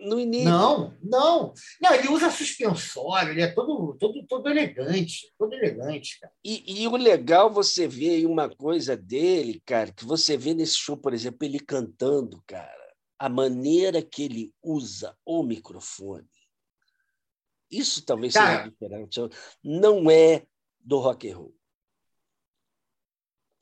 Não 0.00 0.18
inibe. 0.18 0.44
Não, 0.44 0.94
não. 1.02 1.52
Não, 1.80 1.94
ele 1.94 2.08
usa 2.08 2.30
suspensório, 2.30 3.32
ele 3.32 3.42
é 3.42 3.48
todo, 3.48 3.96
todo, 3.98 4.26
todo 4.26 4.48
elegante, 4.48 5.32
todo 5.38 5.52
elegante, 5.52 6.18
cara. 6.18 6.32
E, 6.44 6.82
e 6.82 6.88
o 6.88 6.96
legal 6.96 7.50
você 7.50 7.86
vê 7.86 8.10
aí 8.10 8.26
uma 8.26 8.48
coisa 8.48 8.96
dele, 8.96 9.62
cara, 9.64 9.92
que 9.92 10.04
você 10.04 10.36
vê 10.36 10.54
nesse 10.54 10.76
show, 10.76 10.96
por 10.96 11.12
exemplo, 11.12 11.44
ele 11.44 11.60
cantando, 11.60 12.42
cara, 12.46 12.80
a 13.18 13.28
maneira 13.28 14.02
que 14.02 14.22
ele 14.22 14.54
usa 14.62 15.14
o 15.24 15.42
microfone. 15.42 16.26
Isso 17.70 18.04
talvez 18.04 18.32
Cara. 18.32 18.64
seja 18.64 18.70
diferente. 18.70 19.20
Não 19.62 20.10
é 20.10 20.44
do 20.80 20.98
rock 20.98 21.30
and 21.30 21.36
roll. 21.36 21.59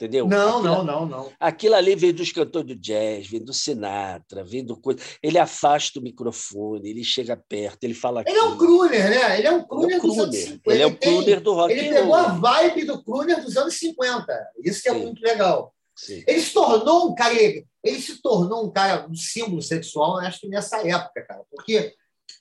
Entendeu? 0.00 0.28
Não, 0.28 0.58
Aquilo- 0.61 0.62
não, 0.62 0.84
não, 0.84 1.06
não. 1.06 1.32
Aquilo 1.40 1.74
ali 1.74 1.96
vem 1.96 2.12
dos 2.12 2.30
cantores 2.30 2.68
do 2.68 2.76
jazz, 2.76 3.26
vem 3.26 3.42
do 3.44 3.52
Sinatra, 3.52 4.44
vem 4.44 4.64
do 4.64 4.76
coisa. 4.80 5.00
Ele 5.20 5.37
afasta 5.38 5.98
o 5.98 6.02
microfone, 6.02 6.88
ele 6.88 7.02
chega 7.02 7.37
perto, 7.37 7.82
ele 7.82 7.94
fala. 7.94 8.22
Ele 8.24 8.38
é 8.38 8.42
um 8.44 8.56
crooner, 8.56 9.11
né? 9.11 9.38
Ele 9.38 9.48
é 9.48 9.50
um 9.50 9.56
Ele 9.56 9.64
é 9.64 9.66
crooner 9.66 9.96
um 9.98 10.00
dos 10.08 10.18
anos 10.18 10.37
crooner. 10.37 10.52
50. 10.52 10.72
Ele 10.72 10.82
é 10.82 10.87
um 10.87 10.94
tem- 10.94 11.12
crooner 11.16 11.40
do 11.40 11.52
rock 11.52 11.72
Ele 11.72 11.88
pegou 11.88 12.14
a 12.14 12.28
vibe 12.28 12.84
do 12.84 13.02
crooner 13.02 13.42
dos 13.44 13.56
anos 13.56 13.74
50. 13.74 14.48
Isso 14.64 14.81
que 14.83 14.88
é 14.88 14.94
Sim. 14.94 15.00
muito 15.02 15.20
legal. 15.20 15.75
Sim. 15.96 16.23
Ele 16.29 16.40
se 16.40 16.52
tornou 16.52 17.10
um 17.10 17.14
cara. 17.16 17.35
Ele 17.35 18.00
se 18.00 18.23
tornou 18.23 18.66
um 18.66 18.70
cara, 18.70 19.04
um 19.10 19.16
símbolo 19.16 19.60
sexual, 19.60 20.18
acho 20.18 20.38
que 20.42 20.48
nessa 20.48 20.79
época, 20.87 21.23
cara. 21.27 21.42
Porque, 21.50 21.92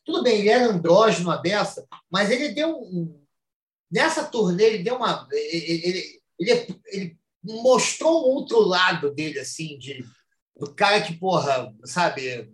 tudo 0.05 0.21
bem, 0.21 0.41
ele 0.41 0.49
era 0.49 0.67
andrógeno, 0.67 1.32
a 1.32 1.38
beça, 1.38 1.88
mas 2.07 2.29
ele 2.29 2.49
deu 2.49 2.77
um. 2.77 3.19
Nessa 3.91 4.23
turnê, 4.25 4.63
ele 4.63 4.84
deu 4.84 4.95
uma. 4.97 5.27
Ele, 5.32 5.82
ele, 5.84 6.21
ele, 6.39 6.82
ele 6.86 7.16
mostrou 7.47 8.23
um 8.23 8.35
outro 8.35 8.59
lado 8.59 9.13
dele, 9.13 9.39
assim, 9.39 9.77
de, 9.77 10.03
do 10.55 10.73
cara 10.73 11.01
que, 11.01 11.13
porra, 11.13 11.73
sabe. 11.85 12.49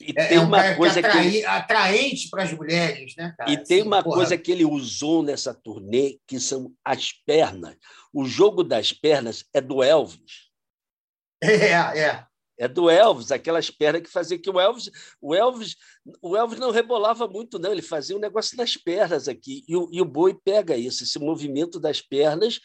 E 0.00 0.12
é, 0.14 0.26
tem 0.28 0.36
é 0.36 0.40
um 0.40 0.44
uma 0.44 0.74
coisa 0.74 1.00
que, 1.00 1.06
atrai, 1.06 1.22
que 1.22 1.36
ele... 1.36 1.46
atraente 1.46 2.28
para 2.28 2.42
as 2.42 2.52
mulheres, 2.52 3.16
né, 3.16 3.34
cara? 3.36 3.50
E 3.50 3.56
tem 3.56 3.80
assim, 3.80 3.86
uma 3.86 4.02
porra. 4.02 4.16
coisa 4.16 4.36
que 4.36 4.52
ele 4.52 4.64
usou 4.64 5.22
nessa 5.22 5.54
turnê 5.54 6.18
que 6.26 6.38
são 6.38 6.72
as 6.84 7.12
pernas. 7.12 7.76
O 8.12 8.24
jogo 8.24 8.62
das 8.62 8.92
pernas 8.92 9.44
é 9.54 9.60
do 9.60 9.82
Elvis. 9.82 10.46
É, 11.42 12.00
é. 12.00 12.26
É 12.58 12.66
do 12.66 12.88
Elvis, 12.88 13.30
aquelas 13.30 13.68
pernas 13.70 14.00
que 14.00 14.08
fazia 14.08 14.38
que 14.38 14.48
o 14.48 14.58
Elvis, 14.58 14.90
o 15.20 15.34
Elvis, 15.34 15.76
o 16.22 16.34
Elvis 16.34 16.58
não 16.58 16.70
rebolava 16.70 17.28
muito 17.28 17.58
não, 17.58 17.70
ele 17.70 17.82
fazia 17.82 18.16
um 18.16 18.20
negócio 18.20 18.56
nas 18.56 18.78
pernas 18.78 19.28
aqui 19.28 19.62
e 19.68 19.76
o, 19.76 19.90
e 19.92 20.00
o 20.00 20.06
Boi 20.06 20.34
pega 20.34 20.74
isso, 20.74 21.04
esse 21.04 21.18
movimento 21.18 21.78
das 21.78 22.00
pernas 22.00 22.58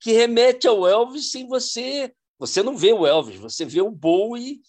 que 0.00 0.12
remete 0.12 0.66
ao 0.66 0.86
Elvis 0.88 1.30
sem 1.30 1.46
você, 1.46 2.12
você 2.38 2.62
não 2.62 2.76
vê 2.76 2.92
o 2.92 3.06
Elvis, 3.06 3.36
você 3.36 3.64
vê 3.64 3.80
o 3.80 3.90
Bowie 3.90 4.60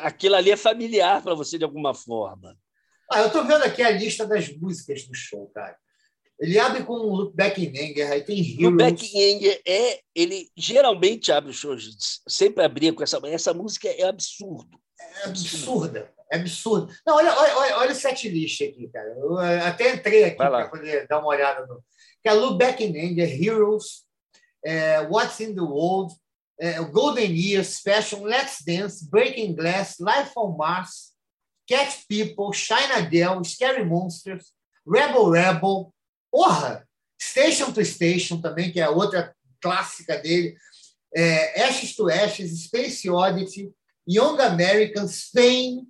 aquilo 0.00 0.36
ali 0.36 0.50
é 0.50 0.56
familiar 0.56 1.22
para 1.22 1.34
você 1.34 1.58
de 1.58 1.64
alguma 1.64 1.94
forma. 1.94 2.56
Ah, 3.10 3.20
eu 3.20 3.26
estou 3.26 3.44
vendo 3.44 3.62
aqui 3.62 3.82
a 3.82 3.90
lista 3.90 4.26
das 4.26 4.48
músicas 4.56 5.04
do 5.04 5.14
show, 5.14 5.50
cara. 5.54 5.76
Ele 6.38 6.58
abre 6.58 6.82
com 6.82 6.94
o 6.94 7.32
in 7.58 7.68
Anger, 7.68 8.10
aí 8.10 8.22
tem 8.22 8.38
Heroes. 8.38 9.14
In 9.14 9.36
Anger 9.36 9.62
é... 9.66 10.00
Ele 10.14 10.50
geralmente 10.56 11.30
abre 11.30 11.50
os 11.50 11.56
shows, 11.56 12.22
sempre 12.28 12.64
abria 12.64 12.92
com 12.92 13.02
essa... 13.02 13.20
Essa 13.26 13.54
música 13.54 13.88
é 13.88 14.04
absurdo. 14.04 14.78
É 15.22 15.26
absurda. 15.26 16.12
É 16.32 16.36
absurdo. 16.36 16.92
Não, 17.06 17.16
olha, 17.16 17.32
olha, 17.36 17.76
olha 17.78 17.92
o 17.92 17.94
set 17.94 18.28
list 18.28 18.60
aqui, 18.62 18.88
cara. 18.88 19.08
Eu 19.10 19.38
até 19.38 19.94
entrei 19.94 20.24
aqui 20.24 20.36
para 20.36 20.68
poder 20.68 21.06
dar 21.06 21.20
uma 21.20 21.28
olhada 21.28 21.66
no... 21.66 21.84
É 22.24 22.32
Look 22.32 22.58
Back 22.58 22.82
in 22.82 22.96
Anger, 22.96 23.26
Heroes, 23.26 24.04
é, 24.64 25.00
What's 25.02 25.40
in 25.40 25.54
the 25.54 25.60
World, 25.60 26.14
é, 26.58 26.82
Golden 26.84 27.30
Years, 27.30 27.80
Fashion, 27.80 28.22
Let's 28.22 28.64
Dance, 28.64 29.04
Breaking 29.08 29.54
Glass, 29.54 29.98
Life 29.98 30.32
on 30.36 30.56
Mars, 30.56 31.12
catch 31.68 32.06
People, 32.08 32.52
China 32.52 33.08
Girl, 33.08 33.42
Scary 33.44 33.84
Monsters, 33.84 34.52
Rebel 34.86 35.30
Rebel, 35.30 35.92
porra, 36.32 36.86
Station 37.20 37.72
to 37.72 37.84
Station 37.84 38.40
também, 38.40 38.72
que 38.72 38.80
é 38.80 38.88
outra 38.88 39.34
clássica 39.60 40.18
dele, 40.18 40.56
é, 41.14 41.62
Ashes 41.62 41.94
to 41.94 42.10
Ashes, 42.10 42.64
Space 42.64 43.08
Oddity, 43.08 43.72
Young 44.06 44.40
Americans, 44.40 45.30
Fame, 45.30 45.86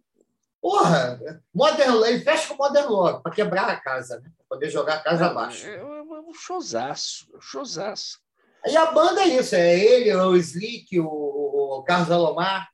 porra, 0.65 1.21
Modern, 1.55 2.03
ele 2.05 2.21
fecha 2.21 2.49
com 2.49 2.55
Modern 2.55 2.89
Love, 2.89 3.23
para 3.23 3.33
quebrar 3.33 3.69
a 3.69 3.77
casa, 3.79 4.19
né? 4.21 4.33
para 4.35 4.57
poder 4.57 4.71
jogar 4.71 4.95
a 4.95 5.03
casa 5.03 5.27
abaixo. 5.27 5.67
É, 5.67 5.75
é, 5.75 5.79
é 5.79 5.83
um 5.83 6.33
showzaço, 6.33 7.27
um 7.35 7.41
showzaço. 7.41 8.19
E 8.65 8.75
a 8.75 8.91
banda 8.91 9.21
é 9.21 9.29
isso, 9.29 9.55
é 9.55 9.79
ele, 9.79 10.15
o 10.15 10.35
Slick, 10.37 10.99
o, 10.99 11.07
o 11.07 11.83
Carlos 11.83 12.11
Alomar. 12.11 12.67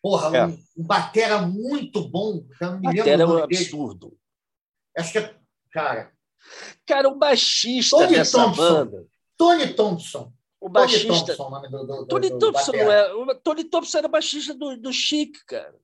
Porra, 0.00 0.38
é. 0.38 0.46
um, 0.46 0.58
um 0.78 0.86
batera 0.86 1.42
muito 1.42 2.08
bom. 2.08 2.46
Não 2.58 2.80
me 2.80 2.96
batera 2.96 3.24
é 3.24 3.26
um 3.26 3.42
absurdo. 3.44 4.06
Dele. 4.06 4.20
Acho 4.96 5.12
que 5.12 5.18
é, 5.18 5.34
cara... 5.70 6.12
Cara, 6.86 7.08
o 7.08 7.14
baixista 7.16 7.98
Tony 7.98 8.14
dessa 8.14 8.38
Thompson. 8.38 8.62
banda... 8.62 9.06
Tony 9.36 9.74
Thompson. 9.74 10.32
O 10.58 10.68
baixista... 10.70 11.08
Tony 11.08 11.26
Thompson, 11.26 11.50
nome 11.50 11.68
do, 11.68 11.84
do, 11.84 12.06
Tony, 12.06 12.30
do, 12.30 12.38
Thompson 12.38 12.72
não 12.72 12.90
é... 12.90 13.12
O 13.12 13.34
Tony 13.34 13.64
Thompson 13.64 13.98
era 13.98 14.08
baixista 14.08 14.54
do, 14.54 14.78
do 14.78 14.90
Chic, 14.94 15.36
cara. 15.46 15.74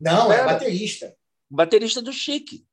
Não, 0.00 0.32
é 0.32 0.44
baterista. 0.44 1.14
Baterista 1.50 2.02
do 2.02 2.12
Chic. 2.12 2.64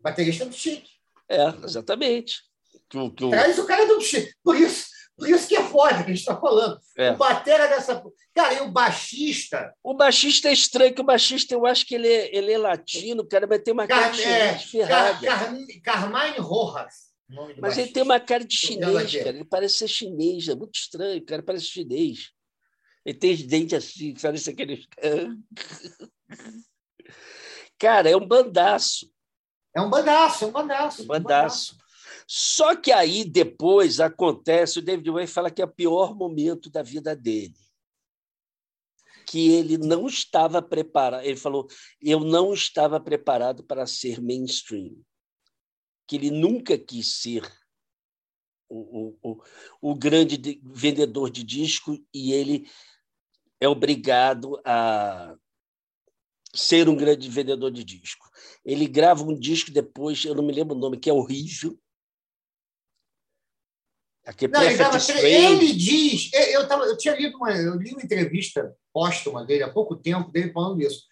Baterista 0.00 0.46
do 0.46 0.54
Chic. 0.54 0.84
É, 1.28 1.46
exatamente. 1.64 2.42
Que, 2.88 3.10
que... 3.10 3.30
Traz 3.30 3.58
o 3.58 3.66
cara 3.66 3.86
do. 3.86 3.98
Por 4.42 4.56
isso, 4.56 4.88
por 5.16 5.28
isso 5.28 5.46
que 5.46 5.56
é 5.56 5.62
foda 5.62 5.96
que 5.96 6.10
a 6.10 6.14
gente 6.14 6.20
está 6.20 6.40
falando. 6.40 6.80
É. 6.96 7.12
O 7.12 7.16
batera 7.16 7.68
dessa. 7.68 8.02
Cara, 8.34 8.54
e 8.54 8.60
o 8.62 8.70
baixista. 8.70 9.72
O 9.82 9.94
baixista 9.94 10.48
é 10.48 10.52
estranho, 10.52 10.94
que 10.94 11.00
o 11.00 11.04
baixista 11.04 11.54
eu 11.54 11.66
acho 11.66 11.86
que 11.86 11.94
ele 11.94 12.08
é, 12.08 12.36
ele 12.36 12.52
é 12.52 12.58
latino, 12.58 13.26
cara, 13.26 13.46
mas 13.46 13.62
tem 13.62 13.72
uma 13.72 13.86
cara 13.86 14.08
de 14.10 14.22
é, 14.22 14.58
ferrada. 14.58 15.26
Car, 15.26 15.54
Carmine 15.82 16.38
Rojas. 16.38 17.10
Mas 17.28 17.56
baixista. 17.58 17.82
ele 17.82 17.92
tem 17.92 18.02
uma 18.02 18.18
cara 18.18 18.44
de 18.44 18.56
chinês, 18.56 19.12
cara. 19.12 19.28
Ele 19.28 19.44
parece 19.44 19.74
ser 19.74 19.88
chinês, 19.88 20.48
é 20.48 20.54
muito 20.54 20.74
estranho, 20.74 21.24
cara. 21.24 21.42
Parece 21.42 21.66
chinês. 21.66 22.30
Ele 23.04 23.18
tem 23.18 23.32
os 23.32 23.42
dentes 23.42 23.74
assim, 23.74 24.14
parece 24.20 24.50
aqueles. 24.50 24.86
Cara, 27.78 28.10
é 28.10 28.16
um 28.16 28.26
bandaço. 28.26 29.10
É 29.74 29.80
um 29.80 29.88
bandaço, 29.88 30.44
é 30.44 30.46
um 30.46 30.52
bandaço. 30.52 31.02
Um 31.02 31.06
bandaço. 31.06 31.76
Só 32.26 32.76
que 32.76 32.92
aí 32.92 33.24
depois 33.24 33.98
acontece, 33.98 34.78
o 34.78 34.82
David 34.82 35.10
Way 35.10 35.26
fala 35.26 35.50
que 35.50 35.60
é 35.60 35.64
o 35.64 35.72
pior 35.72 36.14
momento 36.14 36.70
da 36.70 36.82
vida 36.82 37.16
dele. 37.16 37.54
Que 39.26 39.50
ele 39.50 39.76
não 39.78 40.06
estava 40.06 40.62
preparado. 40.62 41.24
Ele 41.24 41.36
falou: 41.36 41.66
eu 42.00 42.20
não 42.20 42.52
estava 42.52 43.00
preparado 43.00 43.64
para 43.64 43.86
ser 43.86 44.20
mainstream. 44.20 44.96
Que 46.06 46.16
ele 46.16 46.30
nunca 46.30 46.78
quis 46.78 47.20
ser 47.20 47.42
o, 48.68 49.16
o, 49.22 49.42
o, 49.80 49.94
grande 49.94 50.60
vendedor 50.62 51.30
de 51.30 51.42
disco 51.42 51.98
e 52.14 52.32
ele 52.32 52.70
é 53.60 53.68
obrigado 53.68 54.60
a 54.64 55.36
ser 56.54 56.88
um 56.88 56.96
grande 56.96 57.28
vendedor 57.28 57.70
de 57.70 57.84
disco. 57.84 58.28
Ele 58.64 58.86
grava 58.86 59.22
um 59.22 59.38
disco 59.38 59.70
depois, 59.70 60.24
eu 60.24 60.34
não 60.34 60.42
me 60.42 60.52
lembro 60.52 60.76
o 60.76 60.78
nome, 60.78 60.98
que 60.98 61.08
é 61.08 61.12
horrível, 61.12 61.78
não, 64.52 64.62
ele, 64.62 64.76
tava, 64.76 64.98
ele, 65.22 65.72
diz, 65.72 66.30
eu, 66.32 66.68
tava, 66.68 66.84
eu 66.84 66.96
tinha 66.96 67.16
lido 67.16 67.36
uma, 67.36 67.50
eu 67.52 67.74
li 67.76 67.92
uma 67.92 68.02
entrevista 68.02 68.76
póstuma 68.92 69.44
dele 69.44 69.62
há 69.62 69.72
pouco 69.72 69.96
tempo, 69.96 70.30
dele 70.30 70.52
falando 70.52 70.80
isso. 70.80 71.06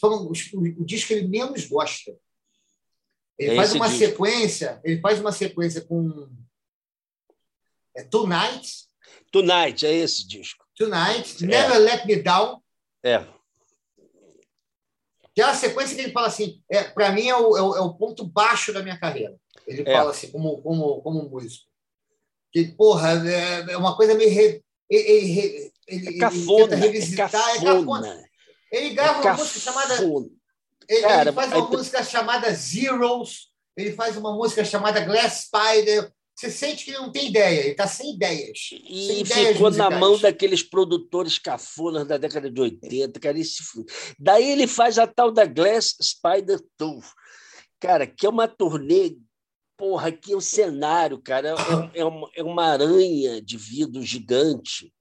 Falando, 0.00 0.26
o, 0.26 0.30
o 0.30 0.84
disco 0.84 1.08
que 1.08 1.14
ele 1.14 1.28
menos 1.28 1.66
gosta. 1.66 2.16
Ele 3.38 3.52
é 3.52 3.56
faz 3.56 3.72
uma 3.74 3.88
disco. 3.88 4.04
sequência, 4.04 4.80
ele 4.82 5.00
faz 5.00 5.20
uma 5.20 5.32
sequência 5.32 5.84
com 5.84 6.28
é, 7.94 8.02
Tonight. 8.04 8.86
Tonight, 9.30 9.86
é 9.86 9.94
esse 9.94 10.26
disco. 10.26 10.64
Tonight, 10.74 11.44
é. 11.44 11.46
Never 11.46 11.78
Let 11.78 12.06
Me 12.06 12.16
Down. 12.16 12.62
É. 13.02 13.26
Que 15.36 15.42
é 15.42 15.44
a 15.44 15.54
sequência 15.54 15.94
que 15.94 16.02
ele 16.02 16.12
fala 16.12 16.26
assim, 16.26 16.60
é, 16.68 16.82
para 16.82 17.12
mim 17.12 17.28
é 17.28 17.36
o, 17.36 17.56
é 17.56 17.62
o, 17.62 17.76
é, 17.76 17.80
o, 17.80 17.94
ponto 17.94 18.26
baixo 18.26 18.72
da 18.72 18.82
minha 18.82 18.98
carreira. 18.98 19.36
Ele 19.66 19.82
é. 19.82 19.92
fala 19.92 20.10
assim, 20.10 20.32
como, 20.32 20.60
como, 20.62 21.00
como 21.02 21.28
músico 21.28 21.66
que, 22.56 22.64
porra, 22.72 23.10
é, 23.28 23.72
é 23.72 23.76
uma 23.76 23.94
coisa 23.94 24.14
meio. 24.14 24.30
Re, 24.30 24.62
ele, 24.88 25.72
ele, 25.86 26.16
é 26.16 26.18
cafona, 26.18 26.72
ele 26.72 26.86
revisitar, 26.86 27.50
é 27.50 27.54
cafona. 27.60 27.76
Cafona. 27.76 28.24
Ele 28.72 28.90
grava 28.94 29.20
uma 29.20 29.34
música 29.34 29.60
chamada. 29.60 29.94
Ele, 30.88 31.02
Cara, 31.02 31.22
ele 31.22 31.32
faz 31.32 31.52
uma 31.52 31.68
música 31.68 32.02
chamada 32.02 32.54
Zeros, 32.54 33.50
ele 33.76 33.92
faz 33.92 34.16
uma 34.16 34.34
música 34.34 34.64
chamada 34.64 35.00
Glass 35.00 35.48
Spider. 35.48 36.10
Você 36.36 36.50
sente 36.50 36.84
que 36.84 36.90
ele 36.90 36.98
não 36.98 37.10
tem 37.10 37.28
ideia, 37.28 37.60
ele 37.60 37.70
está 37.70 37.86
sem 37.86 38.14
ideias. 38.14 38.68
E 38.86 39.06
sem 39.06 39.24
ficou 39.24 39.68
ideias 39.68 39.76
na 39.76 39.90
mão 39.90 40.18
daqueles 40.18 40.62
produtores 40.62 41.38
cafonas 41.38 42.06
da 42.06 42.18
década 42.18 42.50
de 42.50 42.60
80, 42.60 43.18
cara. 43.18 43.38
Esse... 43.38 43.62
Daí 44.18 44.50
ele 44.50 44.66
faz 44.66 44.98
a 44.98 45.06
tal 45.06 45.32
da 45.32 45.46
Glass 45.46 45.96
Spider 46.02 46.60
Tour, 46.76 47.02
cara, 47.80 48.06
que 48.06 48.26
é 48.26 48.28
uma 48.28 48.46
turnê 48.46 49.16
porra, 49.78 50.08
aqui 50.08 50.32
é 50.32 50.36
o 50.36 50.40
cenário, 50.40 51.18
cara. 51.18 51.54
É, 51.94 52.00
é, 52.00 52.04
uma, 52.04 52.30
é 52.34 52.42
uma 52.42 52.64
aranha 52.64 53.40
de 53.40 53.56
vidro 53.56 54.02
gigante 54.02 54.92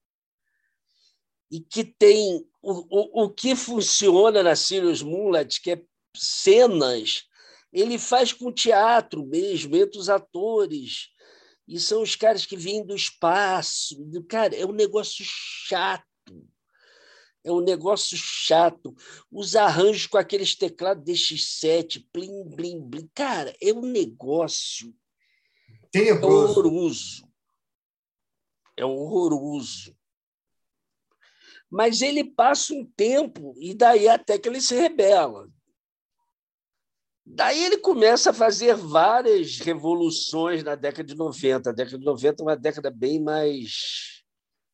e 1.51 1.59
que 1.59 1.83
tem 1.83 2.45
o, 2.61 3.21
o, 3.21 3.23
o 3.23 3.29
que 3.29 3.55
funciona 3.55 4.41
na 4.41 4.55
Sirius 4.55 5.01
Moonlight, 5.01 5.61
que 5.61 5.71
é 5.71 5.81
cenas, 6.15 7.23
ele 7.71 7.97
faz 7.97 8.33
com 8.33 8.51
teatro 8.51 9.25
mesmo, 9.25 9.75
entre 9.75 9.99
os 9.99 10.09
atores. 10.09 11.09
E 11.67 11.79
são 11.79 12.01
os 12.01 12.15
caras 12.15 12.45
que 12.45 12.55
vêm 12.55 12.85
do 12.85 12.95
espaço. 12.95 13.97
Cara, 14.29 14.55
é 14.55 14.65
um 14.65 14.71
negócio 14.71 15.23
chato 15.25 16.05
é 17.45 17.51
um 17.51 17.61
negócio 17.61 18.17
chato. 18.17 18.93
Os 19.31 19.55
arranjos 19.55 20.07
com 20.07 20.17
aqueles 20.17 20.55
teclados 20.55 21.03
DX7, 21.05 22.03
plim, 22.11 22.43
blim, 22.49 22.81
blim. 22.81 23.09
Cara, 23.13 23.55
é 23.61 23.71
um 23.71 23.81
negócio 23.81 24.93
Tenebroso. 25.91 26.59
horroroso. 26.59 27.29
É 28.75 28.83
horroroso. 28.83 29.95
Mas 31.69 32.01
ele 32.01 32.23
passa 32.23 32.73
um 32.73 32.83
tempo 32.83 33.53
e 33.59 33.75
daí 33.75 34.07
até 34.07 34.39
que 34.39 34.49
ele 34.49 34.59
se 34.59 34.75
rebela. 34.75 35.47
Daí 37.25 37.63
ele 37.63 37.77
começa 37.77 38.29
a 38.29 38.33
fazer 38.33 38.75
várias 38.75 39.57
revoluções 39.57 40.63
na 40.63 40.75
década 40.75 41.03
de 41.03 41.15
90. 41.15 41.69
A 41.69 41.73
década 41.73 41.97
de 41.97 42.05
90 42.05 42.41
é 42.41 42.45
uma 42.45 42.55
década 42.55 42.91
bem 42.91 43.19
mais 43.19 44.23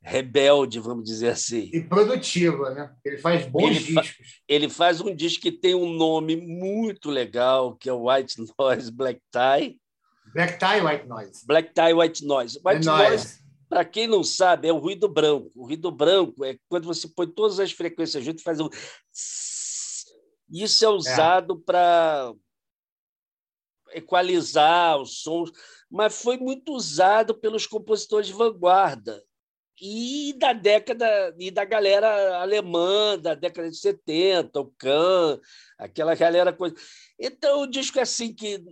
rebelde, 0.01 0.79
vamos 0.79 1.05
dizer 1.05 1.29
assim. 1.29 1.69
E 1.71 1.81
produtiva, 1.81 2.71
né? 2.71 2.91
Ele 3.05 3.17
faz 3.19 3.45
bons 3.45 3.67
ele 3.67 3.79
discos. 3.79 4.07
Fa 4.07 4.23
ele 4.47 4.69
faz 4.69 4.99
um 4.99 5.15
disco 5.15 5.41
que 5.41 5.51
tem 5.51 5.75
um 5.75 5.93
nome 5.93 6.35
muito 6.35 7.09
legal, 7.09 7.75
que 7.75 7.87
é 7.87 7.93
White 7.93 8.43
Noise 8.57 8.91
Black 8.91 9.21
Tie. 9.31 9.79
Black 10.33 10.57
Tie 10.57 10.81
White 10.81 11.07
Noise. 11.07 11.45
Black 11.45 11.73
Tie 11.73 11.93
White 11.93 12.25
Noise. 12.25 12.59
White 12.65 12.85
Noise. 12.85 13.09
Noise. 13.09 13.41
Para 13.69 13.85
quem 13.85 14.05
não 14.05 14.21
sabe, 14.21 14.67
é 14.67 14.73
o 14.73 14.79
ruído 14.79 15.07
branco. 15.07 15.49
O 15.55 15.65
ruído 15.65 15.89
branco 15.89 16.43
é 16.43 16.57
quando 16.67 16.85
você 16.85 17.07
põe 17.07 17.27
todas 17.27 17.57
as 17.57 17.71
frequências 17.71 18.23
juntas 18.23 18.41
e 18.41 18.43
faz 18.43 18.59
um. 18.59 18.67
Isso 20.51 20.83
é 20.85 20.89
usado 20.89 21.55
é. 21.55 21.65
para 21.65 22.33
equalizar 23.93 24.99
os 24.99 25.21
sons, 25.21 25.51
mas 25.89 26.21
foi 26.21 26.37
muito 26.37 26.73
usado 26.73 27.35
pelos 27.35 27.67
compositores 27.67 28.27
de 28.27 28.33
vanguarda 28.33 29.23
e 29.81 30.33
da 30.37 30.53
década 30.53 31.35
e 31.39 31.49
da 31.49 31.65
galera 31.65 32.37
alemã 32.37 33.17
da 33.17 33.33
década 33.33 33.69
de 33.69 33.77
70, 33.77 34.59
o 34.59 34.71
Kahn, 34.77 35.39
aquela 35.77 36.15
galera 36.15 36.53
coisa. 36.53 36.75
Então 37.19 37.61
o 37.61 37.67
disco 37.67 37.97
é 37.99 38.03
assim 38.03 38.33
que 38.33 38.63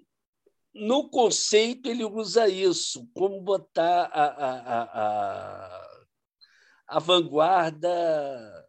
no 0.73 1.09
conceito 1.09 1.89
ele 1.89 2.05
usa 2.05 2.47
isso, 2.47 3.09
como 3.13 3.41
botar 3.41 4.03
a, 4.13 4.23
a, 4.23 4.51
a, 4.59 4.83
a 4.83 5.99
a 6.89 6.99
vanguarda 6.99 8.67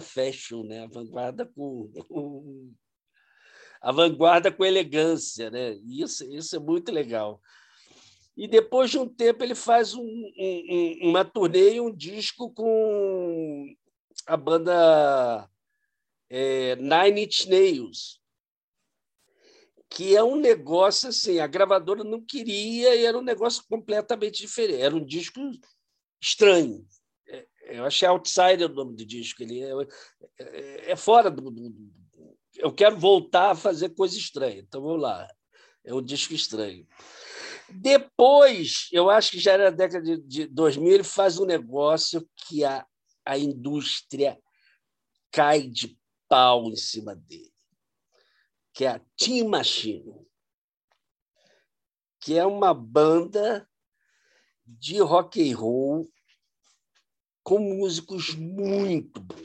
fashion, 0.00 0.64
né? 0.64 0.84
A 0.84 0.86
vanguarda 0.86 1.46
com, 1.46 1.90
com 2.08 2.72
a 3.80 3.92
vanguarda 3.92 4.50
com 4.50 4.64
elegância, 4.64 5.50
né? 5.50 5.74
Isso, 5.84 6.24
isso 6.32 6.56
é 6.56 6.58
muito 6.58 6.90
legal. 6.90 7.40
E 8.36 8.48
depois 8.48 8.90
de 8.90 8.98
um 8.98 9.08
tempo 9.08 9.44
ele 9.44 9.54
faz 9.54 9.94
um, 9.94 10.02
um, 10.02 11.10
uma 11.10 11.24
turnê 11.24 11.74
e 11.74 11.80
um 11.80 11.94
disco 11.94 12.50
com 12.50 13.66
a 14.26 14.36
banda 14.36 15.48
é, 16.28 16.74
Nine 16.76 17.26
Inch 17.26 17.46
Nails, 17.46 18.20
que 19.88 20.16
é 20.16 20.24
um 20.24 20.36
negócio 20.36 21.10
assim, 21.10 21.38
a 21.38 21.46
gravadora 21.46 22.02
não 22.02 22.20
queria 22.20 22.94
e 22.96 23.04
era 23.04 23.16
um 23.16 23.22
negócio 23.22 23.62
completamente 23.68 24.38
diferente. 24.42 24.80
Era 24.80 24.96
um 24.96 25.04
disco 25.04 25.40
estranho. 26.20 26.84
Eu 27.66 27.84
achei 27.84 28.06
Outsider 28.06 28.70
o 28.70 28.74
nome 28.74 28.96
do 28.96 29.04
disco. 29.04 29.42
Ele 29.42 29.62
é, 30.38 30.92
é, 30.92 30.96
fora 30.96 31.30
do, 31.30 31.50
do, 31.50 31.74
Eu 32.56 32.72
quero 32.72 32.98
voltar 32.98 33.50
a 33.52 33.56
fazer 33.56 33.90
coisa 33.90 34.16
estranha. 34.16 34.60
Então 34.60 34.82
vamos 34.82 35.00
lá. 35.00 35.26
É 35.84 35.92
um 35.94 36.02
disco 36.02 36.34
estranho. 36.34 36.86
Depois, 37.68 38.88
eu 38.92 39.08
acho 39.08 39.32
que 39.32 39.38
já 39.38 39.52
era 39.52 39.70
na 39.70 39.76
década 39.76 40.02
de, 40.04 40.18
de 40.18 40.46
2000, 40.46 40.92
ele 40.92 41.04
faz 41.04 41.38
um 41.38 41.46
negócio 41.46 42.28
que 42.36 42.64
a, 42.64 42.86
a 43.24 43.38
indústria 43.38 44.38
cai 45.30 45.62
de 45.62 45.98
pau 46.28 46.68
em 46.70 46.76
cima 46.76 47.16
dele, 47.16 47.52
que 48.72 48.84
é 48.84 48.88
a 48.88 49.00
Team 49.16 49.48
Machine, 49.48 50.26
que 52.20 52.38
é 52.38 52.44
uma 52.44 52.72
banda 52.72 53.68
de 54.66 54.98
rock 55.00 55.50
and 55.50 55.56
roll 55.56 56.10
com 57.44 57.58
músicos 57.58 58.34
muito 58.34 59.20
bons. 59.20 59.44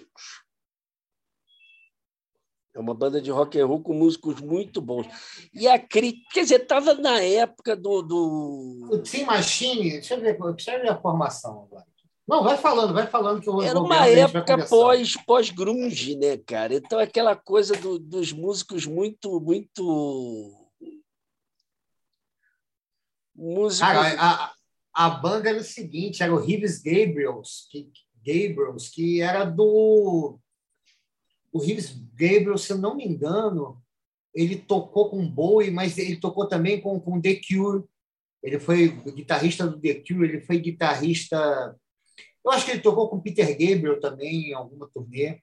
É 2.73 2.79
uma 2.79 2.93
banda 2.93 3.21
de 3.21 3.29
rock 3.29 3.59
and 3.59 3.65
roll 3.65 3.83
com 3.83 3.93
músicos 3.93 4.39
muito 4.39 4.81
bons. 4.81 5.05
E 5.53 5.67
a 5.67 5.77
crítica, 5.77 6.29
quer 6.33 6.43
dizer, 6.43 6.61
estava 6.61 6.93
na 6.93 7.21
época 7.21 7.75
do, 7.75 8.01
do. 8.01 8.87
O 8.89 8.97
Team 8.99 9.25
Machine, 9.25 9.91
deixa 9.91 10.15
eu 10.15 10.21
ver, 10.21 10.39
deixa 10.39 10.75
eu 10.75 10.81
ver 10.81 10.89
a 10.89 11.01
formação 11.01 11.63
agora. 11.63 11.85
Não, 12.25 12.43
vai 12.43 12.57
falando, 12.57 12.93
vai 12.93 13.07
falando 13.07 13.41
que 13.41 13.49
eu 13.49 13.59
Era 13.61 13.79
uma 13.79 14.07
época 14.07 14.65
pós, 14.67 15.17
pós 15.25 15.49
grunge, 15.49 16.15
né, 16.15 16.37
cara? 16.37 16.75
Então 16.75 16.99
aquela 16.99 17.35
coisa 17.35 17.75
do, 17.75 17.97
dos 17.97 18.31
músicos 18.31 18.85
muito 18.85 19.41
muito 19.41 20.55
músicos... 23.35 23.79
Cara, 23.79 24.15
a, 24.21 24.53
a 24.93 25.09
banda 25.09 25.49
era 25.49 25.59
o 25.59 25.63
seguinte, 25.63 26.23
era 26.23 26.33
o 26.33 26.39
Rives 26.39 26.81
Gabriels, 26.81 27.67
que 27.71 27.91
Gabriels, 28.25 28.89
que 28.89 29.21
era 29.21 29.45
do 29.45 30.39
o 31.51 31.59
Rives 31.59 31.95
Gabriel, 32.13 32.57
se 32.57 32.71
eu 32.71 32.77
não 32.77 32.95
me 32.95 33.05
engano, 33.05 33.81
ele 34.33 34.55
tocou 34.55 35.09
com 35.09 35.27
Bowie, 35.27 35.71
mas 35.71 35.97
ele 35.97 36.17
tocou 36.17 36.47
também 36.47 36.79
com, 36.79 36.99
com 36.99 37.19
The 37.19 37.35
Cure. 37.35 37.83
Ele 38.43 38.59
foi 38.59 38.89
guitarrista 38.89 39.67
do 39.67 39.79
The 39.79 39.95
Cure, 39.95 40.27
ele 40.27 40.41
foi 40.41 40.59
guitarrista. 40.59 41.75
Eu 42.45 42.51
acho 42.51 42.65
que 42.65 42.71
ele 42.71 42.81
tocou 42.81 43.09
com 43.09 43.19
Peter 43.19 43.47
Gabriel 43.47 43.99
também 43.99 44.49
em 44.49 44.53
alguma 44.53 44.87
turnê. 44.87 45.41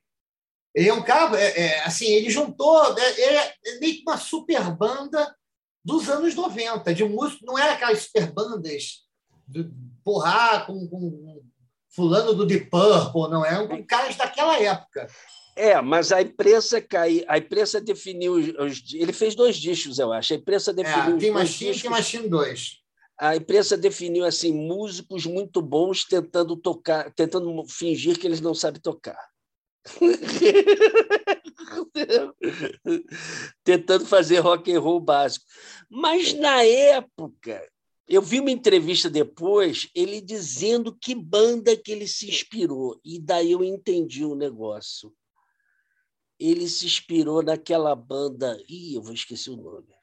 Ele 0.74 0.88
é 0.88 0.94
um 0.94 1.03
cara, 1.03 1.40
é, 1.40 1.61
é, 1.61 1.84
assim, 1.84 2.07
ele 2.07 2.30
juntou, 2.30 2.82
é, 2.99 3.22
é, 3.22 3.78
meio 3.80 3.97
que 3.97 4.03
uma 4.03 4.18
super 4.18 4.70
banda 4.76 5.34
dos 5.84 6.09
anos 6.09 6.34
90, 6.34 6.94
de 6.94 7.05
músico, 7.05 7.47
não 7.47 7.59
era 7.59 7.74
aquelas 7.74 8.03
super 8.03 8.32
bandas 8.32 9.06
porrar 10.05 10.66
com, 10.66 10.86
com 10.88 11.42
fulano 11.88 12.34
do 12.34 12.47
Deep 12.47 12.70
Purple, 12.70 13.30
não, 13.30 13.44
é 13.44 13.82
caras 13.82 14.16
daquela 14.16 14.61
época. 14.61 15.09
É, 15.57 15.80
mas 15.80 16.12
a 16.12 16.20
imprensa 16.20 16.82
caiu, 16.82 17.24
a 17.26 17.38
imprensa 17.38 17.80
definiu 17.80 18.34
os, 18.34 18.92
ele 18.92 19.12
fez 19.12 19.34
dois 19.34 19.57
discos, 19.57 19.99
eu 19.99 20.12
acho. 20.12 20.34
A 20.34 20.36
imprensa 20.36 20.70
definiu 20.70 21.16
é, 21.16 21.18
tem 21.18 21.30
Machine, 21.30 21.72
discos, 21.72 21.82
tem 21.82 21.90
Machine 21.90 22.28
2. 22.28 22.76
A 23.18 23.34
imprensa 23.34 23.78
definiu 23.78 24.26
assim 24.26 24.53
músicos 24.53 25.24
muito 25.24 25.62
bons 25.62 26.05
tentando 26.05 26.55
tocar, 26.57 27.11
tentando 27.12 27.64
fingir 27.66 28.18
que 28.18 28.26
eles 28.26 28.42
não 28.42 28.55
sabem 28.55 28.82
tocar. 28.82 29.18
tentando 33.64 34.05
fazer 34.05 34.40
rock 34.40 34.70
and 34.70 34.80
roll 34.80 35.01
básico. 35.01 35.47
Mas 35.88 36.34
na 36.34 36.62
época, 36.62 37.66
eu 38.09 38.23
vi 38.23 38.41
uma 38.41 38.51
entrevista 38.51 39.11
depois, 39.11 39.91
ele 39.95 40.21
dizendo 40.21 40.97
que 40.97 41.15
banda 41.15 41.77
que 41.77 41.91
ele 41.91 42.07
se 42.07 42.29
inspirou, 42.29 43.01
e 43.05 43.19
daí 43.21 43.53
eu 43.53 43.65
entendi 43.65 44.25
o 44.25 44.35
negócio 44.35 45.13
ele 46.39 46.69
se 46.69 46.87
inspirou 46.87 47.43
naquela 47.43 47.95
banda. 47.95 48.59
Ih, 48.69 48.95
eu 48.95 49.03
vou 49.03 49.15
esquecer 49.15 49.51
o 49.51 49.57
nome. 49.57 49.95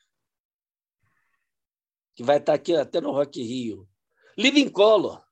Que 2.15 2.23
vai 2.23 2.37
estar 2.37 2.53
aqui 2.53 2.75
até 2.75 2.99
no 2.99 3.11
Rock 3.11 3.41
Rio. 3.41 3.87
Living 4.37 4.69
Color. 4.69 5.23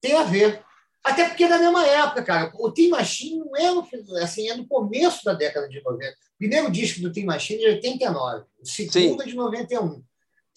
Tem 0.00 0.14
a 0.14 0.24
ver. 0.24 0.64
Até 1.02 1.28
porque 1.28 1.44
é 1.44 1.48
da 1.48 1.58
mesma 1.58 1.86
época, 1.86 2.24
cara. 2.24 2.52
O 2.54 2.70
Team 2.70 2.90
Machine 2.90 3.38
não 3.38 3.56
é 3.56 3.72
no, 3.72 3.88
assim, 4.22 4.48
é 4.48 4.56
no 4.56 4.66
começo 4.66 5.24
da 5.24 5.32
década 5.32 5.68
de 5.68 5.82
90. 5.82 6.12
O 6.12 6.38
primeiro 6.38 6.70
disco 6.70 7.00
do 7.00 7.12
Team 7.12 7.26
Machine 7.26 7.64
é 7.64 7.68
de 7.70 7.74
89, 7.76 8.44
o 8.60 8.66
segundo 8.66 9.22
é 9.22 9.26
de 9.26 9.34
91. 9.34 10.04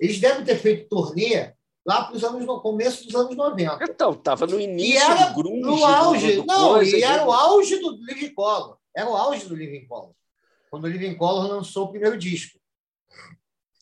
Eles 0.01 0.19
devem 0.19 0.43
ter 0.43 0.57
feito 0.57 0.89
turnê 0.89 1.53
lá 1.85 2.05
para 2.05 2.15
os 2.15 2.23
anos 2.23 2.43
no 2.43 2.59
começo 2.59 3.05
dos 3.05 3.13
anos 3.13 3.35
90. 3.35 3.83
Então, 3.83 4.13
estava 4.13 4.47
no 4.47 4.59
início 4.59 4.99
era 4.99 5.25
do 5.27 5.35
grunge, 5.35 5.61
no 5.61 5.85
auge, 5.85 6.35
do, 6.37 6.41
do 6.41 6.47
não, 6.47 6.69
coisa, 6.73 6.97
e 6.97 7.03
era 7.03 7.23
o 7.23 7.31
auge 7.31 7.77
do 7.77 7.91
Living 8.03 8.33
Color. 8.33 8.77
Era 8.95 9.07
o 9.07 9.15
auge 9.15 9.45
do 9.45 9.55
Living 9.55 9.85
Color. 9.85 10.11
Quando 10.71 10.85
o 10.85 10.87
Living 10.87 11.15
Color 11.15 11.47
lançou 11.47 11.85
o 11.85 11.89
primeiro 11.89 12.17
disco. 12.17 12.59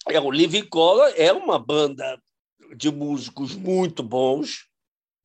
É, 0.09 0.19
o 0.19 0.29
Living 0.29 0.67
Color 0.67 1.13
é 1.15 1.31
uma 1.31 1.57
banda 1.57 2.21
de 2.75 2.91
músicos 2.91 3.55
muito 3.55 4.03
bons. 4.03 4.67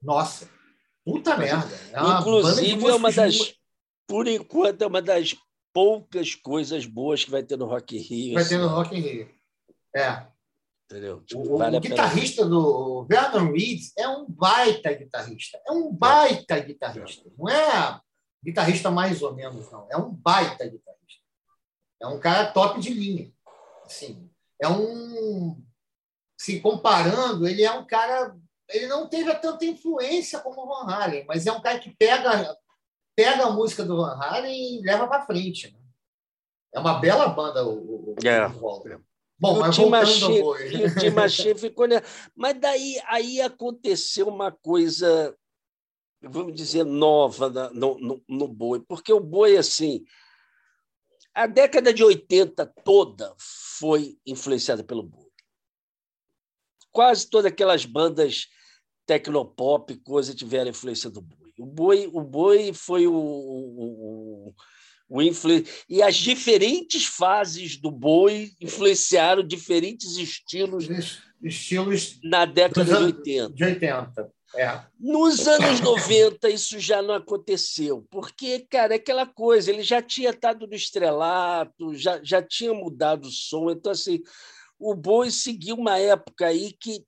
Nossa, 0.01 0.49
puta 1.05 1.37
merda. 1.37 1.69
É 1.93 2.21
Inclusive, 2.21 2.87
é 2.87 2.95
uma 2.95 3.11
das, 3.11 3.55
por 4.07 4.29
enquanto, 4.29 4.83
é 4.83 4.87
uma 4.87 5.03
das 5.03 5.35
poucas 5.73 6.37
coisas 6.37 6.87
boas 6.87 7.25
que 7.25 7.31
vai 7.31 7.43
ter 7.43 7.57
no 7.57 7.67
Rock 7.67 7.97
in 7.97 8.01
Rio. 8.01 8.35
Vai 8.35 8.45
ter 8.45 8.59
no 8.59 8.67
assim. 8.67 8.75
Rock 8.75 8.97
in 8.97 9.01
Rio. 9.01 9.31
É. 9.97 10.34
Entendeu? 10.85 11.23
Tipo, 11.23 11.55
o, 11.55 11.59
vale 11.59 11.77
o 11.77 11.81
guitarrista 11.81 12.45
do 12.45 13.07
Vernon 13.09 13.53
Reed 13.53 13.81
é 13.97 14.07
um 14.07 14.27
baita 14.29 14.93
guitarrista. 14.93 15.61
É 15.67 15.73
um 15.73 15.93
baita 15.93 16.59
guitarrista. 16.61 17.31
Não 17.39 17.49
é 17.49 18.01
guitarrista 18.45 18.91
mais 18.91 19.23
ou 19.23 19.35
menos, 19.35 19.71
não. 19.71 19.87
É 19.91 19.97
um 19.97 20.11
baita 20.11 20.65
guitarrista. 20.65 21.23
É 22.01 22.07
um 22.07 22.21
cara 22.21 22.53
top 22.53 22.81
de 22.81 22.93
linha. 22.93 23.33
Assim, 23.85 24.31
é 24.61 24.69
um. 24.69 25.63
Se 26.39 26.61
comparando, 26.61 27.49
ele 27.49 27.63
é 27.63 27.73
um 27.73 27.87
cara. 27.87 28.37
Ele 28.69 28.87
não 28.87 29.09
teve 29.09 29.35
tanta 29.37 29.65
influência 29.65 30.41
como 30.41 30.63
o 30.63 30.67
Van 30.67 30.91
Halen, 30.91 31.25
mas 31.27 31.47
é 31.47 31.53
um 31.53 31.61
cara 31.61 31.79
que 31.79 31.95
pega, 31.97 32.57
pega 33.15 33.45
a 33.45 33.51
música 33.51 33.85
do 33.85 33.97
Van 33.97 34.19
Halen 34.21 34.79
e 34.79 34.83
leva 34.83 35.07
para 35.07 35.25
frente. 35.25 35.71
Né? 35.71 35.79
É 36.75 36.81
uma 36.81 36.99
bela 36.99 37.29
banda 37.29 37.65
o, 37.65 38.15
o, 38.15 38.17
é. 38.25 38.47
o 38.47 39.05
Bom, 39.39 39.59
mas 39.59 39.79
o 39.79 39.91
Machine, 39.91 40.43
o 40.43 41.59
ficou. 41.59 41.87
Mas 42.35 42.59
daí 42.61 43.01
aí 43.07 43.41
aconteceu 43.41 44.29
uma 44.29 44.53
coisa, 44.53 45.37
vamos 46.23 46.55
dizer, 46.55 46.85
nova 46.85 47.51
no, 47.71 47.99
no, 47.99 48.25
no 48.29 48.49
boi, 48.49 48.81
porque 48.81 49.13
o 49.13 49.21
boi, 49.21 49.57
assim, 49.57 50.05
a 51.35 51.47
década 51.47 51.93
de 51.93 52.05
80 52.05 52.65
toda 52.85 53.35
foi 53.39 54.17
influenciada 54.25 54.85
pelo 54.85 55.03
boi. 55.03 55.29
Quase 56.93 57.29
todas 57.29 57.51
aquelas 57.51 57.85
bandas 57.85 58.47
tecnopop, 59.05 59.97
coisa, 59.97 60.35
tiveram 60.35 60.71
influência 60.71 61.11
do 61.11 61.21
boi. 61.21 61.53
O 61.59 61.67
boi, 61.67 62.11
o 62.13 62.21
boi 62.21 62.73
foi 62.73 63.07
o, 63.09 63.15
o, 63.15 64.49
o 64.49 64.55
influ... 65.23 65.63
E 65.89 66.03
as 66.03 66.17
diferentes 66.17 67.05
fases 67.05 67.77
do 67.77 67.91
boi 67.91 68.53
influenciaram 68.61 69.47
diferentes 69.47 70.17
estilos 70.17 70.89
estilos 71.45 72.19
na 72.23 72.45
década 72.45 72.85
de 72.85 72.95
80. 72.95 73.53
De 73.53 73.65
80. 73.65 74.33
É. 74.57 74.81
Nos 75.01 75.49
anos 75.49 75.81
90, 75.81 76.49
isso 76.49 76.79
já 76.79 77.03
não 77.03 77.15
aconteceu, 77.15 78.07
porque, 78.09 78.61
cara, 78.61 78.95
é 78.95 78.97
aquela 78.97 79.27
coisa, 79.27 79.71
ele 79.71 79.83
já 79.83 80.01
tinha 80.01 80.31
estado 80.31 80.67
no 80.67 80.75
estrelato, 80.75 81.93
já, 81.95 82.23
já 82.23 82.41
tinha 82.41 82.73
mudado 82.73 83.27
o 83.27 83.33
som, 83.33 83.69
então, 83.71 83.91
assim, 83.91 84.23
o 84.79 84.95
Boi 84.95 85.31
seguiu 85.31 85.75
uma 85.75 85.99
época 85.99 86.47
aí 86.47 86.73
que, 86.73 87.05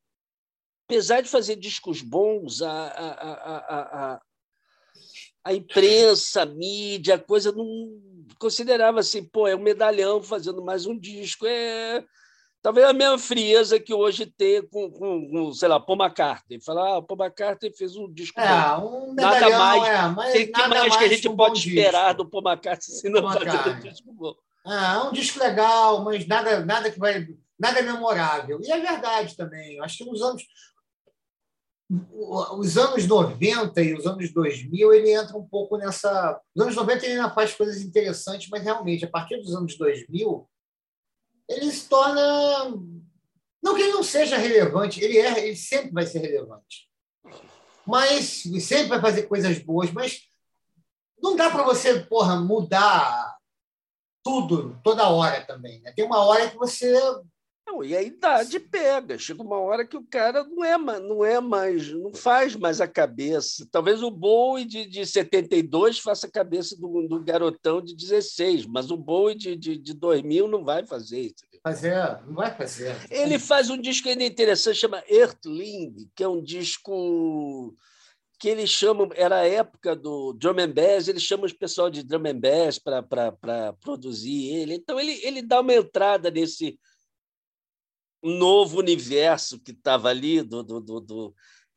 apesar 0.88 1.20
de 1.20 1.28
fazer 1.28 1.54
discos 1.54 2.02
bons, 2.02 2.62
a, 2.62 2.88
a, 2.88 3.10
a, 3.10 4.14
a, 4.14 4.20
a 5.46 5.54
imprensa, 5.54 6.42
a 6.42 6.46
mídia, 6.46 7.14
a 7.14 7.18
coisa 7.18 7.52
não 7.52 7.66
considerava 8.38 9.00
assim, 9.00 9.22
pô, 9.22 9.46
é 9.46 9.54
um 9.54 9.62
medalhão 9.62 10.20
fazendo 10.20 10.62
mais 10.64 10.86
um 10.86 10.98
disco, 10.98 11.46
é 11.46 12.04
Talvez 12.66 12.84
a 12.84 12.92
mesma 12.92 13.16
frieza 13.16 13.78
que 13.78 13.94
hoje 13.94 14.26
tem 14.26 14.60
com, 14.66 14.90
com, 14.90 15.30
com 15.30 15.52
sei 15.52 15.68
lá, 15.68 15.78
Paul 15.78 16.02
McCartney. 16.02 16.60
Falar, 16.60 16.96
ah, 16.96 17.00
Paul 17.00 17.20
McCartney 17.20 17.72
fez 17.72 17.94
um 17.94 18.12
disco. 18.12 18.40
É, 18.40 18.76
um 18.78 19.14
nada 19.14 19.56
mais. 19.56 19.84
É, 19.84 20.08
mas 20.08 20.32
que 20.32 20.50
mais, 20.50 20.68
mais 20.68 20.96
que 20.96 21.04
a 21.04 21.08
gente 21.08 21.28
um 21.28 21.36
pode 21.36 21.60
esperar 21.60 22.06
disco. 22.08 22.24
do 22.24 22.28
Paul 22.28 22.42
McCartney 22.42 22.96
se 22.96 23.08
não 23.08 23.22
fazer 23.22 23.68
um 23.68 23.78
disco 23.78 24.12
bom. 24.12 24.34
É, 24.66 24.98
um 24.98 25.12
disco 25.12 25.38
legal, 25.38 26.02
mas 26.02 26.26
nada, 26.26 26.66
nada 26.66 26.90
que 26.90 26.98
vai. 26.98 27.28
Nada 27.56 27.80
memorável. 27.82 28.58
E 28.60 28.72
é 28.72 28.80
verdade 28.80 29.36
também. 29.36 29.80
Acho 29.80 29.98
que 29.98 30.04
nos 30.04 30.20
anos. 30.20 30.42
Os 31.88 32.76
anos 32.76 33.06
90 33.06 33.80
e 33.80 33.94
os 33.94 34.06
anos 34.06 34.32
2000, 34.32 34.92
ele 34.92 35.12
entra 35.12 35.36
um 35.36 35.46
pouco 35.46 35.76
nessa. 35.76 36.40
Os 36.54 36.62
anos 36.62 36.74
90 36.74 37.04
ele 37.04 37.14
ainda 37.14 37.30
faz 37.30 37.54
coisas 37.54 37.80
interessantes, 37.80 38.48
mas 38.48 38.62
realmente, 38.62 39.04
a 39.04 39.10
partir 39.10 39.36
dos 39.36 39.54
anos 39.54 39.78
2000, 39.78 40.48
ele 41.48 41.70
se 41.70 41.88
torna. 41.88 42.20
Não 43.62 43.74
que 43.74 43.82
ele 43.82 43.92
não 43.92 44.02
seja 44.02 44.36
relevante, 44.36 45.02
ele, 45.02 45.18
é, 45.18 45.46
ele 45.46 45.56
sempre 45.56 45.92
vai 45.92 46.06
ser 46.06 46.18
relevante. 46.18 46.88
Mas 47.86 48.42
sempre 48.60 48.88
vai 48.88 49.00
fazer 49.00 49.24
coisas 49.24 49.58
boas, 49.58 49.92
mas 49.92 50.22
não 51.22 51.36
dá 51.36 51.50
para 51.50 51.62
você 51.62 52.00
porra, 52.00 52.36
mudar 52.36 53.36
tudo 54.24 54.78
toda 54.82 55.08
hora 55.08 55.44
também. 55.46 55.80
Né? 55.80 55.92
Tem 55.92 56.04
uma 56.04 56.18
hora 56.24 56.50
que 56.50 56.56
você 56.56 57.00
não, 57.66 57.82
e 57.82 57.96
a 57.96 58.02
idade 58.02 58.60
pega. 58.60 59.18
Chega 59.18 59.42
uma 59.42 59.58
hora 59.58 59.84
que 59.84 59.96
o 59.96 60.06
cara 60.06 60.44
não 60.44 60.64
é, 60.64 60.78
não 61.00 61.24
é 61.24 61.40
mais, 61.40 61.92
não 61.92 62.14
faz 62.14 62.54
mais 62.54 62.80
a 62.80 62.86
cabeça. 62.86 63.66
Talvez 63.70 64.02
o 64.02 64.10
Bowie 64.10 64.64
de, 64.64 64.86
de 64.86 65.04
72 65.04 65.98
faça 65.98 66.28
a 66.28 66.30
cabeça 66.30 66.76
do, 66.76 67.08
do 67.08 67.22
garotão 67.22 67.82
de 67.82 67.94
16, 67.94 68.66
mas 68.66 68.90
o 68.90 68.96
Bowie 68.96 69.34
de, 69.34 69.56
de, 69.56 69.76
de 69.76 69.94
2000 69.94 70.46
não 70.46 70.64
vai 70.64 70.86
fazer 70.86 71.20
isso. 71.20 71.44
Fazer, 71.62 72.20
não 72.24 72.34
vai 72.34 72.54
fazer. 72.54 72.96
Ele 73.10 73.38
faz 73.38 73.68
um 73.68 73.80
disco 73.80 74.08
ainda 74.08 74.22
interessante, 74.22 74.78
chama 74.78 75.02
Earthling, 75.08 76.08
que 76.14 76.22
é 76.22 76.28
um 76.28 76.40
disco 76.40 77.74
que 78.38 78.48
eles 78.48 78.70
chamam, 78.70 79.08
era 79.14 79.40
a 79.40 79.48
época 79.48 79.96
do 79.96 80.32
drum 80.34 80.60
and 80.60 80.70
bass, 80.70 81.08
eles 81.08 81.22
chamam 81.22 81.46
os 81.46 81.52
pessoal 81.52 81.90
de 81.90 82.02
drum 82.04 82.28
and 82.28 82.38
bass 82.38 82.78
para 82.78 83.72
produzir 83.80 84.54
ele. 84.54 84.74
Então 84.74 85.00
ele, 85.00 85.18
ele 85.24 85.42
dá 85.42 85.60
uma 85.60 85.74
entrada 85.74 86.30
nesse 86.30 86.78
novo 88.26 88.78
universo 88.78 89.60
que 89.60 89.72
estava 89.72 90.08
ali, 90.08 90.42
do, 90.42 90.62
do, 90.62 90.80
do, 90.80 91.00
do, 91.00 91.34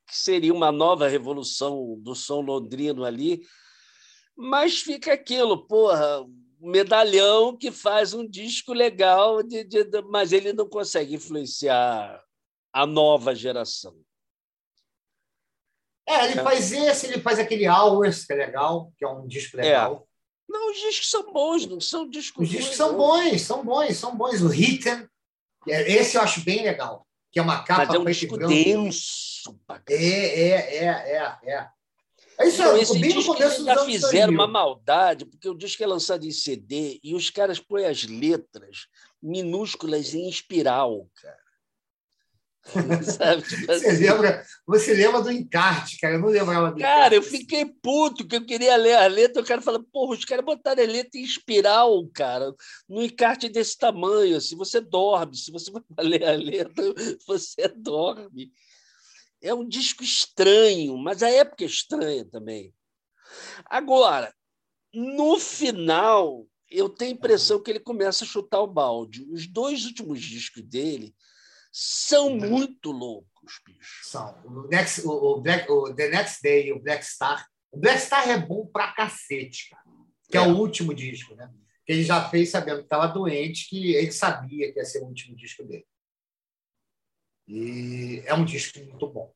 que 0.08 0.18
seria 0.18 0.54
uma 0.54 0.72
nova 0.72 1.08
revolução 1.08 1.98
do 2.00 2.16
som 2.16 2.42
londrino 2.42 3.04
ali. 3.04 3.42
Mas 4.36 4.80
fica 4.80 5.14
aquilo, 5.14 5.68
porra, 5.68 6.26
medalhão 6.60 7.56
que 7.56 7.72
faz 7.72 8.14
um 8.14 8.28
disco 8.28 8.74
legal, 8.74 9.44
de, 9.44 9.64
de, 9.64 9.84
de, 9.84 10.02
mas 10.04 10.32
ele 10.32 10.54
não 10.54 10.68
consegue 10.68 11.16
influenciar 11.16 12.22
a 12.74 12.86
nova 12.86 13.34
geração. 13.36 13.96
É, 16.08 16.26
ele 16.26 16.40
é. 16.40 16.44
faz 16.44 16.72
esse, 16.72 17.06
ele 17.06 17.22
faz 17.22 17.38
aquele 17.38 17.70
Hours, 17.70 18.26
que 18.26 18.34
é 18.34 18.36
legal, 18.36 18.92
que 18.98 19.06
é 19.06 19.08
um 19.08 19.28
disco 19.28 19.60
é. 19.60 19.62
legal. 19.62 20.06
É. 20.06 20.10
Não, 20.52 20.72
os 20.72 20.78
discos 20.78 21.12
são 21.12 21.32
bons, 21.32 21.68
não 21.68 21.80
são 21.80 22.10
discos 22.10 22.44
Os 22.44 22.50
discos 22.50 22.76
são 22.76 22.98
bons, 22.98 23.42
são 23.44 23.64
bons, 23.64 23.98
são 23.98 24.18
bons. 24.18 24.42
O 24.42 24.52
Hitten, 24.52 25.08
esse 25.70 26.18
eu 26.18 26.22
acho 26.22 26.42
bem 26.42 26.64
legal, 26.64 27.06
que 27.32 27.40
é 27.40 27.42
uma 27.42 27.64
capa 27.64 27.86
Mas 27.86 27.96
é 27.96 28.00
um 28.00 28.06
disco 28.06 28.38
denso. 28.38 29.60
É, 29.90 29.94
é, 29.94 30.50
é, 30.50 30.86
é, 30.86 31.38
é. 31.44 31.70
É 32.40 32.48
isso 32.48 32.62
então, 32.62 32.78
esse 32.78 32.98
bem 32.98 33.12
disco 33.12 33.36
eles 33.38 33.66
já 33.66 33.86
fizeram 33.86 34.32
uma 34.32 34.48
maldade, 34.48 35.26
porque 35.26 35.50
o 35.50 35.54
disco 35.54 35.84
é 35.84 35.88
lançado 35.88 36.26
em 36.26 36.32
CD 36.32 36.98
e 37.04 37.14
os 37.14 37.30
caras 37.30 37.60
põem 37.60 37.86
as 37.86 38.04
letras 38.04 38.88
minúsculas 39.22 40.14
em 40.14 40.30
espiral, 40.30 41.06
cara. 41.22 41.49
Sabe? 43.04 43.42
Tipo 43.44 43.66
você, 43.66 43.88
assim. 43.88 44.04
lembra, 44.04 44.46
você 44.66 44.94
lembra 44.94 45.22
do 45.22 45.32
encarte, 45.32 45.98
cara? 45.98 46.16
Eu 46.16 46.20
não 46.20 46.28
lembrava 46.28 46.72
do 46.72 46.80
Cara, 46.80 47.08
encarte. 47.08 47.16
eu 47.16 47.24
fiquei 47.24 47.66
puto 47.66 48.28
que 48.28 48.36
eu 48.36 48.46
queria 48.46 48.76
ler 48.76 48.96
a 48.96 49.08
letra. 49.08 49.42
O 49.42 49.46
cara 49.46 49.62
fala, 49.62 49.84
porra, 49.92 50.16
os 50.18 50.26
caras 50.26 50.46
botaram 50.46 50.84
a 50.84 50.86
letra 50.88 51.20
em 51.20 51.24
espiral, 51.24 52.08
cara, 52.14 52.54
no 52.88 53.02
encarte 53.02 53.50
desse 53.50 53.78
tamanho. 53.78 54.38
Assim, 54.38 54.56
você 54.56 54.82
dorme. 54.82 55.36
Se 55.36 55.52
você 55.52 55.72
vai 55.72 55.82
ler 56.06 56.26
a 56.26 56.34
letra, 56.34 56.84
você 57.26 57.68
dorme. 57.70 58.52
É 59.42 59.54
um 59.54 59.68
disco 59.68 60.04
estranho, 60.04 60.98
mas 60.98 61.24
a 61.24 61.30
época 61.30 61.64
é 61.64 61.68
estranha 61.68 62.26
também. 62.26 62.74
Agora, 63.66 64.34
no 64.94 65.40
final, 65.40 66.46
eu 66.70 66.90
tenho 66.90 67.12
a 67.12 67.16
impressão 67.16 67.62
que 67.62 67.72
ele 67.72 67.80
começa 67.80 68.26
a 68.26 68.28
chutar 68.28 68.60
o 68.60 68.68
balde. 68.68 69.26
Os 69.32 69.48
dois 69.48 69.86
últimos 69.86 70.22
discos 70.22 70.62
dele 70.64 71.16
são 71.72 72.36
muito 72.36 72.92
loucos, 72.92 73.62
bicho. 73.66 74.02
São. 74.04 74.36
O, 74.46 74.68
Next, 74.68 75.02
o, 75.06 75.12
o, 75.12 75.42
Black, 75.42 75.70
o 75.72 75.94
The 75.94 76.10
Next 76.10 76.42
Day 76.42 76.68
e 76.68 76.74
o 76.74 76.80
Black 76.80 77.06
Star. 77.06 77.48
O 77.72 77.78
Black 77.78 78.00
Star 78.02 78.28
é 78.30 78.38
bom 78.38 78.66
pra 78.66 78.94
cacete, 78.94 79.70
cara. 79.70 79.84
Que 80.30 80.38
é, 80.38 80.42
é 80.42 80.44
o 80.48 80.58
último 80.58 80.94
disco, 80.94 81.36
né? 81.36 81.52
Que 81.86 81.94
ele 81.94 82.04
já 82.04 82.30
fez 82.30 82.50
sabendo 82.50 82.80
que 82.80 82.84
estava 82.84 83.08
doente, 83.08 83.70
que 83.70 83.94
ele 83.94 84.12
sabia 84.12 84.72
que 84.72 84.80
ia 84.80 84.86
ser 84.86 85.02
o 85.02 85.06
último 85.08 85.36
disco 85.36 85.64
dele. 85.64 85.86
E 87.48 88.22
é 88.26 88.34
um 88.34 88.46
disco 88.46 88.80
muito 88.80 89.08
bom. 89.08 89.34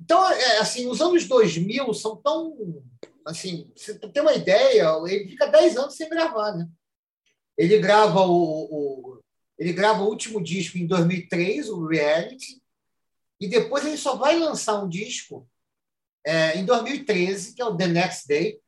Então, 0.00 0.28
é, 0.30 0.58
assim, 0.58 0.88
os 0.88 1.00
anos 1.00 1.26
2000 1.26 1.92
são 1.94 2.16
tão. 2.16 2.82
Assim, 3.24 3.70
você 3.76 3.96
tem 3.98 4.22
uma 4.22 4.34
ideia, 4.34 4.88
ele 5.06 5.28
fica 5.28 5.46
10 5.46 5.76
anos 5.76 5.94
sem 5.94 6.08
gravar, 6.08 6.56
né? 6.56 6.68
Ele 7.56 7.78
grava 7.78 8.20
o, 8.20 9.11
o 9.11 9.11
ele 9.58 9.72
grava 9.72 10.02
o 10.02 10.08
último 10.08 10.42
disco 10.42 10.78
em 10.78 10.86
2003, 10.86 11.68
o 11.68 11.86
Reality, 11.86 12.62
e 13.40 13.48
depois 13.48 13.84
ele 13.84 13.96
só 13.96 14.16
vai 14.16 14.38
lançar 14.38 14.82
um 14.82 14.88
disco 14.88 15.48
é, 16.24 16.56
em 16.58 16.64
2013, 16.64 17.54
que 17.54 17.62
é 17.62 17.64
o 17.64 17.76
The 17.76 17.88
Next 17.88 18.28
Day, 18.28 18.60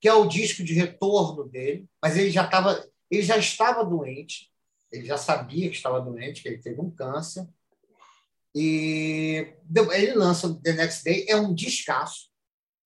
que 0.00 0.08
é 0.08 0.14
o 0.14 0.26
disco 0.26 0.62
de 0.62 0.74
retorno 0.74 1.48
dele, 1.48 1.86
mas 2.02 2.16
ele 2.16 2.30
já 2.30 2.44
estava 2.44 2.86
ele 3.10 3.22
já 3.22 3.36
estava 3.36 3.84
doente, 3.84 4.50
ele 4.92 5.04
já 5.04 5.18
sabia 5.18 5.68
que 5.68 5.76
estava 5.76 6.00
doente, 6.00 6.42
que 6.42 6.48
ele 6.48 6.58
teve 6.62 6.80
um 6.80 6.90
câncer. 6.90 7.46
E 8.54 9.52
ele 9.92 10.14
lança 10.14 10.54
The 10.62 10.72
Next 10.74 11.04
Day, 11.04 11.26
é 11.28 11.36
um 11.36 11.52
descasso. 11.52 12.30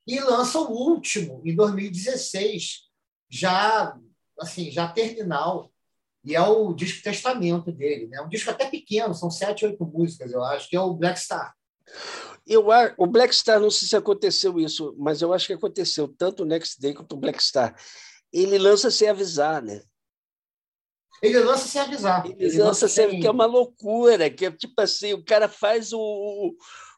E 0.06 0.18
lança 0.20 0.58
o 0.58 0.70
último, 0.70 1.42
em 1.44 1.54
2016, 1.54 2.88
já 3.28 3.98
assim, 4.38 4.70
já 4.70 4.88
terminal, 4.88 5.72
e 6.24 6.34
é 6.34 6.40
o 6.40 6.72
disco 6.72 7.02
testamento 7.02 7.70
dele. 7.70 8.06
Né? 8.06 8.20
Um 8.22 8.28
disco 8.28 8.50
até 8.50 8.66
pequeno, 8.66 9.14
são 9.14 9.30
sete, 9.30 9.66
oito 9.66 9.84
músicas, 9.84 10.32
eu 10.32 10.42
acho, 10.42 10.68
que 10.68 10.76
é 10.76 10.80
o 10.80 10.94
Black 10.94 11.20
Star. 11.20 11.54
Eu, 12.46 12.66
o 12.98 13.06
Black 13.06 13.34
Star, 13.34 13.60
não 13.60 13.70
sei 13.70 13.88
se 13.88 13.96
aconteceu 13.96 14.58
isso, 14.58 14.94
mas 14.98 15.22
eu 15.22 15.32
acho 15.32 15.46
que 15.46 15.52
aconteceu 15.52 16.08
tanto 16.08 16.42
o 16.42 16.46
Next 16.46 16.80
Day 16.80 16.94
quanto 16.94 17.14
o 17.14 17.18
Black 17.18 17.42
Star. 17.42 17.74
Ele 18.32 18.58
lança 18.58 18.90
sem 18.90 19.08
avisar, 19.08 19.62
né? 19.62 19.82
Ele 21.22 21.38
lança 21.40 21.66
sem 21.66 21.80
avisar. 21.80 22.26
Ele, 22.26 22.36
ele 22.38 22.58
lança, 22.58 22.88
sem... 22.88 23.10
sem... 23.10 23.20
que 23.20 23.26
é 23.26 23.30
uma 23.30 23.46
loucura, 23.46 24.28
que 24.28 24.46
é 24.46 24.50
tipo 24.50 24.78
assim, 24.80 25.14
o 25.14 25.24
cara 25.24 25.48
faz 25.48 25.92
o, 25.92 26.54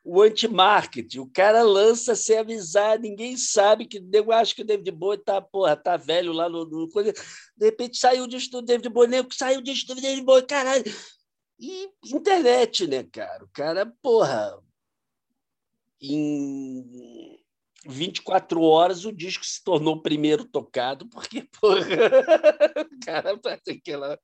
o 0.08 0.22
anti-marketing. 0.22 1.18
O 1.18 1.26
cara 1.26 1.62
lança 1.62 2.14
sem 2.14 2.38
avisar, 2.38 2.96
ninguém 2.96 3.36
sabe 3.36 3.86
que 3.86 4.00
eu 4.12 4.30
acho 4.30 4.54
que 4.54 4.62
o 4.62 4.64
David 4.64 4.92
Bowie 4.92 5.18
tá, 5.18 5.42
porra, 5.42 5.74
tá 5.74 5.96
velho 5.96 6.32
lá 6.32 6.48
no, 6.48 6.64
no 6.64 6.88
coisa. 6.88 7.12
De 7.56 7.66
repente 7.66 7.98
saiu 7.98 8.22
o 8.22 8.28
disco 8.28 8.52
do 8.52 8.62
David 8.62 8.88
Bowie, 8.88 9.10
nego, 9.10 9.34
saiu 9.34 9.58
o 9.58 9.62
disco 9.62 9.96
do 9.96 10.00
David 10.00 10.22
Bowie, 10.22 10.46
caralho. 10.46 10.84
E 11.58 11.88
internet, 12.04 12.86
né, 12.86 13.02
cara? 13.02 13.44
O 13.44 13.48
cara, 13.48 13.92
porra, 14.00 14.56
em 16.00 17.36
24 17.84 18.62
horas 18.62 19.04
o 19.04 19.10
disco 19.10 19.44
se 19.44 19.64
tornou 19.64 19.96
o 19.96 20.02
primeiro 20.02 20.44
tocado, 20.44 21.08
porque, 21.08 21.48
porra, 21.60 21.80
o 22.92 23.04
cara 23.04 23.36
faz 23.42 23.60
aquela 23.68 24.16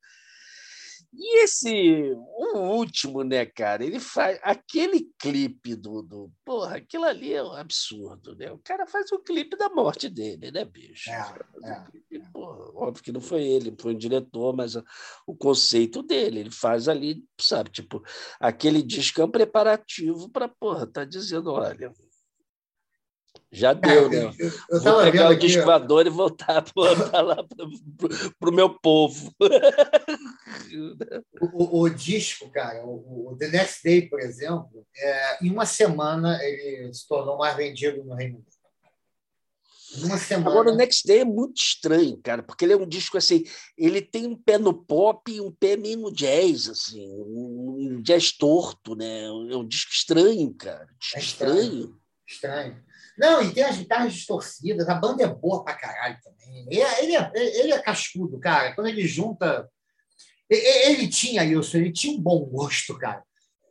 e 1.15 1.45
esse, 1.45 2.13
o 2.15 2.59
último, 2.59 3.23
né, 3.23 3.45
cara? 3.45 3.85
Ele 3.85 4.01
faz 4.01 4.39
aquele 4.43 5.11
clipe 5.19 5.75
do, 5.75 6.03
do. 6.03 6.33
Porra, 6.45 6.77
aquilo 6.77 7.05
ali 7.05 7.35
é 7.35 7.43
um 7.43 7.53
absurdo, 7.53 8.35
né? 8.35 8.51
O 8.51 8.59
cara 8.59 8.87
faz 8.87 9.13
o 9.13 9.19
clipe 9.19 9.57
da 9.57 9.69
morte 9.69 10.09
dele, 10.09 10.51
né, 10.51 10.65
bicho? 10.65 11.11
É, 11.11 11.39
é, 11.65 11.85
clipe, 11.91 12.33
porra, 12.33 12.63
Óbvio 12.75 13.05
que 13.05 13.13
não 13.13 13.21
foi 13.21 13.43
ele, 13.43 13.75
foi 13.79 13.95
o 13.95 13.99
diretor, 13.99 14.57
mas 14.57 14.75
o 15.27 15.37
conceito 15.37 16.03
dele, 16.03 16.41
ele 16.41 16.51
faz 16.51 16.89
ali, 16.89 17.23
sabe, 17.39 17.71
tipo, 17.71 18.03
aquele 18.41 18.83
disco 18.83 19.21
é 19.21 19.25
um 19.25 19.31
preparativo 19.31 20.31
para, 20.31 20.49
porra, 20.49 20.87
tá 20.87 21.05
dizendo, 21.05 21.53
olha, 21.53 21.93
já 23.53 23.74
deu, 23.74 24.09
né? 24.09 24.32
Eu, 24.38 24.50
eu 24.70 24.80
Vou 24.80 25.03
pegar 25.03 25.28
o 25.28 25.36
disco 25.36 25.62
voador 25.62 26.07
e 26.07 26.11
voltar, 26.11 26.64
voltar 26.74 27.20
lá 27.20 27.36
para 28.38 28.48
o 28.48 28.53
meu 28.53 28.70
povo. 28.70 29.30
o, 31.53 31.82
o, 31.82 31.88
disco, 31.90 32.50
cara, 32.50 32.82
o, 32.82 33.30
o, 33.30 33.36
The 33.36 33.48
Next 33.48 33.82
Day, 33.84 34.09
por 34.09 34.20
exemplo, 34.20 34.86
é, 34.96 35.44
em 35.44 35.50
uma 35.50 35.66
semana 35.66 36.42
ele 36.42 36.94
se 36.94 37.07
tornou 37.07 37.36
mais 37.36 37.55
vendido 37.55 38.03
no 38.03 38.14
Reino 38.14 38.36
Unido. 38.36 38.50
Uma 39.98 40.16
semana. 40.16 40.50
Agora, 40.50 40.72
o 40.72 40.74
Next 40.74 41.07
Day 41.07 41.18
é 41.18 41.24
muito 41.24 41.61
estranho, 41.61 42.18
cara, 42.22 42.42
porque 42.42 42.64
ele 42.64 42.72
é 42.72 42.76
um 42.76 42.88
disco 42.88 43.18
assim, 43.18 43.44
ele 43.76 44.00
tem 44.00 44.26
um 44.26 44.34
pé 44.34 44.57
no 44.57 44.72
pop 44.72 45.30
e 45.30 45.42
um 45.42 45.53
pé 45.53 45.76
meio 45.76 45.98
no 45.98 46.11
jazz, 46.11 46.70
assim, 46.70 47.07
um 47.07 48.00
jazz 48.03 48.32
torto, 48.32 48.96
né? 48.96 49.24
É 49.24 49.30
um 49.30 49.68
disco 49.68 49.92
estranho, 49.92 50.55
cara. 50.55 50.88
Disco 50.98 51.18
é 51.18 51.20
estranho. 51.20 51.62
estranho. 51.62 52.00
Estranho. 52.26 52.91
Não, 53.19 53.43
e 53.43 53.53
tem 53.53 53.65
as 53.65 53.77
guitarras 53.77 54.13
distorcidas, 54.13 54.89
a 54.89 54.95
banda 54.95 55.23
é 55.23 55.29
boa 55.29 55.63
pra 55.65 55.75
caralho 55.75 56.19
também. 56.23 56.67
Ele 56.69 56.81
é, 56.81 57.05
ele 57.05 57.17
é, 57.17 57.33
ele 57.35 57.73
é 57.73 57.83
cascudo, 57.83 58.39
cara. 58.39 58.75
Quando 58.75 58.89
ele 58.89 59.07
junta. 59.07 59.69
Ele 60.51 61.09
tinha 61.09 61.45
isso, 61.45 61.77
ele 61.77 61.93
tinha 61.93 62.17
um 62.17 62.21
bom 62.21 62.45
gosto, 62.45 62.99
cara. 62.99 63.23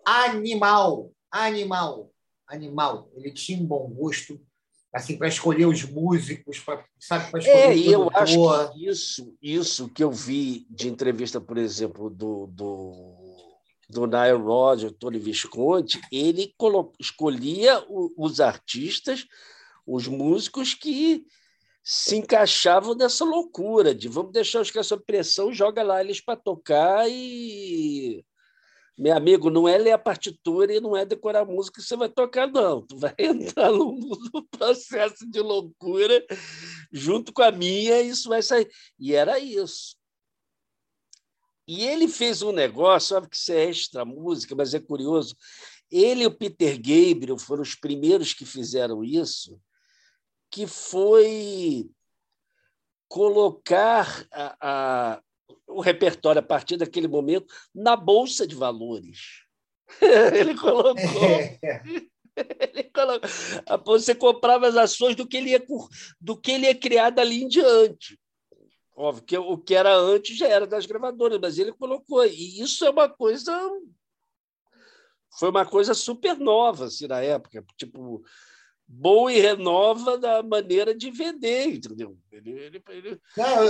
Animal, 0.05 1.11
animal, 1.31 2.11
animal. 2.47 3.09
Ele 3.15 3.31
tinha 3.31 3.61
um 3.61 3.65
bom 3.65 3.87
gosto 3.89 4.41
assim 4.93 5.17
para 5.17 5.27
escolher 5.27 5.65
os 5.65 5.83
músicos, 5.83 6.59
para 6.59 6.83
sabe, 6.99 7.31
para 7.31 7.39
escolher 7.39 7.57
É, 7.57 7.75
e 7.75 7.91
eu 7.91 8.09
acho 8.13 8.73
que 8.73 8.89
isso, 8.89 9.37
isso 9.41 9.89
que 9.89 10.03
eu 10.03 10.11
vi 10.11 10.65
de 10.69 10.89
entrevista, 10.89 11.39
por 11.39 11.57
exemplo, 11.57 12.09
do, 12.09 12.47
do 12.47 13.10
do 13.91 14.07
Nile 14.07 14.41
Rodgers, 14.41 14.93
Tony 14.97 15.19
Visconti, 15.19 15.99
ele 16.11 16.53
escolhia 16.99 17.83
os 17.89 18.39
artistas, 18.39 19.27
os 19.85 20.07
músicos 20.07 20.73
que 20.73 21.25
se 21.83 22.15
encaixavam 22.15 22.95
nessa 22.95 23.25
loucura 23.25 23.93
de 23.93 24.07
vamos 24.07 24.31
deixar 24.31 24.61
os 24.61 24.71
caras 24.71 24.87
sob 24.87 25.03
pressão, 25.03 25.53
joga 25.53 25.83
lá 25.83 26.01
eles 26.01 26.21
para 26.21 26.35
tocar 26.35 27.09
e 27.09 28.23
meu 28.97 29.15
amigo, 29.15 29.49
não 29.49 29.67
é 29.67 29.79
ler 29.79 29.93
a 29.93 29.97
partitura 29.97 30.75
e 30.75 30.79
não 30.79 30.95
é 30.95 31.03
decorar 31.03 31.41
a 31.41 31.45
música 31.45 31.81
que 31.81 31.87
você 31.87 31.95
vai 31.95 32.07
tocar, 32.07 32.45
não. 32.45 32.85
Tu 32.85 32.97
vai 32.97 33.15
entrar 33.17 33.71
no, 33.71 33.97
no 34.31 34.47
processo 34.47 35.27
de 35.27 35.39
loucura 35.39 36.23
junto 36.91 37.33
com 37.33 37.41
a 37.41 37.51
minha 37.51 37.99
e 37.99 38.09
isso 38.09 38.29
vai 38.29 38.43
sair. 38.43 38.69
E 38.99 39.15
era 39.15 39.39
isso. 39.39 39.95
E 41.73 41.85
ele 41.85 42.09
fez 42.09 42.41
um 42.41 42.51
negócio, 42.51 43.15
sabe 43.15 43.29
que 43.29 43.37
isso 43.37 43.49
é 43.53 43.63
extra 43.63 44.03
música, 44.03 44.53
mas 44.53 44.73
é 44.73 44.79
curioso. 44.81 45.37
Ele 45.89 46.23
e 46.23 46.27
o 46.27 46.35
Peter 46.35 46.75
Gabriel 46.75 47.37
foram 47.37 47.61
os 47.61 47.75
primeiros 47.75 48.33
que 48.33 48.45
fizeram 48.45 49.05
isso, 49.05 49.57
que 50.49 50.67
foi 50.67 51.89
colocar 53.07 54.27
a, 54.33 54.57
a, 54.59 55.21
o 55.65 55.79
repertório 55.79 56.39
a 56.39 56.43
partir 56.43 56.75
daquele 56.75 57.07
momento 57.07 57.47
na 57.73 57.95
bolsa 57.95 58.45
de 58.45 58.53
valores. 58.53 59.45
ele 60.37 60.53
colocou. 60.55 60.99
ele 62.35 62.83
colocou. 62.93 63.29
Você 63.85 64.13
comprava 64.13 64.67
as 64.67 64.75
ações 64.75 65.15
do 65.15 65.25
que 65.25 65.37
ele 65.37 65.51
ia, 65.51 65.65
do 66.19 66.35
que 66.35 66.51
ele 66.51 66.65
ia 66.65 66.75
criar 66.75 67.11
dali 67.11 67.43
em 67.43 67.47
diante. 67.47 68.19
Óbvio 68.95 69.23
que 69.23 69.37
o 69.37 69.57
que 69.57 69.73
era 69.73 69.95
antes 69.95 70.37
já 70.37 70.47
era 70.47 70.67
das 70.67 70.85
gravadoras, 70.85 71.39
mas 71.41 71.57
ele 71.57 71.71
colocou. 71.71 72.25
E 72.25 72.61
isso 72.61 72.85
é 72.85 72.89
uma 72.89 73.09
coisa. 73.09 73.51
Foi 75.39 75.49
uma 75.49 75.65
coisa 75.65 75.93
super 75.93 76.37
nova 76.37 76.85
assim, 76.85 77.07
na 77.07 77.21
época. 77.21 77.63
Tipo, 77.77 78.23
boa 78.87 79.31
e 79.31 79.39
renova 79.39 80.17
da 80.17 80.43
maneira 80.43 80.93
de 80.93 81.09
vender, 81.09 81.67
entendeu? 81.67 82.17
Ele, 82.31 82.51
ele, 82.51 82.83
ele... 82.89 83.21
Não, 83.37 83.63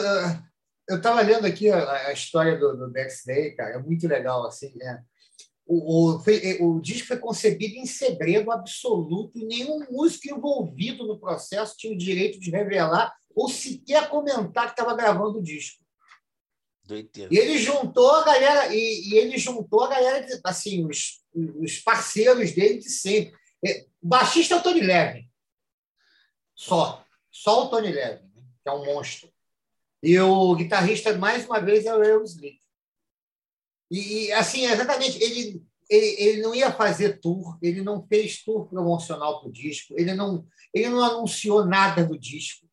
eu 0.90 0.98
estava 0.98 1.22
lendo 1.22 1.46
aqui 1.46 1.70
a, 1.70 2.08
a 2.08 2.14
história 2.14 2.58
do, 2.58 2.76
do 2.76 2.88
Next 2.90 3.26
Day, 3.26 3.52
cara, 3.56 3.76
é 3.76 3.80
muito 3.80 4.08
legal. 4.08 4.46
assim. 4.46 4.74
É. 4.82 5.00
O, 5.74 6.16
o, 6.16 6.20
foi, 6.20 6.58
o 6.60 6.82
disco 6.82 7.08
foi 7.08 7.18
concebido 7.18 7.76
em 7.76 7.86
segredo 7.86 8.52
absoluto 8.52 9.40
e 9.40 9.46
nenhum 9.46 9.80
músico 9.90 10.28
envolvido 10.28 11.08
no 11.08 11.18
processo 11.18 11.78
tinha 11.78 11.94
o 11.94 11.98
direito 11.98 12.38
de 12.42 12.52
revelar 12.52 13.16
ou 13.34 13.48
sequer 13.48 14.10
comentar 14.10 14.66
que 14.66 14.72
estava 14.72 14.94
gravando 14.94 15.40
o 15.40 15.42
disco. 15.42 15.82
E 17.32 17.38
ele 17.38 17.58
juntou 17.58 18.12
a 18.12 18.26
galera, 18.26 18.76
e, 18.76 19.10
e, 19.10 19.16
ele 19.16 19.38
juntou 19.38 19.86
a 19.86 19.88
galera, 19.88 20.28
assim, 20.44 20.86
os, 20.86 21.24
os 21.34 21.80
parceiros 21.80 22.52
dele 22.52 22.80
de 22.80 22.90
sempre. 22.90 23.34
É, 23.66 23.86
o 24.02 24.08
baixista 24.10 24.56
é 24.56 24.58
o 24.58 24.64
Tony 24.64 24.82
Levin. 24.82 25.26
Só. 26.54 27.06
Só 27.32 27.64
o 27.64 27.70
Tony 27.70 27.94
Levin, 27.94 28.26
né? 28.36 28.44
que 28.62 28.70
é 28.70 28.74
um 28.74 28.84
monstro. 28.84 29.32
E 30.04 30.20
o 30.20 30.54
guitarrista, 30.54 31.18
mais 31.18 31.46
uma 31.46 31.62
vez, 31.62 31.86
é 31.86 31.96
o 31.96 32.04
Earl 32.04 32.26
Smith. 32.26 32.61
E, 33.92 34.28
e, 34.28 34.32
assim, 34.32 34.66
exatamente, 34.66 35.22
ele, 35.22 35.62
ele, 35.90 36.06
ele 36.18 36.42
não 36.42 36.56
ia 36.56 36.72
fazer 36.72 37.20
tour, 37.20 37.58
ele 37.62 37.82
não 37.82 38.08
fez 38.08 38.42
tour 38.42 38.66
promocional 38.70 39.42
para 39.42 39.50
o 39.50 39.52
disco, 39.52 39.94
ele 39.98 40.14
não, 40.14 40.48
ele 40.74 40.88
não 40.88 41.04
anunciou 41.04 41.66
nada 41.66 42.06
do 42.06 42.18
disco. 42.18 42.66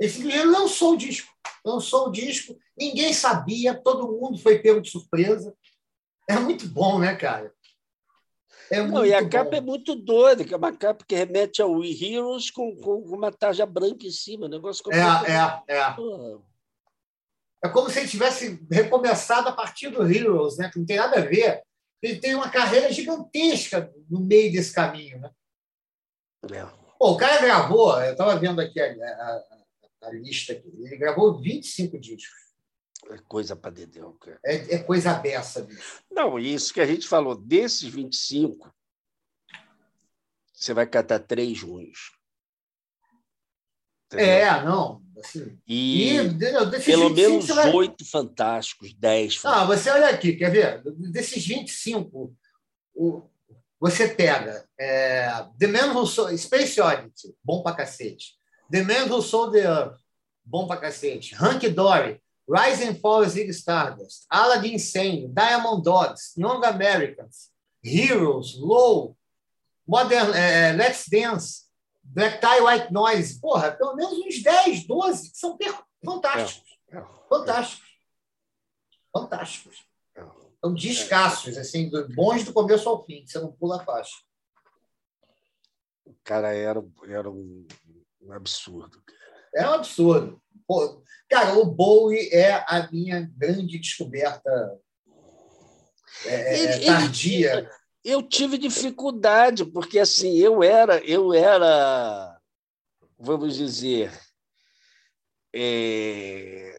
Ele 0.00 0.44
lançou 0.44 0.94
o 0.94 0.96
disco. 0.96 1.32
Lançou 1.64 2.08
o 2.08 2.10
disco, 2.10 2.58
ninguém 2.76 3.12
sabia, 3.12 3.74
todo 3.74 4.10
mundo 4.10 4.38
foi 4.38 4.58
pego 4.58 4.80
de 4.80 4.90
surpresa. 4.90 5.54
É 6.28 6.38
muito 6.38 6.66
bom, 6.66 6.98
né, 6.98 7.14
cara? 7.14 7.52
É 8.70 8.82
Não, 8.82 9.04
e 9.04 9.12
a 9.12 9.28
capa 9.28 9.50
bom. 9.50 9.56
é 9.56 9.60
muito 9.60 9.94
doida, 9.94 10.44
que 10.44 10.54
é 10.54 10.56
uma 10.56 10.72
capa 10.72 11.04
que 11.06 11.14
remete 11.14 11.60
ao 11.60 11.72
We 11.72 11.90
Heroes 11.90 12.50
com, 12.50 12.74
com 12.76 12.98
uma 13.00 13.30
tarja 13.30 13.66
branca 13.66 14.06
em 14.06 14.10
cima, 14.10 14.48
negócio 14.48 14.82
É, 14.90 15.72
é, 15.72 15.76
é. 15.76 15.96
É 17.64 17.68
como 17.70 17.88
se 17.88 17.98
ele 17.98 18.08
tivesse 18.08 18.60
recomeçado 18.70 19.48
a 19.48 19.52
partir 19.52 19.88
do 19.88 20.06
Heroes, 20.06 20.58
né? 20.58 20.70
que 20.70 20.78
não 20.78 20.84
tem 20.84 20.98
nada 20.98 21.16
a 21.16 21.24
ver. 21.24 21.62
Ele 22.02 22.20
tem 22.20 22.34
uma 22.34 22.50
carreira 22.50 22.92
gigantesca 22.92 23.90
no 24.10 24.20
meio 24.20 24.52
desse 24.52 24.74
caminho. 24.74 25.18
Né? 25.18 25.30
É. 26.52 26.66
Pô, 26.98 27.12
o 27.12 27.16
cara 27.16 27.40
gravou, 27.40 27.98
eu 28.02 28.12
estava 28.12 28.36
vendo 28.36 28.60
aqui 28.60 28.78
a, 28.78 28.92
a, 28.92 29.44
a 30.02 30.10
lista 30.10 30.52
aqui. 30.52 30.68
Ele 30.76 30.98
gravou 30.98 31.40
25 31.40 31.98
discos. 31.98 32.44
É 33.08 33.16
coisa 33.26 33.56
para 33.56 33.70
dedéu, 33.70 34.12
cara. 34.20 34.38
É, 34.44 34.74
é 34.74 34.78
coisa 34.82 35.14
bicho. 35.14 36.02
Não, 36.10 36.38
isso 36.38 36.72
que 36.72 36.82
a 36.82 36.86
gente 36.86 37.08
falou, 37.08 37.34
desses 37.34 37.88
25, 37.88 38.70
você 40.52 40.74
vai 40.74 40.86
catar 40.86 41.18
três 41.18 41.62
ruins. 41.62 42.12
Entendeu? 44.06 44.26
É, 44.26 44.64
não. 44.64 45.03
Assim, 45.24 45.58
e, 45.66 46.16
e 46.16 46.80
pelo 46.84 47.10
menos 47.10 47.48
oito 47.48 48.04
vai... 48.04 48.10
fantásticos, 48.10 48.92
dez. 48.94 49.40
Ah, 49.44 49.64
você 49.64 49.88
olha 49.90 50.08
aqui, 50.08 50.34
quer 50.34 50.50
ver? 50.50 50.82
Desses 51.10 51.46
25, 51.46 52.34
o, 52.94 53.22
você 53.80 54.08
pega 54.08 54.66
é, 54.78 55.28
The 55.58 55.66
Man 55.66 55.92
Who 55.92 56.06
Sold, 56.06 56.36
Space 56.38 56.80
Oddity, 56.80 57.34
bom 57.42 57.62
pra 57.62 57.74
cacete. 57.74 58.34
The 58.70 58.82
Man 58.82 59.06
Who 59.06 59.22
Sold 59.22 59.58
the 59.58 59.66
Earth, 59.66 59.98
bom 60.44 60.66
pra 60.66 60.76
cacete. 60.76 61.34
Hank 61.34 61.68
Dory, 61.70 62.20
Rise 62.48 62.84
and 62.84 62.96
Fall 62.96 63.24
Zig 63.24 63.50
Stardust, 63.50 64.26
Aladdin 64.30 64.78
Sane, 64.78 65.28
Diamond 65.28 65.82
Dogs, 65.82 66.34
Young 66.36 66.62
Americans, 66.64 67.50
Heroes, 67.82 68.58
Low, 68.58 69.16
Modern, 69.86 70.32
é, 70.34 70.72
Let's 70.72 71.06
Dance, 71.08 71.64
Black 72.04 72.40
Tie 72.40 72.60
White 72.60 72.92
Noise. 72.92 73.40
Porra, 73.40 73.72
pelo 73.72 73.94
menos 73.94 74.18
uns 74.18 74.42
10, 74.42 74.86
12 74.86 75.30
que 75.30 75.38
são 75.38 75.58
fantásticos. 76.04 76.78
É, 76.90 76.98
é, 76.98 77.04
fantásticos. 77.28 77.88
Fantásticos. 79.12 79.84
São 80.62 80.72
descassos, 80.72 81.58
assim, 81.58 81.90
bons 82.14 82.44
do 82.44 82.52
começo 82.52 82.88
ao 82.88 83.04
fim, 83.04 83.26
você 83.26 83.38
não 83.38 83.52
pula 83.52 83.82
a 83.82 83.84
faixa. 83.84 84.16
O 86.06 86.14
cara 86.24 86.54
era, 86.54 86.82
era 87.06 87.30
um 87.30 87.66
um 88.24 88.32
absurdo. 88.32 89.02
É 89.54 89.68
um 89.68 89.74
absurdo. 89.74 90.42
Pô, 90.66 91.02
cara, 91.28 91.54
o 91.58 91.66
Bowie 91.66 92.30
é 92.32 92.64
a 92.66 92.88
minha 92.90 93.30
grande 93.36 93.78
descoberta 93.78 94.50
é, 96.24 96.58
ele, 96.58 96.86
tardia. 96.86 97.58
Ele, 97.58 97.68
eu 98.04 98.22
tive 98.22 98.58
dificuldade, 98.58 99.64
porque 99.64 99.98
assim, 99.98 100.36
eu 100.36 100.62
era, 100.62 100.98
eu 101.04 101.32
era, 101.32 102.38
vamos 103.18 103.56
dizer, 103.56 104.12
é, 105.54 106.78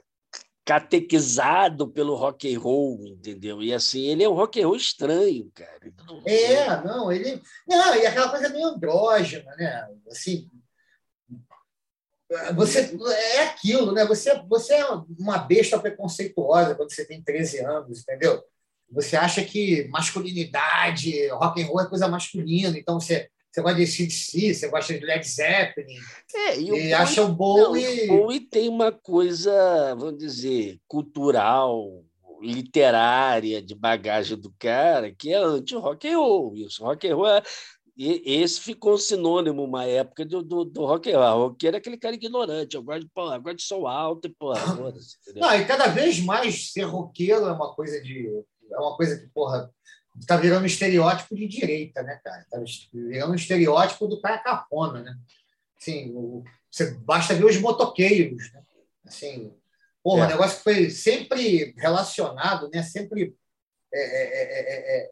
catequizado 0.63 1.87
pelo 1.87 2.15
rock 2.15 2.53
and 2.53 2.59
roll, 2.59 3.07
entendeu? 3.07 3.63
E 3.63 3.73
assim, 3.73 4.05
ele 4.05 4.23
é 4.23 4.29
um 4.29 4.33
rock 4.33 4.61
and 4.61 4.67
roll 4.67 4.75
estranho, 4.75 5.51
cara. 5.53 5.93
É, 6.25 6.83
não, 6.83 7.11
ele. 7.11 7.41
Não, 7.67 7.95
e 7.95 8.05
aquela 8.05 8.29
coisa 8.29 8.49
meio 8.49 8.67
andrógena, 8.67 9.55
né? 9.55 9.87
Assim, 10.09 10.49
você 12.55 12.97
é 13.11 13.43
aquilo, 13.43 13.91
né? 13.91 14.05
Você, 14.05 14.33
você 14.47 14.73
é 14.73 14.85
uma 15.19 15.37
besta 15.37 15.79
preconceituosa 15.79 16.75
quando 16.75 16.91
você 16.91 17.05
tem 17.05 17.23
13 17.23 17.63
anos, 17.63 18.01
entendeu? 18.01 18.43
Você 18.91 19.15
acha 19.15 19.43
que 19.43 19.87
masculinidade, 19.89 21.27
rock 21.29 21.61
and 21.61 21.67
roll 21.67 21.81
é 21.81 21.89
coisa 21.89 22.07
masculina, 22.07 22.77
então 22.77 22.99
você 22.99 23.29
você 23.51 23.61
gosta 23.61 23.79
de 23.79 23.87
CDC, 23.87 24.53
você 24.53 24.67
gosta 24.67 24.93
de 24.93 25.05
Led 25.05 25.25
Zeppelin. 25.25 25.95
É, 26.35 26.59
e, 26.59 26.87
e 26.87 26.93
acha 26.93 27.23
o 27.23 27.31
Bowie. 27.31 28.07
Não, 28.07 28.15
o 28.15 28.19
Bowie 28.19 28.41
tem 28.41 28.67
uma 28.67 28.91
coisa, 28.91 29.95
vamos 29.95 30.17
dizer, 30.17 30.77
cultural, 30.85 32.03
literária, 32.41 33.61
de 33.61 33.73
bagagem 33.73 34.37
do 34.37 34.53
cara, 34.59 35.15
que 35.17 35.31
é 35.31 35.37
anti-rock 35.37 36.05
and 36.05 36.17
roll. 36.17 36.53
Isso, 36.57 36.83
rock 36.83 37.07
and 37.07 37.15
roll 37.15 37.27
é, 37.27 37.41
esse 37.97 38.59
ficou 38.59 38.97
sinônimo 38.97 39.63
uma 39.63 39.85
época 39.85 40.25
do, 40.25 40.43
do, 40.43 40.65
do 40.65 40.85
rock 40.85 41.09
and 41.09 41.17
roll. 41.17 41.47
Rock 41.47 41.65
era 41.65 41.77
aquele 41.77 41.97
cara 41.97 42.15
ignorante. 42.15 42.75
Eu 42.75 42.83
gosto 42.83 43.05
de, 43.05 43.09
eu 43.15 43.41
gosto 43.41 43.55
de 43.55 43.63
som 43.63 43.87
alto 43.87 44.27
e 44.27 44.31
porra. 44.31 44.59
Não, 45.35 45.55
e 45.55 45.65
cada 45.65 45.87
vez 45.87 46.19
mais 46.19 46.73
ser 46.73 46.83
roqueiro 46.83 47.45
é 47.45 47.51
uma 47.53 47.73
coisa 47.73 48.01
de. 48.01 48.29
É 48.71 48.77
uma 48.77 48.95
coisa 48.95 49.17
que, 49.19 49.27
porra, 49.27 49.71
está 50.19 50.37
virando 50.37 50.63
um 50.63 50.67
estereótipo 50.67 51.35
de 51.35 51.47
direita, 51.47 52.01
né, 52.03 52.19
cara? 52.23 52.41
Está 52.41 52.59
virando 52.93 53.31
um 53.31 53.35
estereótipo 53.35 54.07
do 54.07 54.21
cara 54.21 54.37
cafona, 54.39 55.01
né? 55.01 55.17
Assim, 55.79 56.11
o, 56.15 56.43
você 56.71 56.91
basta 56.91 57.33
ver 57.33 57.45
os 57.45 57.57
motoqueiros, 57.57 58.51
né? 58.51 58.61
Assim, 59.05 59.53
porra, 60.03 60.23
é. 60.23 60.25
um 60.25 60.29
negócio 60.29 60.57
que 60.57 60.63
foi 60.63 60.89
sempre 60.89 61.73
relacionado, 61.77 62.69
né? 62.73 62.81
Sempre 62.83 63.35
é, 63.93 63.99
é, 63.99 64.97
é, 64.97 65.11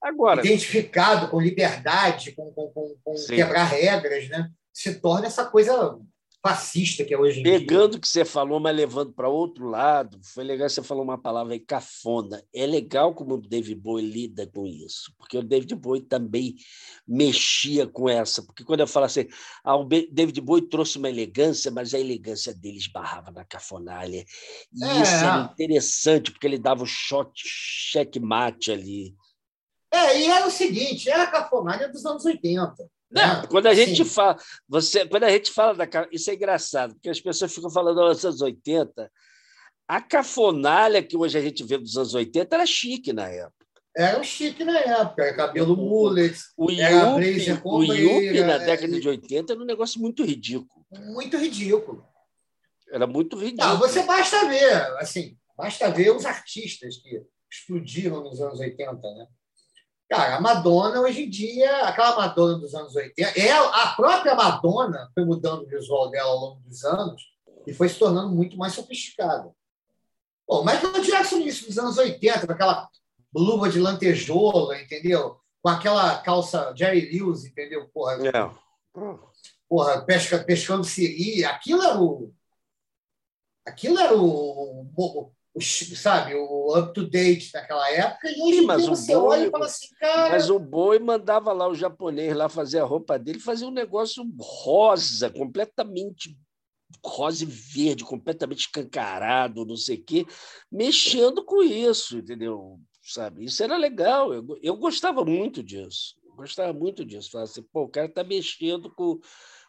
Agora, 0.00 0.40
identificado 0.40 1.28
com 1.28 1.40
liberdade, 1.40 2.32
com, 2.32 2.50
com, 2.52 2.68
com, 2.70 2.96
com 3.04 3.14
quebrar 3.26 3.64
regras, 3.64 4.28
né? 4.28 4.50
Se 4.72 4.94
torna 4.94 5.26
essa 5.26 5.44
coisa 5.44 5.98
fascista 6.48 7.04
que 7.04 7.14
é 7.14 7.18
hoje 7.18 7.40
em 7.40 7.42
Pegando 7.42 7.94
o 7.96 8.00
que 8.00 8.08
você 8.08 8.24
falou, 8.24 8.58
mas 8.60 8.74
levando 8.74 9.12
para 9.12 9.28
outro 9.28 9.68
lado, 9.68 10.18
foi 10.22 10.44
legal 10.44 10.68
você 10.68 10.82
falou 10.82 11.04
uma 11.04 11.18
palavra 11.18 11.54
aí, 11.54 11.60
cafona. 11.60 12.42
É 12.54 12.66
legal 12.66 13.14
como 13.14 13.34
o 13.34 13.40
David 13.40 13.74
Bowie 13.74 14.04
lida 14.04 14.46
com 14.46 14.66
isso, 14.66 15.12
porque 15.18 15.38
o 15.38 15.42
David 15.42 15.74
Bowie 15.74 16.02
também 16.02 16.56
mexia 17.06 17.86
com 17.86 18.08
essa, 18.08 18.42
porque 18.42 18.64
quando 18.64 18.80
eu 18.80 18.86
falo 18.86 19.06
assim, 19.06 19.26
ah, 19.64 19.76
o 19.76 19.84
David 19.84 20.40
Bowie 20.40 20.68
trouxe 20.68 20.98
uma 20.98 21.08
elegância, 21.08 21.70
mas 21.70 21.94
a 21.94 21.98
elegância 21.98 22.54
dele 22.54 22.78
esbarrava 22.78 23.30
na 23.30 23.44
cafonalha. 23.44 24.24
E 24.72 24.84
é. 24.84 25.02
isso 25.02 25.14
era 25.14 25.50
interessante, 25.52 26.30
porque 26.30 26.46
ele 26.46 26.58
dava 26.58 26.82
o 26.82 26.86
shot, 26.86 27.32
checkmate 27.34 28.70
ali. 28.70 29.14
É, 29.90 30.20
e 30.20 30.26
era 30.26 30.46
o 30.46 30.50
seguinte, 30.50 31.08
era 31.08 31.24
a 31.24 31.30
cafonalha 31.30 31.88
dos 31.88 32.04
anos 32.04 32.24
80. 32.24 32.88
Não, 33.10 33.42
né? 33.42 33.48
quando 33.48 33.66
a 33.66 33.74
gente 33.74 34.04
fala, 34.04 34.36
você, 34.68 35.06
quando 35.06 35.24
a 35.24 35.30
gente 35.30 35.50
fala 35.50 35.74
da 35.74 36.08
isso 36.12 36.30
é 36.30 36.34
engraçado, 36.34 36.94
porque 36.94 37.08
as 37.08 37.20
pessoas 37.20 37.54
ficam 37.54 37.70
falando 37.70 37.96
dos 37.96 38.24
anos 38.24 38.42
80, 38.42 39.10
a 39.86 40.02
cafonalha 40.02 41.02
que 41.02 41.16
hoje 41.16 41.38
a 41.38 41.40
gente 41.40 41.64
vê 41.64 41.78
dos 41.78 41.96
anos 41.96 42.14
80 42.14 42.54
era 42.54 42.66
chique 42.66 43.12
na 43.12 43.26
época. 43.28 43.66
Era 43.96 44.22
chique 44.22 44.62
na 44.62 44.78
época, 44.78 45.24
era 45.24 45.34
cabelo 45.34 45.76
mullet, 45.76 46.38
o 46.56 46.70
era 46.70 47.14
blazer 47.14 47.60
com 47.62 47.78
O 47.78 47.84
Yuppie 47.84 48.42
na 48.42 48.58
década 48.58 48.96
é... 48.96 49.00
de 49.00 49.08
80 49.08 49.52
era 49.52 49.62
um 49.62 49.66
negócio 49.66 50.00
muito 50.00 50.22
ridículo. 50.22 50.86
Muito 50.90 51.36
ridículo. 51.38 52.06
Era 52.92 53.06
muito 53.06 53.36
ridículo. 53.36 53.68
Não, 53.68 53.78
você 53.78 54.02
basta 54.02 54.46
ver, 54.46 54.74
assim, 54.98 55.36
basta 55.56 55.90
ver 55.90 56.14
os 56.14 56.26
artistas 56.26 56.98
que 56.98 57.22
explodiram 57.50 58.22
nos 58.22 58.40
anos 58.40 58.60
80, 58.60 58.94
né? 59.14 59.26
Cara, 60.08 60.36
a 60.36 60.40
Madonna, 60.40 61.00
hoje 61.00 61.24
em 61.24 61.30
dia, 61.30 61.86
aquela 61.86 62.16
Madonna 62.16 62.58
dos 62.58 62.74
anos 62.74 62.96
80, 62.96 63.38
ela, 63.38 63.82
a 63.82 63.94
própria 63.94 64.34
Madonna 64.34 65.10
foi 65.12 65.24
mudando 65.24 65.64
o 65.64 65.66
visual 65.66 66.10
dela 66.10 66.30
ao 66.30 66.38
longo 66.38 66.60
dos 66.60 66.82
anos 66.82 67.22
e 67.66 67.74
foi 67.74 67.90
se 67.90 67.98
tornando 67.98 68.34
muito 68.34 68.56
mais 68.56 68.72
sofisticada. 68.72 69.52
Bom, 70.48 70.64
Michael 70.64 71.02
Jackson, 71.02 71.36
no 71.36 71.42
início 71.42 71.66
dos 71.66 71.78
anos 71.78 71.98
80, 71.98 72.46
com 72.46 72.52
aquela 72.54 72.88
luva 73.34 73.68
de 73.68 73.78
lantejoula, 73.78 74.80
entendeu? 74.80 75.38
Com 75.60 75.68
aquela 75.68 76.18
calça 76.20 76.72
Jerry 76.74 77.10
Lewis, 77.12 77.44
entendeu? 77.44 77.86
Porra, 77.92 78.14
é. 78.14 78.50
porra 79.68 80.00
pesca, 80.06 80.38
pescando 80.38 80.84
siri, 80.84 81.44
aquilo 81.44 81.82
era 81.82 82.00
o. 82.00 82.32
Aquilo 83.66 83.98
era 83.98 84.16
o, 84.16 84.88
o, 84.96 85.32
sabe, 85.60 86.34
o 86.34 86.78
up-to-date 86.78 87.52
daquela 87.52 87.90
época, 87.90 88.30
e 88.30 88.40
hoje 88.40 88.58
Sim, 88.58 88.66
mas 88.66 88.86
você 88.86 89.14
boi, 89.14 89.24
olha 89.24 89.46
e 89.46 89.50
fala 89.50 89.66
assim, 89.66 89.88
cara... 89.98 90.30
Mas 90.30 90.50
o 90.50 90.58
boi 90.58 90.98
mandava 90.98 91.52
lá 91.52 91.68
o 91.68 91.74
japonês 91.74 92.36
lá 92.36 92.48
fazer 92.48 92.80
a 92.80 92.84
roupa 92.84 93.18
dele, 93.18 93.38
fazer 93.38 93.64
um 93.64 93.70
negócio 93.70 94.24
rosa, 94.40 95.30
completamente 95.30 96.36
rosa 97.04 97.44
e 97.44 97.46
verde, 97.46 98.04
completamente 98.04 98.60
escancarado, 98.60 99.64
não 99.64 99.76
sei 99.76 99.96
o 99.96 100.04
quê, 100.04 100.26
mexendo 100.70 101.44
com 101.44 101.62
isso, 101.62 102.18
entendeu? 102.18 102.78
Sabe? 103.02 103.44
Isso 103.44 103.62
era 103.62 103.76
legal, 103.76 104.32
eu, 104.32 104.44
eu 104.62 104.76
gostava 104.76 105.24
muito 105.24 105.62
disso, 105.62 106.14
gostava 106.36 106.72
muito 106.72 107.04
disso. 107.04 107.30
Falava 107.30 107.50
assim, 107.50 107.62
pô, 107.72 107.82
o 107.82 107.88
cara 107.88 108.06
está 108.06 108.22
mexendo 108.22 108.90
com 108.94 109.18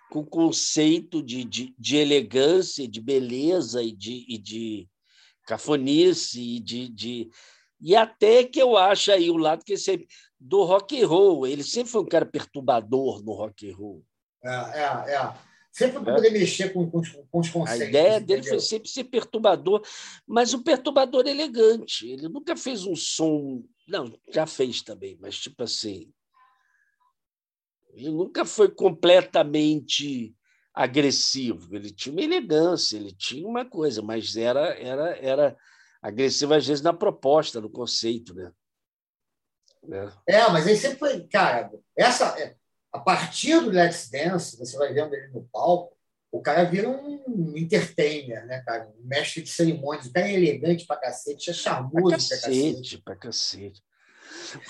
com 0.10 0.22
o 0.22 0.26
conceito 0.26 1.22
de, 1.22 1.44
de, 1.44 1.74
de, 1.78 1.98
elegância, 1.98 2.88
de 2.88 3.00
beleza 3.00 3.84
e 3.84 3.92
de, 3.92 4.26
e 4.28 4.38
de, 4.38 4.90
cafonice 5.50 6.40
e 6.40 6.60
de, 6.60 6.88
de 6.90 7.30
e 7.82 7.96
até 7.96 8.44
que 8.44 8.62
eu 8.62 8.78
acho 8.78 9.12
aí 9.12 9.32
o 9.32 9.38
lado 9.38 9.66
que 9.66 9.76
sempre 9.76 10.08
do 10.40 10.64
rock 10.64 11.02
and 11.02 11.08
roll, 11.08 11.48
ele 11.48 11.64
sempre 11.64 11.92
foi 11.92 12.02
um 12.02 12.08
cara 12.08 12.26
perturbador 12.26 13.24
no 13.24 13.34
rock 13.34 13.70
and 13.70 13.76
roll. 13.76 14.06
É, 14.44 14.50
é, 14.50 15.16
é. 15.16 15.34
Sempre 15.72 16.02
para 16.02 16.14
é. 16.14 16.16
poder 16.16 16.30
mexer 16.32 16.72
com, 16.72 16.90
com, 16.90 17.02
com, 17.02 17.40
os 17.40 17.50
conceitos. 17.50 17.82
A 17.82 17.90
ideia 17.90 18.20
dele 18.20 18.44
foi 18.44 18.60
sempre 18.60 18.88
ser 18.90 19.06
perturbador, 19.06 19.82
mas 20.28 20.54
um 20.54 20.62
perturbador 20.62 21.26
elegante. 21.26 22.08
Ele 22.08 22.30
nunca 22.30 22.56
fez 22.56 22.86
um 22.86 22.96
som. 22.96 23.64
Não, 23.88 24.14
já 24.32 24.46
fez 24.46 24.82
também, 24.84 25.18
mas 25.20 25.38
tipo 25.38 25.64
assim. 25.64 26.12
Ele 27.94 28.12
nunca 28.12 28.46
foi 28.46 28.70
completamente 28.70 30.36
agressivo, 30.80 31.76
ele 31.76 31.92
tinha 31.92 32.14
uma 32.14 32.22
elegância, 32.22 32.96
ele 32.96 33.12
tinha 33.12 33.46
uma 33.46 33.66
coisa, 33.66 34.02
mas 34.02 34.38
era 34.38 34.74
era 34.80 35.18
era 35.18 35.58
agressivo 36.02 36.54
às 36.54 36.66
vezes 36.66 36.82
na 36.82 36.94
proposta, 36.94 37.60
no 37.60 37.70
conceito, 37.70 38.34
né? 38.34 38.54
É, 40.26 40.36
é 40.36 40.50
mas 40.50 40.66
ele 40.66 40.78
sempre 40.78 40.98
foi, 40.98 41.28
cara, 41.28 41.70
essa 41.98 42.40
é, 42.40 42.56
a 42.94 43.00
partir 43.00 43.60
do 43.60 43.70
Let's 43.70 44.10
Dance, 44.10 44.58
você 44.58 44.78
vai 44.78 44.94
vendo 44.94 45.14
ele 45.14 45.28
no 45.34 45.44
palco, 45.52 45.98
o 46.32 46.42
cara 46.42 46.64
vira 46.64 46.88
um 46.88 47.58
entertainer, 47.58 48.46
né, 48.46 48.62
cara? 48.62 48.90
Um 48.98 49.06
mestre 49.06 49.42
de 49.42 49.50
cerimônias, 49.50 50.06
o 50.06 50.14
cara 50.14 50.30
é 50.30 50.34
elegante 50.34 50.86
pra 50.86 50.96
cacete, 50.96 51.50
é 51.50 51.54
charmoso 51.54 52.08
pra 52.08 52.18
cacete. 52.18 52.98
Pra 53.00 53.16
cacete. 53.18 53.84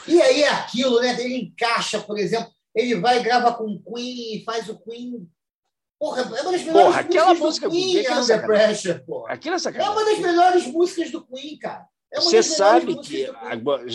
E 0.07 0.19
aí 0.19 0.41
é 0.41 0.49
aquilo, 0.49 0.99
né? 1.01 1.21
Ele 1.21 1.35
encaixa, 1.35 1.99
por 1.99 2.17
exemplo, 2.17 2.51
ele 2.73 2.95
vai 2.95 3.19
e 3.19 3.23
grava 3.23 3.53
com 3.53 3.65
o 3.65 3.93
Queen 3.93 4.43
faz 4.43 4.69
o 4.69 4.79
Queen 4.79 5.29
Porra, 5.99 6.21
é 6.21 6.25
uma 6.25 6.51
das 6.51 6.63
melhores 6.63 6.71
porra, 6.71 6.99
aquela 7.01 7.33
música 7.33 7.67
do 7.67 7.75
Queen, 7.75 8.05
é 8.05 8.17
Under 8.17 8.45
Pressure, 8.45 9.05
porra. 9.05 9.33
Aquilo 9.33 9.55
é, 9.55 9.77
é 9.77 9.89
uma 9.89 10.05
das 10.05 10.19
melhores 10.19 10.65
músicas 10.67 11.11
do 11.11 11.25
Queen, 11.25 11.59
cara. 11.59 11.85
É 12.11 12.21
Você 12.21 12.41
sabe 12.41 12.97
que 13.01 13.29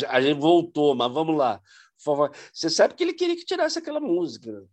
a 0.07 0.21
gente 0.21 0.39
voltou, 0.39 0.95
mas 0.95 1.11
vamos 1.11 1.35
lá. 1.37 1.61
Você 2.53 2.69
sabe 2.69 2.95
que 2.95 3.03
ele 3.03 3.15
queria 3.15 3.35
que 3.35 3.45
tirasse 3.45 3.79
aquela 3.79 4.01
música. 4.01 4.65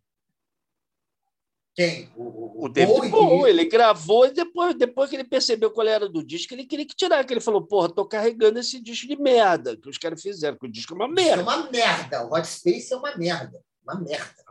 Quem? 1.73 2.11
O, 2.17 2.23
o, 2.23 2.65
o 2.65 2.69
David 2.69 3.07
Bowie. 3.07 3.49
Ele 3.49 3.65
gravou 3.65 4.25
e 4.25 4.31
depois, 4.31 4.75
depois 4.75 5.09
que 5.09 5.15
ele 5.15 5.23
percebeu 5.23 5.71
qual 5.71 5.87
era 5.87 6.09
do 6.09 6.21
disco, 6.21 6.53
ele 6.53 6.65
queria 6.65 6.85
que 6.85 6.93
tirasse. 6.93 7.25
Que 7.25 7.33
ele 7.33 7.39
falou: 7.39 7.65
Porra, 7.65 7.87
tô 7.87 8.05
carregando 8.05 8.59
esse 8.59 8.81
disco 8.81 9.07
de 9.07 9.15
merda 9.15 9.77
que 9.77 9.89
os 9.89 9.97
caras 9.97 10.21
fizeram, 10.21 10.57
que 10.57 10.65
o 10.65 10.71
disco 10.71 10.93
é 10.93 10.95
uma 10.97 11.07
merda. 11.07 11.41
Isso 11.41 11.49
é 11.49 11.55
uma 11.55 11.71
merda. 11.71 12.27
O 12.27 12.35
Hot 12.35 12.45
Space 12.45 12.93
é 12.93 12.97
uma 12.97 13.15
merda. 13.15 13.63
Uma 13.83 13.99
merda. 13.99 14.41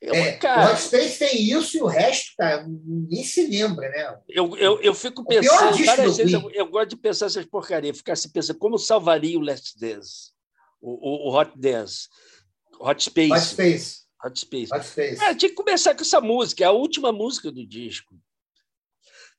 É, 0.00 0.32
cara, 0.32 0.68
o 0.68 0.72
Hot 0.72 0.80
Space 0.80 1.18
tem 1.18 1.42
isso 1.42 1.76
e 1.76 1.82
o 1.82 1.86
resto, 1.86 2.34
cara, 2.36 2.66
ninguém 2.66 3.24
se 3.24 3.46
lembra, 3.46 3.88
né? 3.88 4.20
Eu, 4.28 4.56
eu, 4.56 4.80
eu 4.80 4.94
fico 4.94 5.24
pensando, 5.24 5.84
várias 5.84 6.16
vezes 6.16 6.32
eu, 6.32 6.50
eu, 6.52 6.66
gosto 6.68 6.90
de 6.90 6.96
pensar 6.96 7.26
essas 7.26 7.44
porcarias, 7.44 7.96
ficar 7.96 8.16
se 8.16 8.30
pensando 8.30 8.58
como 8.58 8.78
salvaria 8.78 9.38
o 9.38 9.42
Last 9.42 9.78
Dance, 9.78 10.32
o, 10.80 10.90
o, 10.90 11.30
o 11.30 11.38
Hot 11.38 11.52
Dance, 11.56 12.08
Hot 12.78 13.02
Space. 13.02 13.32
Hot 13.32 13.44
Space. 13.44 14.06
Hot 14.24 14.38
Space. 14.38 14.74
Hot 14.74 14.84
Space. 14.84 15.24
É, 15.24 15.34
tinha 15.34 15.48
que 15.48 15.56
começar 15.56 15.94
com 15.94 16.02
essa 16.02 16.20
música, 16.20 16.62
é 16.62 16.66
a 16.66 16.72
última 16.72 17.10
música 17.10 17.50
do 17.50 17.66
disco. 17.66 18.14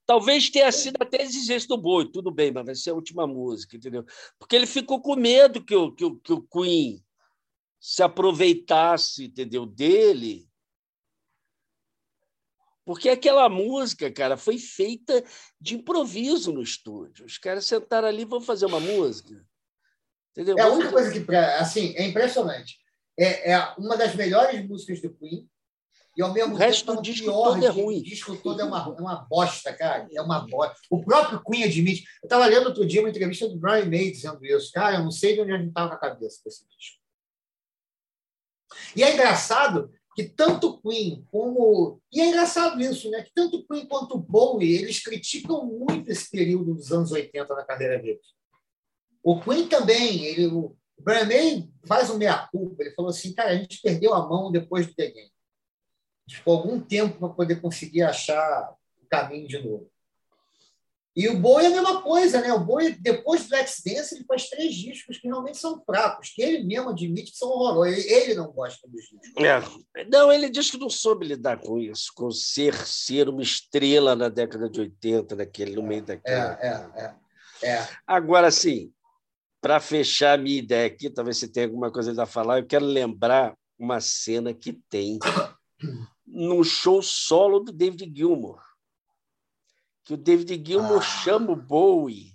Talvez 0.06 0.50
tenha 0.50 0.72
sido 0.72 0.95
até 1.02 1.22
exigência 1.22 1.68
do 1.68 1.78
boi, 1.78 2.10
tudo 2.10 2.32
bem, 2.32 2.52
mas 2.52 2.66
vai 2.66 2.76
ser 2.76 2.91
a 2.91 2.95
última 2.95 3.28
música, 3.28 3.76
entendeu? 3.76 4.06
Porque 4.39 4.56
ele 4.56 4.66
ficou 4.66 5.02
com 5.02 5.16
medo 5.16 5.64
que 5.64 5.76
o, 5.76 5.91
que 5.91 6.06
o, 6.06 6.16
que 6.16 6.32
o 6.34 6.41
Queen 6.41 7.04
se 7.80 8.03
aproveitasse, 8.03 9.25
entendeu, 9.25 9.65
dele. 9.65 10.47
Porque 12.86 13.09
aquela 13.09 13.49
música, 13.49 14.09
cara, 14.09 14.38
foi 14.38 14.57
feita 14.57 15.21
de 15.59 15.75
improviso 15.75 16.53
no 16.53 16.61
estúdio. 16.61 17.25
Os 17.25 17.38
caras 17.38 17.65
sentaram 17.65 18.07
ali 18.07 18.21
e 18.21 18.25
vão 18.25 18.39
fazer 18.39 18.65
uma 18.65 18.80
música. 18.80 19.45
Entendeu? 20.32 20.55
É 20.57 20.61
a 20.61 20.69
única 20.69 20.91
coisa 20.91 21.11
que, 21.11 21.36
assim, 21.36 21.93
é 21.97 22.05
impressionante. 22.05 22.78
É, 23.19 23.51
é 23.51 23.73
uma 23.78 23.97
das 23.97 24.15
melhores 24.15 24.65
músicas 24.69 25.01
do 25.01 25.13
Queen 25.15 25.49
E 26.15 26.21
ao 26.21 26.32
mesmo 26.32 26.53
o 26.53 26.57
resto 26.57 26.86
tempo, 26.86 26.97
do 26.97 27.01
disco 27.01 27.25
pior, 27.25 27.55
todo 27.55 27.65
é 27.65 27.69
ruim. 27.69 27.99
O 27.99 28.03
disco 28.03 28.38
todo 28.38 28.61
é 28.61 28.63
uma, 28.63 28.95
é 28.97 29.01
uma 29.01 29.15
bosta, 29.30 29.73
cara. 29.73 30.07
É 30.13 30.21
uma 30.21 30.47
bosta. 30.47 30.78
O 30.89 31.03
próprio 31.03 31.43
Queen 31.43 31.63
admite. 31.63 32.05
Eu 32.23 32.28
estava 32.28 32.45
lendo 32.45 32.67
outro 32.67 32.86
dia 32.86 33.01
uma 33.01 33.09
entrevista 33.09 33.49
do 33.49 33.57
Brian 33.57 33.86
May 33.86 34.11
dizendo 34.11 34.45
isso. 34.45 34.71
Cara, 34.71 34.97
eu 34.97 35.03
não 35.03 35.11
sei 35.11 35.34
de 35.34 35.41
onde 35.41 35.51
a 35.51 35.57
gente 35.57 35.69
estava 35.69 35.89
com 35.89 35.95
a 35.95 36.09
cabeça 36.09 36.39
desse 36.45 36.65
disco. 36.69 36.97
E 38.95 39.03
é 39.03 39.13
engraçado 39.13 39.91
que 40.15 40.23
tanto 40.23 40.82
Queen 40.82 41.25
como. 41.32 42.01
E 42.11 42.21
é 42.21 42.28
engraçado 42.28 42.82
isso, 42.82 43.09
né? 43.11 43.21
Que 43.21 43.32
tanto 43.34 43.65
Queen 43.67 43.88
quanto 43.88 44.17
Bowie, 44.17 44.75
eles 44.75 45.03
criticam 45.03 45.65
muito 45.65 46.09
esse 46.09 46.30
período 46.30 46.73
dos 46.73 46.91
anos 46.91 47.11
80 47.11 47.53
na 47.53 47.63
carreira 47.63 47.99
deles. 47.99 48.25
O 49.23 49.39
Queen 49.39 49.67
também, 49.67 50.25
ele, 50.25 50.47
o 50.47 50.75
Brian 50.99 51.25
May 51.25 51.69
faz 51.86 52.09
um 52.09 52.17
meia-culpa. 52.17 52.82
Ele 52.82 52.95
falou 52.95 53.11
assim, 53.11 53.34
cara, 53.34 53.51
a 53.51 53.57
gente 53.57 53.82
perdeu 53.82 54.13
a 54.13 54.28
mão 54.28 54.51
depois 54.51 54.88
do 54.88 54.95
The 54.95 55.11
Game. 55.11 55.32
Ficou 56.30 56.57
algum 56.57 56.80
tempo 56.80 57.19
para 57.19 57.30
poder 57.30 57.61
conseguir 57.61 58.01
achar 58.01 58.75
o 59.01 59.05
caminho 59.07 59.47
de 59.47 59.59
novo. 59.59 59.89
E 61.18 61.28
o 61.30 61.39
Bowie 61.39 61.65
é 61.65 61.70
a 61.70 61.72
mesma 61.72 61.99
coisa, 62.03 62.39
né? 62.39 62.53
O 62.53 62.59
Bowie, 62.59 62.91
depois 62.91 63.47
do 63.47 63.55
Let's 63.55 63.82
Dance, 63.84 64.13
ele 64.13 64.24
faz 64.26 64.51
três 64.51 64.76
discos 64.76 65.18
que 65.18 65.28
realmente 65.28 65.57
são 65.57 65.84
fracos, 65.84 66.30
que 66.30 66.43
ele 66.43 66.63
mesmo 66.63 66.91
admite 66.91 67.32
que 67.32 67.38
são 67.39 67.49
horrorosos. 67.49 68.05
Ele, 68.05 68.13
ele 68.13 68.36
não 68.36 68.51
gosta 68.51 68.88
dos 68.88 69.01
discos. 69.01 69.43
É. 69.43 70.05
Não, 70.11 70.32
ele 70.32 70.47
diz 70.47 70.70
que 70.70 70.78
não 70.78 70.91
soube 70.91 71.26
lidar 71.26 71.57
com 71.57 71.80
isso, 71.80 72.11
com 72.13 72.30
ser, 72.30 72.76
ser 72.76 73.30
uma 73.30 73.41
estrela 73.41 74.15
na 74.15 74.30
década 74.30 74.70
de 74.70 74.80
80, 74.80 75.36
naquele, 75.36 75.76
no 75.76 75.82
meio 75.82 76.03
daquela. 76.03 76.59
É, 76.61 76.68
é, 76.68 77.65
é. 77.65 77.68
é. 77.68 77.88
Agora, 78.05 78.51
sim, 78.51 78.93
para 79.59 79.80
fechar 79.80 80.38
a 80.38 80.38
minha 80.41 80.59
ideia 80.59 80.86
aqui, 80.86 81.09
talvez 81.09 81.39
você 81.39 81.47
tenha 81.47 81.65
alguma 81.65 81.91
coisa 81.91 82.22
a 82.22 82.28
falar, 82.28 82.59
eu 82.59 82.68
quero 82.68 82.86
lembrar 82.86 83.57
uma 83.80 83.99
cena 83.99 84.53
que 84.53 84.80
tem 84.88 85.18
no 86.28 86.63
show 86.63 87.01
solo 87.01 87.59
do 87.59 87.72
David 87.72 88.15
Gilmour 88.15 88.66
que 90.08 90.14
o 90.14 90.18
David 90.18 90.64
Gilmour 90.66 90.99
ah. 90.99 91.01
chama 91.01 91.51
o 91.51 91.55
Bowie 91.55 92.34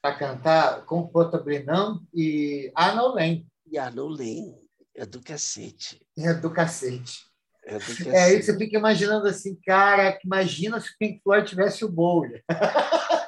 para 0.00 0.16
cantar 0.16 0.86
com 0.86 1.10
Brinão 1.44 2.00
e 2.12 2.72
Arnold 2.74 3.16
Lane. 3.16 3.46
E 3.70 3.76
Arnold 3.76 4.18
Lane 4.18 4.56
é 4.96 5.04
do 5.04 5.20
cacete. 5.20 6.00
É 6.16 6.32
do 6.32 6.50
cacete. 6.50 7.20
É, 7.66 7.74
do 7.74 7.80
cacete. 7.80 8.08
é 8.08 8.22
aí 8.24 8.42
você 8.42 8.56
fica 8.56 8.78
imaginando 8.78 9.28
assim, 9.28 9.54
cara, 9.56 10.18
imagina 10.24 10.80
se 10.80 10.88
o 10.88 10.96
Pink 10.98 11.20
Floyd 11.22 11.46
tivesse 11.46 11.84
o 11.84 11.88
Bowie. 11.88 12.42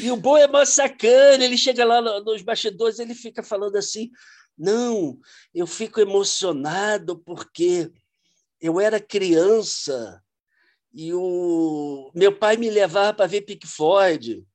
E 0.00 0.10
o 0.10 0.16
Bowie 0.16 0.42
é 0.42 0.48
mais 0.48 0.70
sacana, 0.70 1.42
ele 1.42 1.56
chega 1.56 1.82
lá 1.82 2.02
nos 2.20 2.42
bastidores, 2.42 2.98
ele 2.98 3.14
fica 3.14 3.42
falando 3.42 3.76
assim: 3.76 4.10
não, 4.58 5.18
eu 5.54 5.66
fico 5.66 5.98
emocionado 5.98 7.16
porque 7.20 7.90
eu 8.60 8.78
era 8.78 9.00
criança 9.00 10.22
e 10.94 11.12
o 11.12 12.10
meu 12.14 12.36
pai 12.36 12.56
me 12.56 12.70
levava 12.70 13.12
para 13.12 13.26
ver 13.26 13.40
Pink 13.40 13.66
Floyd. 13.66 14.46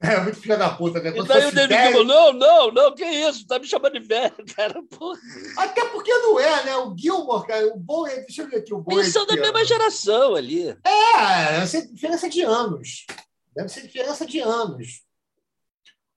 É, 0.00 0.18
muito 0.20 0.40
filha 0.40 0.56
da 0.56 0.70
puta, 0.70 1.00
né? 1.00 1.12
Quando 1.12 1.26
e 1.26 1.28
daí 1.28 1.46
o 1.46 1.52
David 1.52 1.80
Gilmour, 1.80 2.04
não, 2.04 2.32
não, 2.32 2.72
não, 2.72 2.94
que 2.94 3.04
isso? 3.04 3.46
Tá 3.46 3.58
me 3.58 3.66
chamando 3.66 3.92
de 3.92 4.00
velho, 4.00 4.34
cara, 4.56 4.82
porra. 4.82 5.20
Até 5.58 5.84
porque 5.90 6.12
não 6.12 6.40
é, 6.40 6.64
né? 6.64 6.76
O 6.78 6.96
Gilmore, 6.96 7.46
cara, 7.46 7.68
o 7.68 7.78
Bowie, 7.78 8.16
deixa 8.22 8.42
eu 8.42 8.48
ver 8.48 8.56
aqui 8.56 8.74
o 8.74 8.78
Bowie. 8.78 8.98
Eles 8.98 9.12
são 9.12 9.24
da 9.24 9.36
mesma 9.36 9.64
geração 9.64 10.34
ali. 10.34 10.70
É, 10.70 11.52
deve 11.52 11.66
ser 11.68 11.86
diferença 11.86 12.28
de 12.28 12.42
anos. 12.42 13.06
Deve 13.54 13.68
ser 13.68 13.82
diferença 13.82 14.26
de 14.26 14.40
anos. 14.40 15.04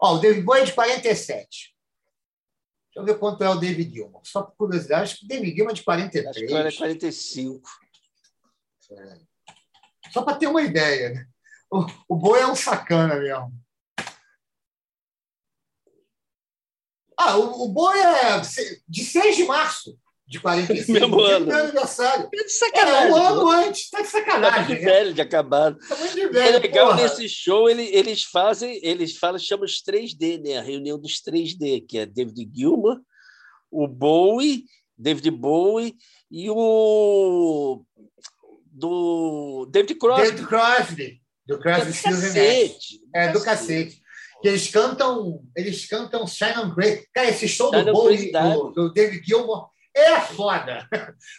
Ó, 0.02 0.16
o 0.16 0.18
David 0.18 0.42
Bowie 0.44 0.64
é 0.64 0.66
de 0.66 0.74
47. 0.74 1.38
Deixa 1.46 1.76
eu 2.96 3.06
ver 3.06 3.20
quanto 3.20 3.44
é 3.44 3.50
o 3.50 3.56
David 3.56 3.94
Gilmour. 3.94 4.22
Só 4.24 4.42
por 4.42 4.56
curiosidade, 4.56 5.04
acho 5.04 5.20
que 5.20 5.26
o 5.26 5.28
David 5.28 5.54
Gilmour 5.54 5.72
é 5.72 5.76
de 5.76 5.84
43. 5.84 6.28
Acho 6.28 6.46
que 6.48 6.54
era 6.54 6.72
45. 6.72 7.70
É. 8.92 9.35
Só 10.16 10.22
para 10.22 10.38
ter 10.38 10.48
uma 10.48 10.62
ideia. 10.62 11.10
Né? 11.10 11.28
O, 11.70 11.86
o 12.08 12.16
boi 12.16 12.40
é 12.40 12.48
um 12.48 12.56
sacana 12.56 13.16
mesmo. 13.16 13.52
Ah, 17.18 17.36
o, 17.36 17.66
o 17.66 17.68
boi 17.68 18.00
é 18.00 18.40
de 18.88 19.04
6 19.04 19.36
de 19.36 19.44
março 19.44 20.00
de 20.26 20.40
45. 20.40 20.90
Mesmo 20.94 21.20
ano. 21.20 21.48
Meu 21.48 21.58
aniversário. 21.58 22.30
É 22.34 22.44
de 22.44 22.50
sacanagem. 22.50 23.08
É, 23.08 23.12
um 23.12 23.16
ano 23.18 23.50
antes. 23.50 23.82
Está 23.82 24.02
de 24.02 24.08
sacanagem. 24.08 24.62
Tá 24.62 24.74
de 24.74 24.76
velho, 24.76 25.14
de 25.14 25.22
acabado. 25.22 25.78
Tá 25.86 25.98
muito 25.98 26.16
de 26.16 26.28
velho, 26.30 26.56
é 26.56 26.60
legal 26.60 26.88
porra. 26.88 27.04
nesse 27.04 27.28
show, 27.28 27.70
ele, 27.70 27.84
eles 27.84 28.24
fazem, 28.24 28.80
eles 28.82 29.18
falam, 29.18 29.38
chamam 29.38 29.66
os 29.66 29.84
3D, 29.84 30.42
né? 30.42 30.60
A 30.60 30.62
reunião 30.62 30.98
dos 30.98 31.22
3D, 31.22 31.86
que 31.86 31.98
é 31.98 32.06
David 32.06 32.50
Gilmour, 32.56 33.02
o 33.70 33.86
Bowie, 33.86 34.64
David 34.98 35.30
Bowie 35.30 35.94
e 36.32 36.50
o 36.50 37.86
do 38.76 39.66
David 39.72 39.96
Crosby. 39.96 40.24
David 40.32 40.48
Crosby. 40.48 41.22
Do 41.48 41.60
Crosby, 41.60 41.90
é 41.90 41.94
Stills 41.94 42.22
cacete, 42.22 43.00
É, 43.14 43.32
do 43.32 43.44
cacete. 43.44 44.02
Que 44.42 44.50
eles 44.50 44.68
cantam, 44.70 45.42
eles 45.56 45.88
cantam 45.88 46.28
Shine 46.28 46.58
on 46.58 46.76
Grey. 46.76 47.06
Cara, 47.14 47.30
esse 47.30 47.48
show 47.48 47.72
Shine 47.72 47.86
do 47.86 47.94
Bowie, 47.94 48.32
do, 48.32 48.72
do 48.72 48.94
David 48.94 49.26
Gilmour, 49.26 49.70
é 49.96 50.20
foda. 50.22 50.88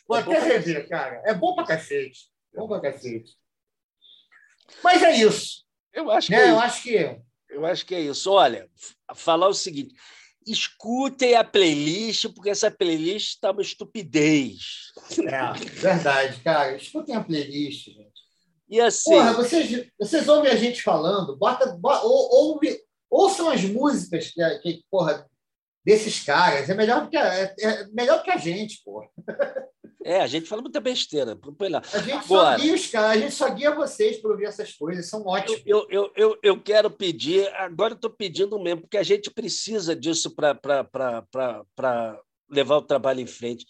Vou 0.09 0.17
até 0.17 0.39
rever, 0.41 0.89
cara. 0.89 1.21
É 1.25 1.35
bom 1.35 1.55
pra 1.55 1.65
cacete. 1.67 2.21
Bom 2.55 2.67
pra 2.67 2.81
cacete. 2.81 3.33
Mas 4.83 5.03
é 5.03 5.15
isso. 5.17 5.65
Eu 5.93 6.11
acho 6.11 6.29
que 6.29 6.33
né? 6.33 6.39
é 6.39 6.51
Eu 6.51 6.55
isso. 6.55 6.63
acho 6.63 6.83
que 6.83 7.21
Eu 7.51 7.67
acho 7.67 7.87
que 7.87 7.95
é 7.95 8.01
isso. 8.01 8.31
Olha, 8.33 8.69
falar 9.15 9.49
o 9.49 9.55
seguinte: 9.55 9.95
escutem 10.47 11.35
a 11.35 11.43
playlist, 11.43 12.29
porque 12.35 12.51
essa 12.51 12.71
playlist 12.71 13.35
está 13.35 13.51
uma 13.51 13.63
estupidez. 13.63 14.93
é 15.19 15.53
verdade, 15.81 16.41
cara. 16.43 16.77
Escutem 16.77 17.17
a 17.17 17.25
playlist, 17.25 17.87
gente. 17.87 18.17
E 18.69 18.81
assim. 18.81 19.11
Porra, 19.11 19.33
vocês, 19.33 19.87
vocês 19.99 20.29
ouvem 20.29 20.51
a 20.51 20.57
gente 20.57 20.83
falando, 20.83 21.37
bota, 21.37 21.67
bota 21.77 22.05
ou, 22.05 22.53
ouve, 22.53 22.81
ouçam 23.11 23.49
as 23.49 23.63
músicas 23.63 24.31
que, 24.31 24.59
que, 24.61 24.85
porra, 24.91 25.29
desses 25.85 26.23
caras. 26.25 26.69
É 26.69 26.75
melhor 26.75 27.09
que 27.09 27.17
a, 27.17 27.35
é, 27.35 27.55
é 27.59 27.87
melhor 27.89 28.23
que 28.23 28.31
a 28.31 28.37
gente, 28.37 28.83
porra. 28.85 29.09
É, 30.07 30.21
a 30.21 30.27
gente 30.29 30.47
fala 30.47 30.63
muita 30.63 30.81
besteira. 30.81 31.35
Põe 31.35 31.69
lá. 31.69 31.83
A 31.93 31.99
gente 31.99 32.25
só 32.27 32.35
Agora, 32.37 32.59
guia 32.61 32.75
os 32.75 32.87
caras, 32.87 33.11
a 33.11 33.21
gente 33.21 33.35
só 33.35 33.51
guia 33.51 33.75
vocês 33.75 34.19
para 34.19 34.31
ouvir 34.31 34.45
essas 34.45 34.73
coisas, 34.73 35.11
são 35.11 35.27
ótimos. 35.27 35.61
eu, 35.67 35.85
eu, 35.91 36.13
eu, 36.15 36.39
eu 36.45 36.63
quero 36.63 36.89
pedir, 36.89 37.49
agora 37.55 37.95
eu 37.95 37.97
estou 37.97 38.11
pedindo 38.11 38.57
mesmo, 38.63 38.83
porque 38.83 38.99
a 38.99 39.03
gente 39.03 39.33
precisa 39.33 39.97
disso 39.97 40.33
para 40.37 42.21
levar 42.49 42.77
o 42.77 42.83
trabalho 42.83 43.21
em 43.21 43.27
frente. 43.27 43.67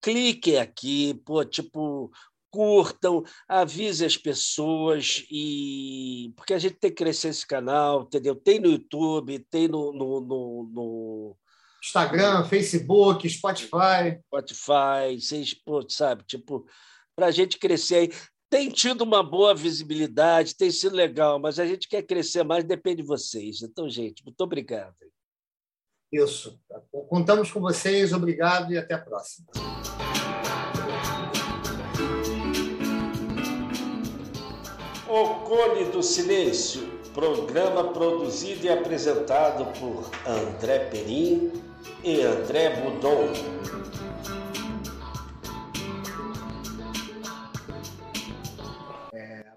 Cliquem 0.00 0.56
aqui, 0.56 1.12
pô, 1.26 1.44
tipo, 1.44 2.10
curtam, 2.50 3.22
avise 3.46 4.02
as 4.02 4.16
pessoas 4.16 5.26
e 5.30 6.32
porque 6.36 6.54
a 6.54 6.58
gente 6.58 6.76
tem 6.76 6.90
que 6.90 6.96
crescer 6.96 7.28
esse 7.28 7.46
canal, 7.46 8.04
entendeu? 8.04 8.34
Tem 8.34 8.58
no 8.58 8.70
YouTube, 8.70 9.38
tem 9.50 9.68
no, 9.68 9.92
no, 9.92 10.20
no, 10.22 10.70
no 10.72 11.36
Instagram, 11.86 12.44
Facebook, 12.44 13.28
Spotify. 13.30 14.18
Spotify, 14.26 15.20
vocês, 15.20 15.54
pô, 15.54 15.88
sabe, 15.88 16.24
tipo, 16.24 16.66
para 17.14 17.26
a 17.26 17.30
gente 17.30 17.58
crescer 17.58 17.94
aí. 17.94 18.12
Tem 18.50 18.68
tido 18.68 19.02
uma 19.02 19.22
boa 19.22 19.54
visibilidade, 19.54 20.56
tem 20.56 20.70
sido 20.70 20.96
legal, 20.96 21.38
mas 21.38 21.60
a 21.60 21.66
gente 21.66 21.88
quer 21.88 22.02
crescer 22.02 22.42
mais, 22.42 22.64
depende 22.64 23.02
de 23.02 23.08
vocês. 23.08 23.62
Então, 23.62 23.88
gente, 23.88 24.24
muito 24.24 24.40
obrigado. 24.40 24.94
Isso. 26.12 26.58
Contamos 27.08 27.52
com 27.52 27.60
vocês, 27.60 28.12
obrigado 28.12 28.72
e 28.72 28.78
até 28.78 28.94
a 28.94 28.98
próxima. 28.98 29.46
O 35.08 35.34
Cone 35.44 35.84
do 35.92 36.02
Silêncio, 36.02 36.88
programa 37.14 37.92
produzido 37.92 38.66
e 38.66 38.68
apresentado 38.68 39.66
por 39.78 40.10
André 40.28 40.90
Perim 40.90 41.66
e 42.02 42.22
André 42.22 42.70
Budon. 42.70 43.32